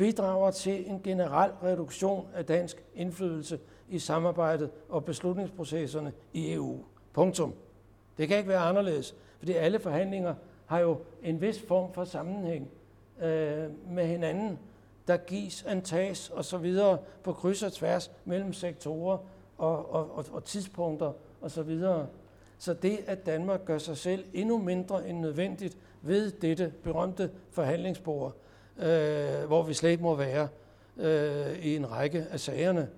bidrager 0.00 0.50
til 0.50 0.90
en 0.90 1.00
generel 1.02 1.50
reduktion 1.62 2.26
af 2.34 2.46
dansk 2.46 2.84
indflydelse 2.94 3.58
i 3.88 3.98
samarbejdet 3.98 4.70
og 4.88 5.04
beslutningsprocesserne 5.04 6.12
i 6.32 6.52
EU. 6.52 6.78
Punktum. 7.12 7.54
Det 8.18 8.28
kan 8.28 8.36
ikke 8.36 8.48
være 8.48 8.58
anderledes, 8.58 9.14
fordi 9.38 9.52
alle 9.52 9.78
forhandlinger 9.78 10.34
har 10.66 10.78
jo 10.78 10.98
en 11.22 11.40
vis 11.40 11.62
form 11.68 11.92
for 11.92 12.04
sammenhæng 12.04 12.70
øh, 13.22 13.68
med 13.88 14.06
hinanden. 14.06 14.58
Der 15.08 15.16
gives, 15.16 15.62
antages 15.62 16.30
og 16.30 16.44
så 16.44 16.58
videre 16.58 16.98
på 17.22 17.32
kryds 17.32 17.62
og 17.62 17.72
tværs 17.72 18.10
mellem 18.24 18.52
sektorer 18.52 19.18
og, 19.58 19.92
og, 19.94 20.16
og, 20.16 20.24
og 20.32 20.44
tidspunkter 20.44 21.12
og 21.40 21.50
så 21.50 21.62
videre. 21.62 22.06
Så 22.58 22.74
det, 22.74 22.98
at 23.06 23.26
Danmark 23.26 23.64
gør 23.64 23.78
sig 23.78 23.96
selv 23.96 24.24
endnu 24.34 24.58
mindre 24.58 25.08
end 25.08 25.18
nødvendigt 25.18 25.76
ved 26.02 26.30
dette 26.30 26.72
berømte 26.82 27.30
forhandlingsbord, 27.50 28.36
øh, 28.82 29.46
hvor 29.46 29.62
vi 29.62 29.74
slet 29.74 29.90
ikke 29.90 30.02
må 30.02 30.14
være 30.14 30.48
øh, 30.96 31.58
i 31.58 31.76
en 31.76 31.90
række 31.90 32.26
af 32.30 32.40
sagerne, 32.40 32.88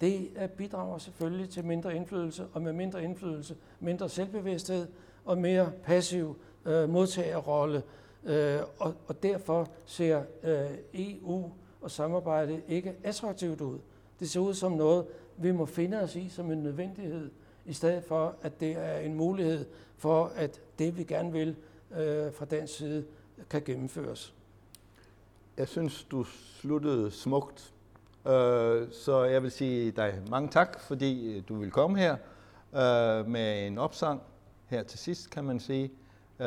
det 0.00 0.28
bidrager 0.56 0.98
selvfølgelig 0.98 1.50
til 1.50 1.64
mindre 1.64 1.96
indflydelse, 1.96 2.46
og 2.52 2.62
med 2.62 2.72
mindre 2.72 3.04
indflydelse, 3.04 3.56
mindre 3.80 4.08
selvbevidsthed 4.08 4.86
og 5.24 5.38
mere 5.38 5.72
passiv 5.82 6.36
øh, 6.66 6.88
modtagerrolle. 6.88 7.82
Øh, 8.24 8.58
og, 8.78 8.94
og 9.06 9.22
derfor 9.22 9.68
ser 9.86 10.22
øh, 10.42 10.70
EU 10.94 11.50
og 11.80 11.90
samarbejde 11.90 12.62
ikke 12.68 12.94
attraktivt 13.04 13.60
ud. 13.60 13.78
Det 14.20 14.30
ser 14.30 14.40
ud 14.40 14.54
som 14.54 14.72
noget, 14.72 15.06
vi 15.36 15.52
må 15.52 15.66
finde 15.66 16.00
os 16.00 16.16
i 16.16 16.28
som 16.28 16.50
en 16.50 16.62
nødvendighed, 16.62 17.30
i 17.66 17.72
stedet 17.72 18.04
for, 18.04 18.36
at 18.42 18.60
det 18.60 18.76
er 18.76 18.98
en 18.98 19.14
mulighed 19.14 19.66
for, 19.96 20.32
at 20.36 20.60
det, 20.78 20.98
vi 20.98 21.04
gerne 21.04 21.32
vil 21.32 21.56
øh, 21.90 22.32
fra 22.32 22.44
den 22.44 22.68
side, 22.68 23.04
kan 23.50 23.62
gennemføres. 23.62 24.34
Jeg 25.60 25.68
synes, 25.68 26.04
du 26.04 26.24
sluttede 26.60 27.10
smukt. 27.10 27.74
Øh, 28.26 28.86
så 28.92 29.24
jeg 29.30 29.42
vil 29.42 29.50
sige 29.50 29.90
dig 29.90 30.22
mange 30.30 30.48
tak, 30.48 30.80
fordi 30.80 31.40
du 31.40 31.54
vil 31.54 31.70
komme 31.70 31.98
her 31.98 32.12
øh, 32.72 33.26
med 33.28 33.66
en 33.66 33.78
opsang 33.78 34.22
her 34.66 34.82
til 34.82 34.98
sidst, 34.98 35.30
kan 35.30 35.44
man 35.44 35.60
sige. 35.60 35.84
Øh, 36.40 36.46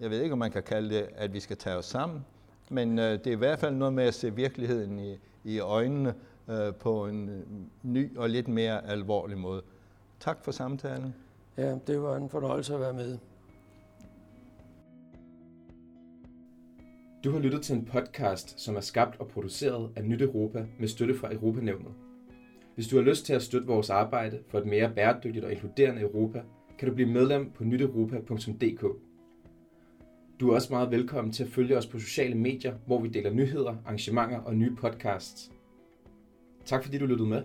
jeg 0.00 0.10
ved 0.10 0.20
ikke, 0.20 0.32
om 0.32 0.38
man 0.38 0.50
kan 0.50 0.62
kalde 0.62 0.94
det, 0.94 1.08
at 1.16 1.32
vi 1.32 1.40
skal 1.40 1.56
tage 1.56 1.76
os 1.76 1.84
sammen, 1.84 2.24
men 2.70 2.98
øh, 2.98 3.12
det 3.12 3.26
er 3.26 3.32
i 3.32 3.34
hvert 3.34 3.58
fald 3.58 3.74
noget 3.74 3.94
med 3.94 4.04
at 4.04 4.14
se 4.14 4.34
virkeligheden 4.34 4.98
i, 4.98 5.18
i 5.44 5.58
øjnene 5.58 6.14
øh, 6.48 6.74
på 6.74 7.06
en 7.06 7.28
øh, 7.28 7.42
ny 7.82 8.18
og 8.18 8.30
lidt 8.30 8.48
mere 8.48 8.86
alvorlig 8.86 9.38
måde. 9.38 9.62
Tak 10.20 10.44
for 10.44 10.52
samtalen. 10.52 11.14
Ja, 11.56 11.78
det 11.86 12.02
var 12.02 12.16
en 12.16 12.28
fornøjelse 12.28 12.74
at 12.74 12.80
være 12.80 12.92
med. 12.92 13.18
Du 17.24 17.30
har 17.30 17.38
lyttet 17.38 17.62
til 17.62 17.76
en 17.76 17.84
podcast, 17.84 18.60
som 18.60 18.76
er 18.76 18.80
skabt 18.80 19.20
og 19.20 19.28
produceret 19.28 19.90
af 19.96 20.04
Nyt 20.04 20.22
Europa 20.22 20.66
med 20.78 20.88
støtte 20.88 21.14
fra 21.14 21.34
Europanævnet. 21.34 21.92
Hvis 22.74 22.88
du 22.88 22.96
har 22.96 23.02
lyst 23.02 23.26
til 23.26 23.32
at 23.32 23.42
støtte 23.42 23.66
vores 23.66 23.90
arbejde 23.90 24.38
for 24.48 24.58
et 24.58 24.66
mere 24.66 24.92
bæredygtigt 24.94 25.44
og 25.44 25.52
inkluderende 25.52 26.02
Europa, 26.02 26.42
kan 26.78 26.88
du 26.88 26.94
blive 26.94 27.08
medlem 27.08 27.50
på 27.50 27.64
nyteuropa.dk. 27.64 28.84
Du 30.40 30.50
er 30.50 30.54
også 30.54 30.72
meget 30.72 30.90
velkommen 30.90 31.32
til 31.32 31.44
at 31.44 31.50
følge 31.50 31.76
os 31.78 31.86
på 31.86 31.98
sociale 31.98 32.34
medier, 32.34 32.74
hvor 32.86 33.00
vi 33.00 33.08
deler 33.08 33.32
nyheder, 33.32 33.76
arrangementer 33.86 34.38
og 34.38 34.54
nye 34.54 34.76
podcasts. 34.76 35.52
Tak 36.64 36.84
fordi 36.84 36.98
du 36.98 37.06
lyttede 37.06 37.28
med. 37.28 37.42